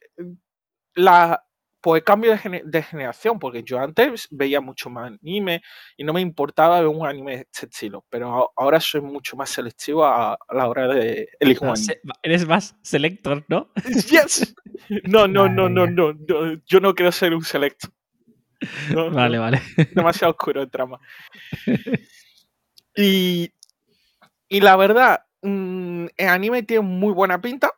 la 0.95 1.46
por 1.88 1.95
el 1.95 2.03
cambio 2.03 2.38
de, 2.65 2.83
generación, 2.83 3.39
porque 3.39 3.63
yo 3.63 3.79
antes 3.79 4.27
veía 4.29 4.59
mucho 4.59 4.89
más 4.89 5.13
anime 5.21 5.63
y 5.95 6.03
no 6.03 6.11
me 6.11 6.19
importaba 6.19 6.81
ver 6.81 6.89
un 6.89 7.07
anime 7.07 7.38
de 7.38 7.41
este 7.49 7.67
estilo, 7.67 8.03
pero 8.09 8.51
ahora 8.57 8.81
soy 8.81 8.99
mucho 8.99 9.38
más 9.38 9.51
selectivo 9.51 10.03
a, 10.03 10.38
la 10.49 10.67
hora 10.67 10.89
de 10.89 11.29
elegir 11.39 11.63
un 11.63 11.75
anime. 11.77 11.95
Eres 12.21 12.45
más 12.45 12.75
selector, 12.81 13.45
¿no? 13.47 13.71
Yes. 14.09 14.53
No, 15.05 15.29
no, 15.29 15.47
no, 15.47 15.69
no, 15.69 15.88
no, 15.88 16.13
yo 16.65 16.79
no 16.81 16.93
quiero 16.93 17.13
ser 17.13 17.33
un 17.33 17.45
selector. 17.45 17.89
vale, 19.13 19.38
vale. 19.38 19.61
Demasiado 19.95 20.31
oscuro 20.31 20.63
el 20.63 20.69
trama. 20.69 20.99
Y, 22.99 23.53
y 24.49 24.59
la 24.59 24.75
verdad, 24.75 25.19
mm, 25.43 26.07
el 26.17 26.27
anime 26.27 26.63
tiene 26.63 26.81
muy 26.81 27.13
buena 27.13 27.39
pinta 27.39 27.76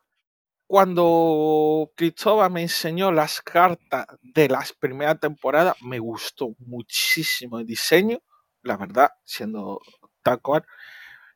cuando 0.69 1.91
Cristóbal 1.95 2.51
me 2.51 2.61
enseñó 2.61 3.11
las 3.11 3.41
cartas 3.41 4.05
de 4.21 4.47
las 4.47 4.71
primeras 4.71 5.19
temporadas, 5.19 5.75
me 5.81 5.97
gustó 5.97 6.53
muchísimo 6.59 7.57
el 7.57 7.65
diseño, 7.65 8.19
la 8.61 8.77
verdad, 8.77 9.09
siendo 9.23 9.81
tal 10.21 10.39
cual. 10.43 10.63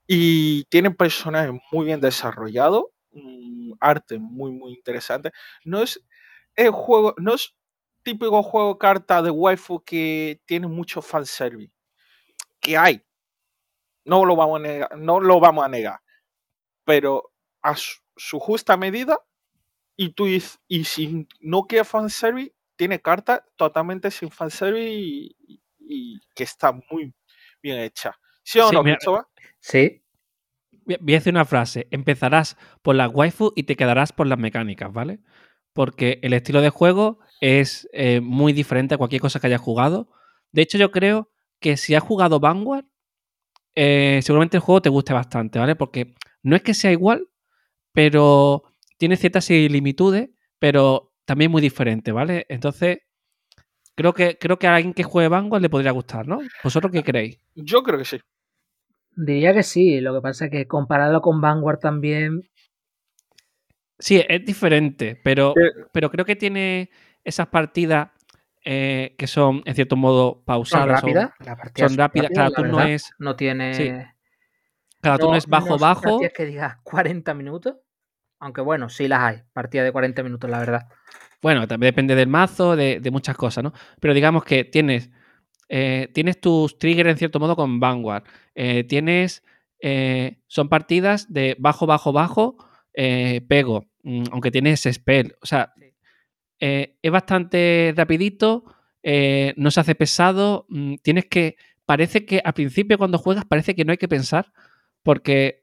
Y 0.06 0.66
tienen 0.66 0.96
personajes 0.96 1.52
muy 1.72 1.88
bien 1.88 2.00
desarrollados, 2.00 2.84
arte 3.80 4.20
muy, 4.20 4.52
muy 4.52 4.74
interesante. 4.74 5.32
No 5.66 5.82
es 5.82 6.00
el 6.56 6.70
juego, 6.70 7.16
no 7.18 7.34
es 7.34 7.56
típico 8.04 8.44
juego 8.44 8.78
carta 8.78 9.24
de 9.24 9.32
waifu 9.32 9.84
que 9.84 10.42
tiene 10.46 10.68
mucho 10.68 11.02
fanservice. 11.02 11.74
Que 12.60 12.78
hay. 12.78 13.02
No 14.06 14.26
lo 14.26 14.36
vamos 14.36 14.60
a 14.60 14.62
negar, 14.62 14.96
no 14.96 15.20
lo 15.20 15.40
vamos 15.40 15.66
a 15.66 15.70
negar. 15.70 16.00
Pero 16.86 17.32
a 17.64 17.76
su, 17.76 18.03
justa 18.16 18.78
medida, 18.78 19.20
y 19.96 20.10
tú 20.10 20.28
y, 20.28 20.40
si 20.84 21.28
no 21.40 21.64
quiere 21.64 21.86
fanservice, 21.86 22.54
tiene 22.76 23.00
carta 23.00 23.46
totalmente 23.56 24.10
sin 24.12 24.32
fanservice 24.32 24.90
y, 24.90 25.36
y, 25.80 26.20
que 26.36 26.44
está 26.44 26.72
muy 26.90 27.14
bien 27.62 27.80
hecha. 27.80 28.18
¿Sí 28.44 28.60
o 28.60 28.72
no, 28.72 28.84
Sí. 29.60 30.02
Voy 30.86 31.14
a 31.14 31.18
decir 31.18 31.32
una 31.32 31.46
frase. 31.46 31.88
Empezarás 31.92 32.58
por 32.82 32.96
las 32.96 33.10
waifu 33.14 33.54
y 33.56 33.64
te 33.64 33.78
quedarás 33.78 34.12
por 34.12 34.28
las 34.28 34.38
mecánicas, 34.38 34.92
¿vale? 34.92 35.20
Porque 35.72 36.20
el 36.24 36.34
estilo 36.34 36.62
de 36.62 36.70
juego 36.70 37.20
es 37.40 37.88
eh, 37.94 38.20
muy 38.20 38.52
diferente 38.52 38.96
a 38.96 38.98
cualquier 38.98 39.22
cosa 39.22 39.40
que 39.40 39.48
hayas 39.48 39.62
jugado. 39.62 40.10
De 40.52 40.62
hecho, 40.62 40.78
yo 40.78 40.92
creo 40.92 41.32
que 41.60 41.78
si 41.78 41.96
has 41.96 42.04
jugado 42.04 42.42
Vanguard, 42.42 42.86
eh, 43.76 44.20
seguramente 44.24 44.58
el 44.58 44.62
juego 44.62 44.82
te 44.82 44.90
guste 44.90 45.14
bastante, 45.14 45.60
¿vale? 45.60 45.76
Porque 45.76 46.16
no 46.42 46.56
es 46.56 46.62
que 46.62 46.74
sea 46.74 46.92
igual, 46.92 47.30
pero 47.94 48.64
tiene 48.98 49.16
ciertas 49.16 49.46
similitudes, 49.46 50.30
pero 50.60 51.14
también 51.26 51.52
muy 51.52 51.62
diferente, 51.62 52.12
¿vale? 52.12 52.46
Entonces, 52.50 53.00
creo 53.96 54.14
que, 54.14 54.38
creo 54.38 54.60
que 54.60 54.68
a 54.68 54.76
alguien 54.76 54.94
que 54.94 55.04
juegue 55.04 55.30
Vanguard 55.30 55.62
le 55.62 55.70
podría 55.70 55.92
gustar, 55.92 56.28
¿no? 56.28 56.40
¿Vosotros 56.64 56.92
qué 56.92 57.04
creéis? 57.04 57.40
Yo 57.56 57.84
creo 57.84 57.98
que 57.98 58.06
sí. 58.06 58.20
Diría 59.16 59.54
que 59.54 59.64
sí, 59.64 60.02
lo 60.02 60.14
que 60.14 60.22
pasa 60.22 60.46
es 60.46 60.52
que 60.52 60.68
compararlo 60.68 61.22
con 61.22 61.40
Vanguard 61.40 61.80
también. 61.80 62.42
Sí, 64.00 64.22
es 64.28 64.44
diferente, 64.44 65.20
pero, 65.24 65.54
pero 65.94 66.10
creo 66.10 66.26
que 66.26 66.36
tiene 66.36 66.90
esas 67.24 67.48
partidas 67.48 68.10
eh, 68.66 69.16
que 69.18 69.28
son, 69.28 69.62
en 69.66 69.76
cierto 69.76 69.96
modo, 69.96 70.42
pausadas. 70.44 71.02
Son 71.02 71.14
rápidas. 71.14 71.32
Son, 71.76 71.98
rápidas. 71.98 72.32
Cada 72.34 72.50
turno 72.50 72.82
es. 72.82 73.14
No 73.20 73.36
tiene. 73.36 74.13
Cada 75.04 75.18
turno 75.20 75.36
es 75.36 75.46
bajo-bajo. 75.46 76.22
No 76.22 76.30
que 76.36 76.46
digas 76.46 76.78
40 76.84 77.34
minutos. 77.36 77.76
Aunque 78.40 78.62
bueno, 78.62 78.90
sí 78.90 79.08
las 79.08 79.22
hay. 79.22 79.42
Partidas 79.54 79.86
de 79.86 79.92
40 79.92 80.24
minutos, 80.24 80.50
la 80.50 80.60
verdad. 80.60 80.88
Bueno, 81.42 81.68
también 81.68 81.90
depende 81.90 82.16
del 82.16 82.28
mazo, 82.28 82.76
de, 82.76 83.02
muchas 83.12 83.38
cosas, 83.38 83.64
¿no? 83.64 83.74
Pero 84.00 84.14
digamos 84.14 84.44
que 84.44 84.64
tienes. 84.64 85.12
Eh, 85.70 86.10
tienes 86.14 86.42
tus 86.42 86.78
triggers 86.78 87.10
en 87.10 87.18
cierto 87.18 87.40
modo 87.40 87.56
con 87.56 87.80
Vanguard. 87.80 88.24
Eh, 88.56 88.84
tienes. 88.86 89.44
son 90.48 90.70
partidas 90.70 91.32
de 91.32 91.56
bajo, 91.60 91.86
bajo, 91.86 92.12
bajo, 92.12 92.58
pego. 92.94 93.86
Mm, 94.04 94.24
aunque 94.32 94.52
tienes 94.52 94.88
spell. 94.90 95.36
O 95.42 95.46
sea, 95.46 95.74
eh, 96.66 96.96
es 97.02 97.12
bastante 97.12 97.94
rapidito, 97.96 98.64
eh, 99.02 99.54
no 99.58 99.70
se 99.70 99.82
hace 99.82 99.96
pesado, 99.96 100.66
mm, 100.70 100.96
tienes 101.02 101.26
que, 101.26 101.58
parece 101.86 102.26
que 102.26 102.42
al 102.44 102.54
principio 102.54 102.98
cuando 102.98 103.18
juegas 103.18 103.44
parece 103.46 103.76
que 103.76 103.84
no 103.84 103.92
hay 103.92 103.98
que 103.98 104.08
pensar, 104.08 104.54
porque, 105.04 105.62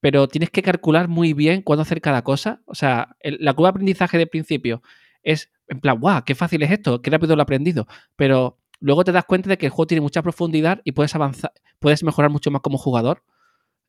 pero 0.00 0.28
tienes 0.28 0.50
que 0.50 0.62
calcular 0.62 1.08
muy 1.08 1.32
bien 1.32 1.62
cuándo 1.62 1.82
hacer 1.82 2.00
cada 2.00 2.22
cosa. 2.22 2.62
O 2.66 2.74
sea, 2.74 3.16
la 3.22 3.54
curva 3.54 3.68
de 3.68 3.70
aprendizaje 3.70 4.18
de 4.18 4.26
principio 4.26 4.82
es 5.22 5.50
en 5.72 5.80
plan, 5.80 5.98
guau, 5.98 6.22
qué 6.24 6.34
fácil 6.34 6.62
es 6.62 6.70
esto, 6.70 7.00
qué 7.00 7.10
rápido 7.10 7.34
lo 7.34 7.42
he 7.42 7.44
aprendido, 7.44 7.86
pero 8.16 8.58
luego 8.80 9.04
te 9.04 9.12
das 9.12 9.24
cuenta 9.24 9.48
de 9.48 9.58
que 9.58 9.66
el 9.66 9.70
juego 9.70 9.86
tiene 9.86 10.00
mucha 10.02 10.22
profundidad 10.22 10.80
y 10.84 10.92
puedes 10.92 11.14
avanzar, 11.14 11.52
puedes 11.78 12.02
mejorar 12.02 12.30
mucho 12.30 12.50
más 12.50 12.60
como 12.60 12.78
jugador. 12.78 13.24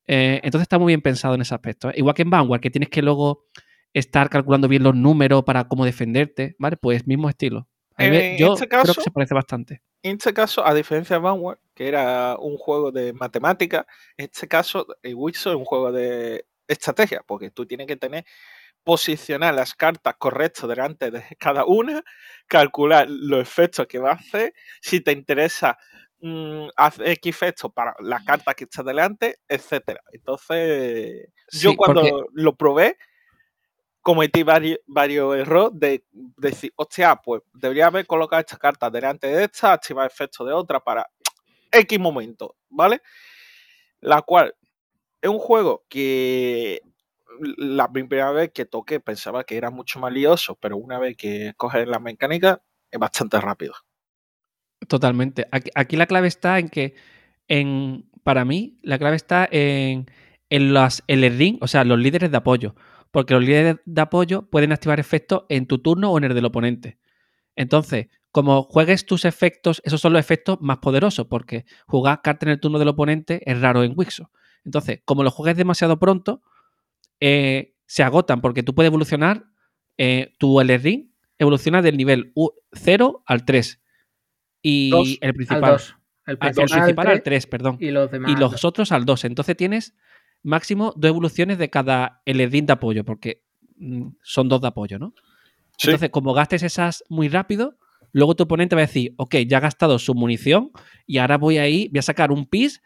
Eh, 0.06 0.39
entonces 0.43 0.64
está 0.64 0.80
muy 0.80 0.91
bien 0.91 1.01
pensado 1.01 1.36
en 1.36 1.41
ese 1.41 1.54
aspecto. 1.54 1.91
Igual 1.93 2.16
que 2.16 2.22
en 2.22 2.30
Vanguard, 2.30 2.62
que 2.62 2.70
tienes 2.70 2.89
que 2.89 3.01
luego 3.01 3.45
estar 3.93 4.30
calculando 4.30 4.68
bien 4.68 4.84
los 4.84 4.95
números 4.95 5.43
para 5.43 5.68
cómo 5.68 5.86
defenderte, 5.86 6.56
¿vale? 6.58 6.78
Pues 6.78 7.06
mismo 7.08 7.30
estilo. 7.30 7.68
yo 7.97 8.54
este 8.54 8.68
creo 8.68 8.84
que 8.84 9.01
se 9.01 9.12
parece 9.12 9.34
bastante. 9.34 9.82
En 10.04 10.18
este 10.18 10.34
caso, 10.34 10.66
a 10.66 10.74
diferencia 10.74 11.16
de 11.16 11.22
Vanguard, 11.22 11.60
que 11.74 11.88
era 11.88 12.36
un 12.38 12.58
juego 12.58 12.91
de 12.91 13.14
matemática, 13.14 13.88
en 14.18 14.26
este 14.26 14.47
caso, 14.47 14.86
el 15.01 15.16
Wilson 15.16 15.54
es 15.54 15.58
un 15.60 15.66
juego 15.66 15.91
de 15.91 16.45
estrategia, 16.68 17.24
porque 17.26 17.51
tú 17.51 17.66
tienes 17.66 17.88
que 17.88 17.95
tener 17.95 18.26
posicionar 18.84 19.54
las 19.54 19.74
cartas 19.74 20.16
correctas 20.18 20.68
delante 20.68 21.10
de 21.10 21.24
cada 21.39 21.66
una, 21.66 22.04
calcular 22.47 23.08
los 23.10 23.39
efectos 23.39 23.88
que 23.88 23.99
va 23.99 24.12
a 24.12 24.16
hacer, 24.16 24.54
si 24.82 24.99
te 24.99 25.14
interesa 25.14 25.78
mm, 26.20 26.68
hacer 26.76 27.08
X 27.10 27.30
efectos 27.30 27.72
para 27.74 27.95
la 27.99 28.24
carta 28.26 28.54
que 28.54 28.66
está 28.66 28.84
delante, 28.84 29.39
etcétera. 29.47 30.01
Entonces, 30.12 31.30
yo 31.51 31.76
cuando 31.76 32.28
lo 32.34 32.56
probé, 32.56 32.97
cometí 34.04 34.43
varios, 34.43 34.80
errores 35.36 35.80
de, 35.80 36.04
decir, 36.12 36.72
hostia, 36.76 37.16
pues 37.16 37.41
debería 37.54 37.88
haber 37.88 38.06
colocado 38.06 38.41
esta 38.41 38.58
carta 38.58 38.89
delante 38.91 39.28
de 39.28 39.45
esta, 39.45 39.72
activar 39.74 40.06
efecto 40.06 40.45
de 40.45 40.54
otra 40.54 40.82
para 40.82 41.10
X 41.72 41.99
momento, 41.99 42.58
¿vale? 42.70 43.01
La 44.01 44.22
cual 44.22 44.54
es 45.22 45.30
un 45.30 45.39
juego 45.39 45.86
que 45.88 46.82
la 47.58 47.91
primera 47.91 48.32
vez 48.32 48.51
que 48.54 48.66
toqué 48.66 48.99
pensaba 48.99 49.45
que 49.45 49.56
era 49.56 49.72
mucho 49.72 49.99
más 49.99 50.12
lioso, 50.12 50.56
pero 50.60 50.78
una 50.78 50.99
vez 50.99 51.16
que 51.16 51.54
coges 51.56 51.88
la 51.88 51.99
mecánica 51.99 52.62
es 52.91 52.99
bastante 52.99 53.39
rápido. 53.39 53.74
Totalmente. 54.88 55.47
Aquí, 55.49 55.95
la 55.95 56.08
clave 56.08 56.28
está 56.28 56.60
en 56.60 56.68
que, 56.68 56.93
en, 57.47 58.10
para 58.24 58.43
mí, 58.43 58.78
la 58.84 58.99
clave 58.99 59.16
está 59.16 59.47
en, 59.49 60.12
en, 60.49 60.74
las, 60.74 61.04
el 61.08 61.22
ring, 61.38 61.58
o 61.62 61.68
sea, 61.68 61.86
los 61.86 61.97
líderes 61.97 62.30
de 62.30 62.38
apoyo 62.38 62.76
porque 63.14 63.36
los 63.36 63.43
líderes 63.43 63.76
de 63.86 64.01
apoyo 64.01 64.49
pueden 64.49 64.72
activar 64.72 64.99
efectos 64.99 65.43
en 65.47 65.68
tu 65.68 65.78
turno 65.78 66.11
o 66.11 66.18
en 66.18 66.24
el 66.24 66.34
del 66.34 66.45
oponente. 66.45 66.97
Entonces, 67.55 68.07
como 68.32 68.64
juegues 68.64 69.05
tus 69.05 69.26
efectos, 69.26 69.84
esos 69.86 70.01
son 70.01 70.14
los 70.14 70.20
efectos 70.20 70.57
más 70.61 70.80
poderosos, 70.80 71.28
porque 71.28 71.66
jugar 71.86 72.24
carta 72.24 72.47
en 72.47 72.53
el 72.53 72.59
turno 72.59 72.80
del 72.80 72.88
oponente 72.88 73.39
es 73.45 73.61
raro 73.61 73.84
en 73.84 73.93
Wixo. 73.95 74.32
Entonces, 74.66 75.01
como 75.05 75.22
lo 75.22 75.30
juegues 75.30 75.55
demasiado 75.55 75.99
pronto, 75.99 76.41
eh, 77.20 77.76
se 77.86 78.01
agotan, 78.01 78.41
porque 78.41 78.64
tú 78.64 78.74
puedes 78.74 78.88
evolucionar, 78.88 79.45
eh, 79.99 80.34
tu 80.39 80.59
L-Ring 80.59 81.11
evoluciona 81.38 81.84
del 81.84 81.97
nivel 81.97 82.34
0 82.72 83.24
al 83.28 83.45
3. 83.45 83.80
Y 84.64 85.20
el 85.22 85.36
principal. 85.36 85.80
El 86.26 86.39
principal, 86.39 87.07
al 87.07 87.22
3, 87.22 87.45
perdón. 87.45 87.78
Y 87.80 87.91
los, 87.91 88.09
demás 88.09 88.32
y 88.32 88.36
los 88.38 88.66
otros 88.66 88.91
al 88.91 89.05
2. 89.05 89.26
Entonces 89.26 89.55
tienes 89.55 89.93
máximo 90.43 90.93
dos 90.95 91.09
evoluciones 91.09 91.57
de 91.57 91.69
cada 91.69 92.21
LEDIN 92.25 92.65
de 92.65 92.73
apoyo, 92.73 93.03
porque 93.03 93.43
mm, 93.77 94.07
son 94.21 94.49
dos 94.49 94.61
de 94.61 94.67
apoyo, 94.67 94.99
¿no? 94.99 95.13
Entonces, 95.81 96.09
como 96.11 96.33
gastes 96.33 96.63
esas 96.63 97.03
muy 97.09 97.29
rápido, 97.29 97.77
luego 98.11 98.35
tu 98.35 98.43
oponente 98.43 98.75
va 98.75 98.83
a 98.83 98.85
decir, 98.85 99.13
ok, 99.17 99.35
ya 99.47 99.57
ha 99.57 99.61
gastado 99.61 99.97
su 99.99 100.13
munición 100.13 100.71
y 101.07 101.17
ahora 101.17 101.37
voy 101.37 101.57
a 101.57 101.67
ir, 101.67 101.89
voy 101.89 101.99
a 101.99 102.03
sacar 102.03 102.31
un 102.31 102.45
pis 102.45 102.81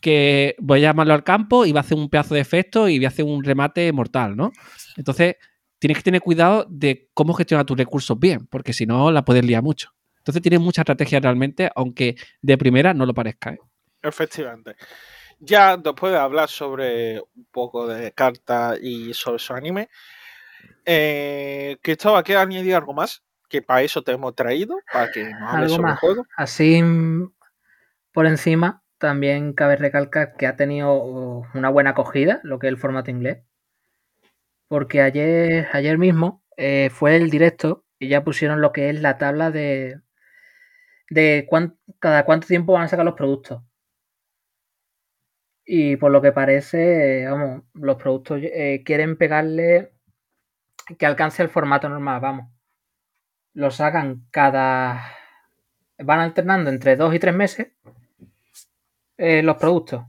que 0.00 0.56
voy 0.58 0.80
a 0.80 0.82
llamarlo 0.82 1.14
al 1.14 1.24
campo 1.24 1.64
y 1.64 1.72
va 1.72 1.80
a 1.80 1.82
hacer 1.82 1.96
un 1.96 2.08
pedazo 2.08 2.34
de 2.34 2.40
efecto 2.40 2.88
y 2.88 2.98
voy 2.98 3.04
a 3.04 3.08
hacer 3.08 3.24
un 3.24 3.44
remate 3.44 3.90
mortal, 3.92 4.36
¿no? 4.36 4.52
Entonces, 4.96 5.36
tienes 5.78 5.98
que 5.98 6.02
tener 6.02 6.20
cuidado 6.20 6.66
de 6.68 7.10
cómo 7.14 7.34
gestionar 7.34 7.64
tus 7.64 7.76
recursos 7.76 8.18
bien, 8.18 8.46
porque 8.46 8.72
si 8.72 8.86
no, 8.86 9.10
la 9.10 9.24
puedes 9.24 9.44
liar 9.44 9.62
mucho. 9.62 9.90
Entonces, 10.18 10.42
tienes 10.42 10.60
mucha 10.60 10.82
estrategia 10.82 11.20
realmente, 11.20 11.70
aunque 11.76 12.16
de 12.42 12.58
primera 12.58 12.92
no 12.92 13.06
lo 13.06 13.14
parezca. 13.14 13.52
¿eh? 13.52 13.58
Efectivamente. 14.02 14.74
Ya 15.38 15.76
después 15.76 16.12
de 16.12 16.18
hablar 16.18 16.48
sobre 16.48 17.20
un 17.20 17.46
poco 17.50 17.86
de 17.86 18.12
cartas 18.12 18.78
y 18.80 19.12
sobre 19.12 19.38
su 19.38 19.52
anime, 19.52 19.88
eh, 20.84 21.76
Cristóbal, 21.82 22.24
¿quieres 22.24 22.44
añadir 22.44 22.74
algo 22.74 22.94
más? 22.94 23.22
Que 23.48 23.62
para 23.62 23.82
eso 23.82 24.02
te 24.02 24.12
hemos 24.12 24.34
traído, 24.34 24.76
para 24.92 25.10
que 25.10 25.24
nos 25.24 25.52
hables 25.52 25.72
sobre 25.72 25.90
el 25.90 25.96
juego. 25.96 26.26
Así, 26.36 26.82
por 28.12 28.26
encima, 28.26 28.82
también 28.98 29.52
cabe 29.52 29.76
recalcar 29.76 30.36
que 30.36 30.46
ha 30.46 30.56
tenido 30.56 30.94
una 31.54 31.68
buena 31.68 31.90
acogida, 31.90 32.40
lo 32.42 32.58
que 32.58 32.66
es 32.68 32.72
el 32.72 32.78
formato 32.78 33.10
inglés. 33.10 33.42
Porque 34.68 35.02
ayer, 35.02 35.68
ayer 35.72 35.98
mismo 35.98 36.42
eh, 36.56 36.90
fue 36.90 37.16
el 37.16 37.30
directo 37.30 37.84
y 37.98 38.08
ya 38.08 38.24
pusieron 38.24 38.60
lo 38.60 38.72
que 38.72 38.90
es 38.90 39.00
la 39.00 39.18
tabla 39.18 39.50
de, 39.50 40.00
de 41.10 41.48
cada 42.00 42.24
cuánto 42.24 42.46
tiempo 42.46 42.72
van 42.72 42.84
a 42.84 42.88
sacar 42.88 43.04
los 43.04 43.14
productos. 43.14 43.62
Y 45.66 45.96
por 45.96 46.12
lo 46.12 46.22
que 46.22 46.30
parece, 46.30 47.26
vamos, 47.26 47.64
los 47.74 47.96
productos 47.96 48.40
eh, 48.42 48.82
quieren 48.84 49.16
pegarle 49.16 49.92
que 50.98 51.06
alcance 51.06 51.42
el 51.42 51.48
formato 51.48 51.88
normal, 51.88 52.20
vamos. 52.20 52.52
Lo 53.52 53.70
sacan 53.72 54.26
cada. 54.30 55.12
Van 55.98 56.20
alternando 56.20 56.70
entre 56.70 56.94
dos 56.94 57.14
y 57.14 57.18
tres 57.18 57.34
meses 57.34 57.68
eh, 59.18 59.42
los 59.42 59.56
productos. 59.56 60.04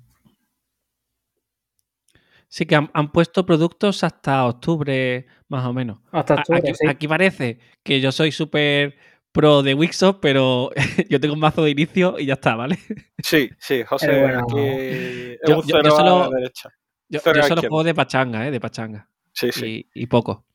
Sí, 2.49 2.65
que 2.65 2.75
han, 2.75 3.11
puesto 3.11 3.45
productos 3.45 4.03
hasta 4.03 4.45
octubre, 4.45 5.25
más 5.49 5.65
o 5.65 5.73
menos. 5.73 5.99
Hasta 6.11 6.35
octubre, 6.35 6.59
aquí, 6.59 6.73
sí. 6.75 6.87
aquí 6.87 7.07
parece 7.07 7.59
que 7.83 7.99
yo 7.99 8.11
soy 8.11 8.31
súper 8.31 8.95
pro 9.37 9.63
de 9.63 9.73
Wixos, 9.73 10.15
pero 10.21 10.69
yo 11.09 11.19
tengo 11.19 11.33
un 11.33 11.39
mazo 11.39 11.63
de 11.63 11.71
inicio 11.71 12.19
y 12.19 12.25
ya 12.25 12.33
está, 12.33 12.55
¿vale? 12.55 12.77
Sí, 13.23 13.49
sí, 13.59 13.83
José, 13.83 14.21
bueno, 14.21 14.39
aquí 14.39 15.37
yo- 15.47 15.57
un 15.59 15.63
yo- 15.63 15.67
yo 15.67 15.77
cero 15.81 15.93
a 15.93 15.97
solo- 15.97 16.29
la 16.31 16.37
derecha. 16.39 16.69
Yo, 17.09 17.19
solo 17.21 17.61
juego 17.61 17.83
de 17.85 17.95
pachanga, 17.95 18.45
¿eh? 18.47 18.51
De 18.51 18.59
pachanga. 18.59 19.07
Sí, 19.31 19.51
sí. 19.53 19.87
Y, 19.93 20.03
y 20.03 20.07
poco. 20.07 20.45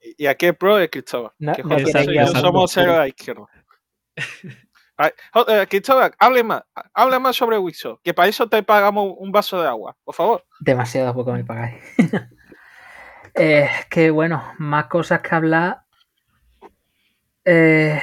Y, 0.00 0.24
y 0.24 0.26
aquí 0.26 0.46
el 0.46 0.54
pro 0.54 0.78
es 0.78 0.88
Cristóbal. 0.90 1.32
No- 1.38 1.52
que 1.54 1.62
José 1.62 2.04
y 2.04 2.14
yo 2.14 2.26
somos 2.28 2.70
cero 2.72 2.94
a 2.94 2.98
la 2.98 3.08
izquierda. 3.08 3.46
Eh, 5.48 5.66
Cristóbal, 5.66 6.12
hable 6.18 6.44
más, 6.44 6.62
hable 6.92 7.18
más 7.18 7.34
sobre 7.34 7.56
Wixo, 7.56 7.98
que 8.04 8.12
para 8.12 8.28
eso 8.28 8.46
te 8.50 8.62
pagamos 8.62 9.14
un 9.16 9.32
vaso 9.32 9.58
de 9.62 9.66
agua, 9.66 9.96
por 10.04 10.14
favor. 10.14 10.44
Demasiado 10.60 11.14
poco 11.14 11.32
me 11.32 11.42
pagáis. 11.42 11.82
Eh, 13.34 13.68
que 13.88 14.10
bueno, 14.10 14.42
más 14.58 14.86
cosas 14.86 15.20
que 15.20 15.32
hablar. 15.34 15.82
Eh, 17.44 17.98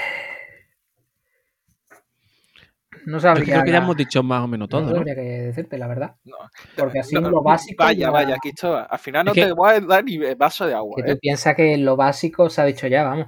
no 3.06 3.18
Yo 3.18 3.20
sabría. 3.22 3.46
creo 3.46 3.64
que 3.64 3.72
ya 3.72 3.78
hemos 3.78 3.96
dicho 3.96 4.22
más 4.24 4.42
o 4.44 4.48
menos 4.48 4.68
todo, 4.68 4.82
no 4.94 5.04
qué 5.06 5.14
decirte, 5.14 5.78
la 5.78 5.88
verdad. 5.88 6.16
No, 6.26 6.36
Porque 6.76 7.00
así 7.00 7.16
no, 7.16 7.30
lo 7.30 7.42
básico. 7.42 7.84
Vaya, 7.84 8.00
ya- 8.00 8.10
vaya, 8.12 8.36
Cristóbal, 8.42 8.88
al 8.90 9.00
final 9.00 9.26
no 9.26 9.32
Es 9.32 9.36
que- 9.36 9.46
te 9.46 9.52
voy 9.54 9.72
a 9.72 9.80
dar 9.80 10.04
ni 10.04 10.18
vaso 10.36 10.66
de 10.66 10.74
agua. 10.74 10.96
Que 10.98 11.04
tú 11.04 11.12
¿eh? 11.12 11.18
piensas 11.22 11.56
que 11.56 11.78
lo 11.78 11.96
básico 11.96 12.50
se 12.50 12.62
ha 12.62 12.66
dicho 12.66 12.88
ya, 12.88 13.04
vamos. 13.04 13.28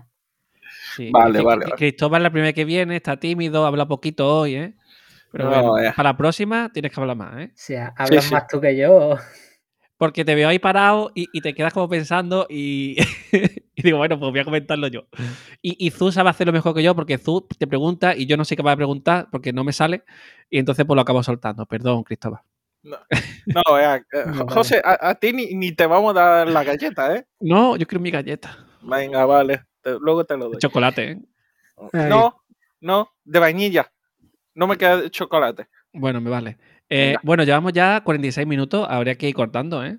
Sí. 0.96 1.10
Vale, 1.12 1.40
Que- 1.40 1.46
vale, 1.46 1.60
que 1.66 1.70
vale. 1.72 1.78
Cristóbal 1.78 2.22
es 2.22 2.24
la 2.24 2.32
primera 2.32 2.54
que 2.54 2.66
viene, 2.66 2.96
está 2.98 3.18
tímido, 3.18 3.66
habla 3.66 3.88
poquito 3.88 4.28
hoy, 4.40 4.56
¿eh? 4.56 4.74
Pero 5.32 5.46
No, 5.46 5.50
bueno, 5.52 5.84
ya. 5.84 5.94
para 5.94 6.10
la 6.10 6.18
próxima 6.18 6.72
tienes 6.74 6.92
que 6.92 7.00
hablar 7.00 7.16
más, 7.16 7.40
¿eh? 7.40 7.46
O 7.46 7.52
sea, 7.56 7.94
hablas 7.96 8.26
sí. 8.26 8.34
más 8.34 8.48
tú 8.48 8.60
que 8.60 8.76
yo. 8.76 9.18
Porque 10.00 10.24
te 10.26 10.34
veo 10.34 10.48
ahí 10.50 10.58
parado 10.60 11.12
y, 11.14 11.28
y 11.34 11.42
te 11.42 11.54
quedas 11.54 11.74
como 11.74 11.88
pensando 11.90 12.48
y, 12.50 12.96
y 13.76 13.82
digo, 13.84 13.98
bueno, 14.00 14.18
pues 14.18 14.32
voy 14.32 14.40
a 14.40 14.46
comentarlo 14.46 14.88
yo. 14.88 15.06
Y, 15.62 15.76
y 15.86 15.92
Zu 15.92 16.12
sabe 16.12 16.30
hacerlo 16.30 16.54
mejor 16.54 16.74
que 16.74 16.82
yo 16.82 16.96
porque 16.96 17.18
Zu 17.20 17.46
te 17.60 17.68
pregunta 17.68 18.16
y 18.16 18.26
yo 18.26 18.38
no 18.38 18.46
sé 18.46 18.56
qué 18.56 18.64
va 18.64 18.72
a 18.72 18.78
preguntar 18.78 19.28
porque 19.30 19.52
no 19.54 19.64
me 19.66 19.74
sale 19.74 20.04
y 20.50 20.58
entonces 20.58 20.86
pues 20.86 20.96
lo 20.96 21.02
acabo 21.02 21.22
soltando. 21.22 21.66
Perdón, 21.66 22.04
Cristóbal. 22.04 22.42
No, 22.82 22.96
eh, 22.98 24.02
eh, 24.14 24.24
No, 24.26 24.46
vale. 24.46 24.52
José, 24.54 24.82
a, 24.84 25.10
a 25.10 25.16
ti 25.16 25.34
ni, 25.34 25.54
ni 25.54 25.74
te 25.74 25.86
vamos 25.86 26.16
a 26.16 26.20
dar 26.22 26.48
la 26.48 26.64
galleta, 26.64 27.16
¿eh? 27.16 27.26
No, 27.42 27.76
yo 27.76 27.86
quiero 27.86 28.02
mi 28.02 28.10
galleta. 28.10 28.58
Venga, 28.82 29.26
vale, 29.26 29.66
te- 29.82 29.98
luego 30.00 30.24
te 30.24 30.38
lo 30.38 30.46
De 30.46 30.52
doy. 30.52 30.60
chocolate, 30.62 31.12
¿eh? 31.12 31.18
No, 32.08 32.42
no, 32.80 33.10
de 33.26 33.40
vainilla. 33.40 33.92
No 34.56 34.66
me 34.68 34.78
queda 34.78 34.98
de 35.02 35.12
chocolate. 35.12 35.68
Bueno, 35.92 36.22
me 36.22 36.30
vale. 36.30 36.58
Eh, 36.90 37.16
bueno, 37.24 37.44
llevamos 37.44 37.74
ya 37.74 38.02
46 38.04 38.48
minutos. 38.48 38.86
Habría 38.90 39.16
que 39.16 39.30
ir 39.30 39.36
cortando, 39.36 39.86
¿eh? 39.86 39.98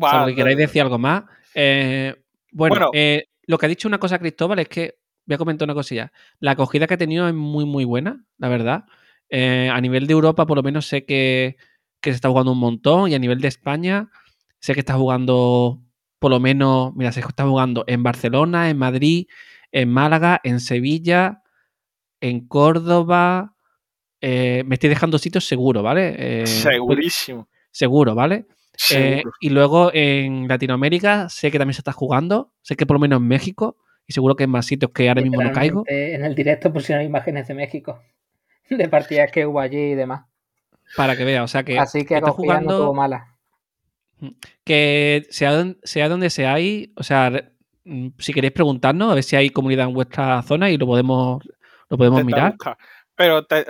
Salvo 0.00 0.26
que 0.26 0.34
queráis 0.34 0.56
decir 0.58 0.82
algo 0.82 0.98
más. 0.98 1.24
Eh, 1.54 2.14
bueno, 2.52 2.74
Bueno. 2.74 2.90
eh, 2.92 3.28
lo 3.46 3.58
que 3.58 3.66
ha 3.66 3.68
dicho 3.68 3.88
una 3.88 3.98
cosa 3.98 4.18
Cristóbal 4.18 4.58
es 4.58 4.68
que, 4.68 4.98
voy 5.24 5.34
a 5.34 5.38
comentar 5.38 5.66
una 5.66 5.74
cosilla. 5.74 6.12
La 6.40 6.52
acogida 6.52 6.86
que 6.86 6.94
ha 6.94 6.98
tenido 6.98 7.26
es 7.28 7.34
muy, 7.34 7.64
muy 7.64 7.84
buena, 7.84 8.24
la 8.38 8.48
verdad. 8.48 8.84
A 9.32 9.80
nivel 9.80 10.06
de 10.06 10.12
Europa, 10.12 10.46
por 10.46 10.56
lo 10.56 10.62
menos 10.62 10.86
sé 10.86 11.04
que, 11.04 11.56
que 12.00 12.10
se 12.10 12.16
está 12.16 12.28
jugando 12.28 12.52
un 12.52 12.58
montón 12.58 13.10
y 13.10 13.14
a 13.14 13.18
nivel 13.18 13.40
de 13.40 13.48
España, 13.48 14.10
sé 14.60 14.74
que 14.74 14.80
está 14.80 14.94
jugando, 14.94 15.82
por 16.20 16.30
lo 16.30 16.38
menos, 16.38 16.94
mira, 16.94 17.10
se 17.10 17.20
está 17.20 17.44
jugando 17.44 17.82
en 17.88 18.02
Barcelona, 18.04 18.70
en 18.70 18.78
Madrid, 18.78 19.26
en 19.72 19.90
Málaga, 19.90 20.40
en 20.44 20.60
Sevilla, 20.60 21.42
en 22.20 22.46
Córdoba. 22.46 23.55
Eh, 24.28 24.64
me 24.64 24.74
estoy 24.74 24.90
dejando 24.90 25.18
sitios 25.18 25.46
seguro, 25.46 25.84
¿vale? 25.84 26.16
Eh, 26.18 26.46
Segurísimo. 26.48 27.48
Seguro, 27.70 28.16
¿vale? 28.16 28.46
Eh, 28.92 29.22
y 29.38 29.50
luego 29.50 29.92
en 29.94 30.48
Latinoamérica 30.48 31.28
sé 31.28 31.52
que 31.52 31.58
también 31.58 31.74
se 31.74 31.80
está 31.80 31.92
jugando, 31.92 32.50
sé 32.60 32.74
que 32.74 32.86
por 32.86 32.96
lo 32.96 33.00
menos 33.00 33.20
en 33.20 33.28
México, 33.28 33.76
y 34.04 34.12
seguro 34.12 34.34
que 34.34 34.42
en 34.42 34.50
más 34.50 34.66
sitios 34.66 34.90
que 34.90 35.08
ahora 35.08 35.22
mismo 35.22 35.40
no 35.40 35.52
caigo. 35.52 35.84
En 35.86 36.24
el 36.24 36.34
directo 36.34 36.72
pusieron 36.72 37.04
imágenes 37.04 37.46
de 37.46 37.54
México. 37.54 38.02
De 38.68 38.88
partidas 38.88 39.30
que 39.30 39.46
hubo 39.46 39.60
allí 39.60 39.92
y 39.92 39.94
demás. 39.94 40.24
Para 40.96 41.16
que 41.16 41.22
vea, 41.22 41.44
o 41.44 41.48
sea 41.48 41.62
que, 41.62 41.78
Así 41.78 42.04
que 42.04 42.16
está 42.16 42.26
no 42.26 42.32
jugando, 42.32 42.78
tuvo 42.78 42.94
mala. 42.94 43.36
que 44.64 45.24
sea, 45.30 45.72
sea 45.84 46.08
donde 46.08 46.30
seáis, 46.30 46.88
o 46.96 47.04
sea, 47.04 47.52
mm, 47.84 48.08
si 48.18 48.32
queréis 48.32 48.52
preguntarnos, 48.52 49.12
a 49.12 49.14
ver 49.14 49.22
si 49.22 49.36
hay 49.36 49.50
comunidad 49.50 49.86
en 49.86 49.94
vuestra 49.94 50.42
zona 50.42 50.68
y 50.68 50.78
lo 50.78 50.86
podemos, 50.86 51.48
lo 51.88 51.96
podemos 51.96 52.24
mirar. 52.24 52.54
buscar. 52.54 52.76
Pero 53.16 53.46
te- 53.46 53.66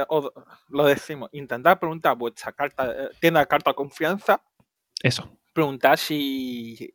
lo 0.69 0.85
decimos, 0.85 1.31
intentar 1.33 1.79
preguntar 1.79 2.13
a 2.13 2.15
vuestra 2.17 2.53
carta, 2.53 2.91
eh, 2.93 3.11
tienda 3.21 3.41
de 3.41 3.47
carta 3.47 3.73
confianza, 3.75 4.43
Eso. 5.03 5.39
preguntar 5.53 5.99
si 5.99 6.93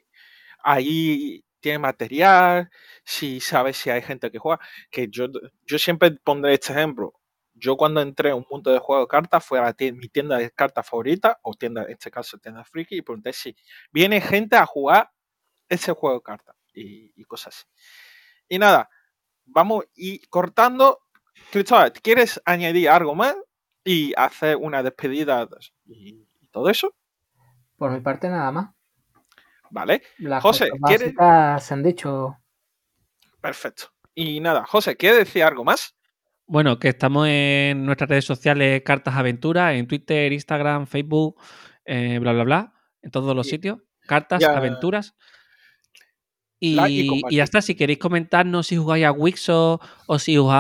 ahí 0.64 1.44
tiene 1.60 1.80
material, 1.80 2.70
si 3.04 3.40
sabes 3.40 3.78
si 3.78 3.90
hay 3.90 4.02
gente 4.02 4.32
que 4.32 4.40
juega. 4.40 4.60
Que 4.90 5.08
yo, 5.10 5.28
yo 5.66 5.80
siempre 5.80 6.12
pondré 6.24 6.54
este 6.56 6.74
ejemplo. 6.74 7.14
Yo 7.54 7.78
cuando 7.78 8.02
entré 8.02 8.32
a 8.32 8.36
un 8.36 8.46
mundo 8.50 8.72
de 8.72 8.80
juego 8.80 9.04
de 9.04 9.08
cartas 9.08 9.46
fue 9.46 9.60
a 9.60 9.64
la 9.64 9.74
tie- 9.78 9.94
mi 9.96 10.08
tienda 10.10 10.38
de 10.38 10.50
cartas 10.52 10.88
favorita, 10.90 11.40
o 11.44 11.54
tienda, 11.54 11.84
en 11.84 11.92
este 11.92 12.10
caso 12.12 12.38
tienda 12.40 12.64
friki, 12.64 12.98
y 12.98 13.02
pregunté 13.04 13.34
si 13.34 13.56
viene 13.92 14.20
gente 14.22 14.56
a 14.58 14.66
jugar 14.66 15.12
ese 15.70 15.94
juego 15.94 16.18
de 16.18 16.24
cartas 16.24 16.56
y, 16.74 17.12
y 17.16 17.24
cosas 17.26 17.56
así. 17.56 17.66
Y 18.50 18.58
nada, 18.60 18.90
vamos 19.46 19.86
y 19.96 20.20
cortando. 20.28 21.00
Cristóbal, 21.52 21.92
¿quieres 21.94 22.42
añadir 22.46 22.90
algo 22.90 23.14
más 23.16 23.36
y 23.84 24.14
hacer 24.16 24.56
una 24.58 24.82
despedida 24.84 25.48
y, 25.86 26.26
y 26.40 26.48
todo 26.48 26.70
eso? 26.70 26.96
Por 27.78 27.92
mi 27.92 28.00
parte, 28.00 28.30
nada 28.30 28.52
más. 28.52 28.70
Vale, 29.70 30.02
Las 30.20 30.42
José, 30.42 30.70
cosas 30.70 30.82
¿quieres- 30.88 31.64
se 31.66 31.74
han 31.74 31.84
dicho. 31.84 32.38
perfecto. 33.42 33.86
Y 34.14 34.40
nada, 34.40 34.66
José, 34.66 34.98
¿quieres 34.98 35.20
decir 35.20 35.44
algo 35.44 35.64
más? 35.64 35.96
Bueno, 36.46 36.80
que 36.80 36.90
estamos 36.90 37.28
en 37.30 37.86
nuestras 37.86 38.10
redes 38.10 38.26
sociales 38.26 38.82
Cartas 38.86 39.16
Aventuras, 39.16 39.74
en 39.76 39.88
Twitter, 39.88 40.34
Instagram, 40.34 40.86
Facebook, 40.88 41.40
eh, 41.86 42.20
bla, 42.20 42.34
bla, 42.34 42.44
bla, 42.44 42.74
en 43.02 43.12
todos 43.12 43.34
los 43.36 43.48
Y- 43.48 43.52
sitios. 43.52 43.80
Cartas 44.06 44.42
ya- 44.42 44.58
Aventuras. 44.58 45.16
Y, 46.60 46.76
Like 46.76 47.22
y 47.30 47.40
está, 47.40 47.62
si 47.62 47.74
queréis 47.76 47.98
comentarnos 48.00 48.68
si 48.68 48.78
jugáis 48.78 49.06
a 49.06 49.12
Wixo 49.12 49.80
o 50.06 50.20
si 50.20 50.38
os 50.38 50.52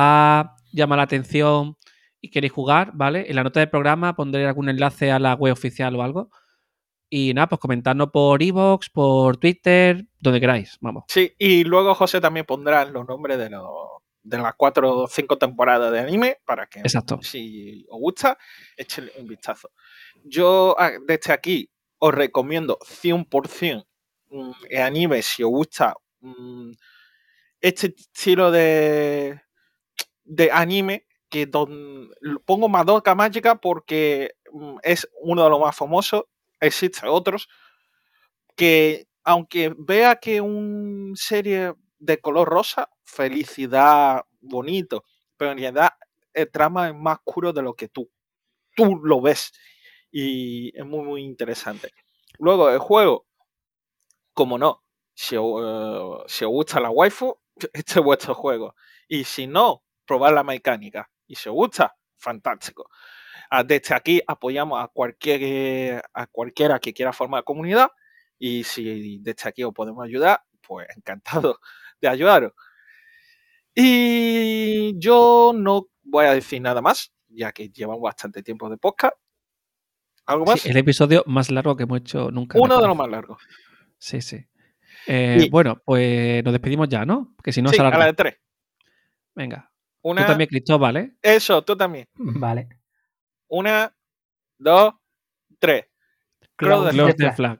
ha 0.74 0.78
llamado 0.78 0.98
la 0.98 1.04
atención 1.04 1.78
y 2.22 2.30
queréis 2.30 2.54
jugar, 2.54 2.92
¿vale? 2.94 3.26
En 3.28 3.36
la 3.36 3.44
nota 3.44 3.60
del 3.60 3.70
programa 3.70 4.16
pondré 4.16 4.46
algún 4.46 4.70
enlace 4.70 5.12
a 5.12 5.20
la 5.20 5.34
web 5.34 5.54
oficial 5.54 5.96
o 5.96 6.04
algo. 6.04 6.30
Y 7.10 7.34
nada, 7.34 7.50
pues 7.50 7.60
comentarnos 7.60 8.10
por 8.12 8.42
iVoox, 8.42 8.90
por 8.90 9.38
Twitter, 9.38 10.06
donde 10.20 10.40
queráis, 10.40 10.78
vamos. 10.80 11.04
Sí, 11.08 11.34
y 11.38 11.64
luego 11.66 11.94
José 11.94 12.22
también 12.22 12.46
pondrá 12.46 12.86
los 12.86 13.06
nombres 13.06 13.38
de, 13.38 13.50
los, 13.50 13.70
de 14.24 14.38
las 14.38 14.54
cuatro 14.56 14.96
o 14.96 15.08
cinco 15.08 15.38
temporadas 15.38 15.92
de 15.92 16.00
anime 16.00 16.38
para 16.46 16.68
que 16.68 16.80
Exacto. 16.80 17.20
si 17.22 17.86
os 17.90 18.00
gusta, 18.00 18.38
échale 18.78 19.12
un 19.20 19.28
vistazo. 19.28 19.72
Yo 20.24 20.76
ah, 20.80 20.92
desde 21.06 21.34
aquí 21.34 21.70
os 21.98 22.14
recomiendo 22.14 22.80
100% 22.80 23.86
mm, 24.30 24.52
el 24.70 24.82
anime 24.82 25.22
si 25.22 25.44
os 25.44 25.50
gusta 25.50 25.96
mm, 26.22 26.72
este 27.60 27.88
estilo 27.88 28.52
de, 28.52 29.42
de 30.38 30.52
anime 30.52 31.06
que 31.30 31.46
don- 31.46 32.10
pongo 32.46 32.70
Madoka 32.70 33.16
Mágica 33.16 33.56
porque 33.62 34.32
mm, 34.54 34.78
es 34.84 35.08
uno 35.22 35.44
de 35.44 35.50
los 35.50 35.60
más 35.60 35.76
famosos, 35.76 36.24
existen 36.62 37.10
otros 37.10 37.48
que 38.56 39.08
aunque 39.24 39.74
vea 39.78 40.16
que 40.18 40.42
una 40.42 41.16
serie 41.16 41.74
de 42.00 42.20
color 42.20 42.50
rosa, 42.50 42.90
felicidad, 43.04 44.24
bonito, 44.40 45.04
pero 45.38 45.52
en 45.52 45.60
realidad 45.60 45.92
el 46.34 46.50
trama 46.50 46.90
es 46.90 46.96
más 46.96 47.18
oscuro 47.26 47.54
de 47.54 47.62
lo 47.62 47.76
que 47.76 47.88
tú, 47.90 48.10
tú 48.76 48.98
lo 49.04 49.22
ves 49.22 49.54
y 50.12 50.78
es 50.78 50.86
muy 50.86 51.04
muy 51.06 51.24
interesante. 51.24 51.92
Luego 52.40 52.70
el 52.72 52.80
juego, 52.80 53.28
como 54.34 54.58
no, 54.58 54.84
si, 55.14 55.36
eh, 55.36 55.40
si 56.28 56.46
os 56.46 56.52
gusta 56.52 56.80
la 56.80 56.90
waifu, 56.90 57.36
este 57.74 58.00
es 58.00 58.04
vuestro 58.06 58.34
juego. 58.36 58.76
Y 59.08 59.24
si 59.24 59.48
no, 59.48 59.84
probar 60.12 60.34
la 60.34 60.44
mecánica. 60.44 61.10
Y 61.26 61.36
si 61.36 61.48
os 61.48 61.56
gusta, 61.56 61.96
fantástico. 62.18 62.90
Ah, 63.50 63.64
Desde 63.64 63.96
aquí 63.96 64.22
apoyamos 64.28 64.84
a, 64.84 64.90
cualquier, 64.90 66.02
a 66.14 66.28
cualquiera 66.28 66.80
que 66.80 66.94
quiera 66.94 67.14
formar 67.14 67.46
comunidad 67.46 67.88
y 68.38 68.64
si 68.66 69.20
desde 69.22 69.48
aquí 69.48 69.64
os 69.64 69.74
podemos 69.74 70.04
ayudar, 70.04 70.42
pues 70.68 70.86
encantado 70.98 71.60
de 72.02 72.08
ayudaros. 72.10 72.52
Y 73.74 75.00
yo 75.00 75.54
no 75.56 75.88
voy 76.04 76.26
a 76.26 76.34
decir 76.34 76.62
nada 76.62 76.82
más, 76.82 77.14
ya 77.30 77.54
que 77.54 77.70
llevamos 77.70 78.02
bastante 78.02 78.44
tiempo 78.44 78.70
de 78.70 78.76
podcast. 78.78 79.16
¿Algo 80.26 80.44
más? 80.46 80.60
Sí, 80.60 80.70
el 80.70 80.78
episodio 80.78 81.24
más 81.26 81.50
largo 81.52 81.78
que 81.78 81.84
hemos 81.84 82.00
hecho 82.00 82.32
nunca. 82.32 82.60
Uno 82.60 82.82
de 82.82 82.88
los 82.88 82.98
más 82.98 83.08
largos. 83.10 83.42
Sí, 83.98 84.22
sí. 84.22 84.46
Eh, 85.08 85.38
Y- 85.46 85.50
Bueno, 85.50 85.82
pues 85.86 86.44
nos 86.44 86.52
despedimos 86.52 86.90
ya, 86.90 87.06
¿no? 87.06 87.34
Que 87.42 87.54
si 87.54 87.62
no 87.62 87.70
sí, 87.70 87.78
se 87.78 87.82
a 87.82 87.90
la 87.90 88.06
de 88.08 88.14
tres. 88.14 88.36
Venga. 89.34 89.71
Una, 90.04 90.22
Tú 90.22 90.28
también, 90.32 90.48
Cristóbal, 90.50 90.98
¿eh? 90.98 91.14
Eso, 91.22 91.62
tú 91.64 91.76
también. 91.76 92.08
Vale. 92.16 92.68
Una, 93.48 93.94
dos, 94.58 94.94
tres. 95.60 95.86
Close 96.56 96.90
Close 96.90 96.90
the 96.90 96.96
Close 96.96 97.14
the 97.14 97.24
the 97.24 97.32
flag. 97.34 97.60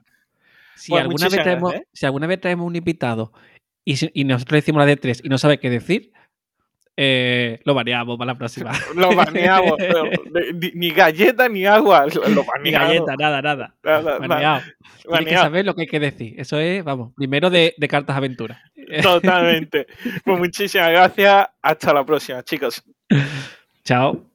Si, 0.76 0.90
pues 0.90 1.02
alguna 1.02 1.28
vez 1.28 1.42
traemos, 1.42 1.74
¿eh? 1.74 1.86
si 1.92 2.06
alguna 2.06 2.26
vez 2.26 2.40
traemos 2.40 2.66
un 2.66 2.76
invitado 2.76 3.32
y, 3.84 4.20
y 4.20 4.24
nosotros 4.24 4.58
decimos 4.58 4.80
la 4.80 4.86
de 4.86 4.96
tres 4.96 5.20
y 5.22 5.28
no 5.28 5.38
sabe 5.38 5.60
qué 5.60 5.70
decir, 5.70 6.12
eh, 6.96 7.60
lo 7.64 7.74
baneamos 7.74 8.18
para 8.18 8.32
la 8.32 8.38
próxima. 8.38 8.72
lo 8.94 9.14
baneamos. 9.14 9.76
ni, 10.74 10.90
galleta 10.90 11.48
ni 11.48 11.64
agua. 11.64 12.06
Lo 12.06 12.44
ni 12.62 12.70
galleta, 12.70 13.16
nada, 13.16 13.40
nada. 13.40 13.74
nada 13.82 14.18
baneado. 14.18 14.62
Tienes 15.02 15.26
que 15.26 15.34
saber 15.34 15.64
lo 15.64 15.74
que 15.74 15.82
hay 15.82 15.86
que 15.86 16.00
decir. 16.00 16.34
Eso 16.38 16.58
es, 16.58 16.84
vamos, 16.84 17.12
primero 17.16 17.50
de, 17.50 17.74
de 17.76 17.88
cartas 17.88 18.16
aventuras. 18.16 18.58
Totalmente. 19.02 19.86
Pues 20.24 20.38
muchísimas 20.38 20.90
gracias. 20.90 21.48
Hasta 21.62 21.92
la 21.92 22.04
próxima, 22.04 22.42
chicos. 22.42 22.82
Chao. 23.84 24.31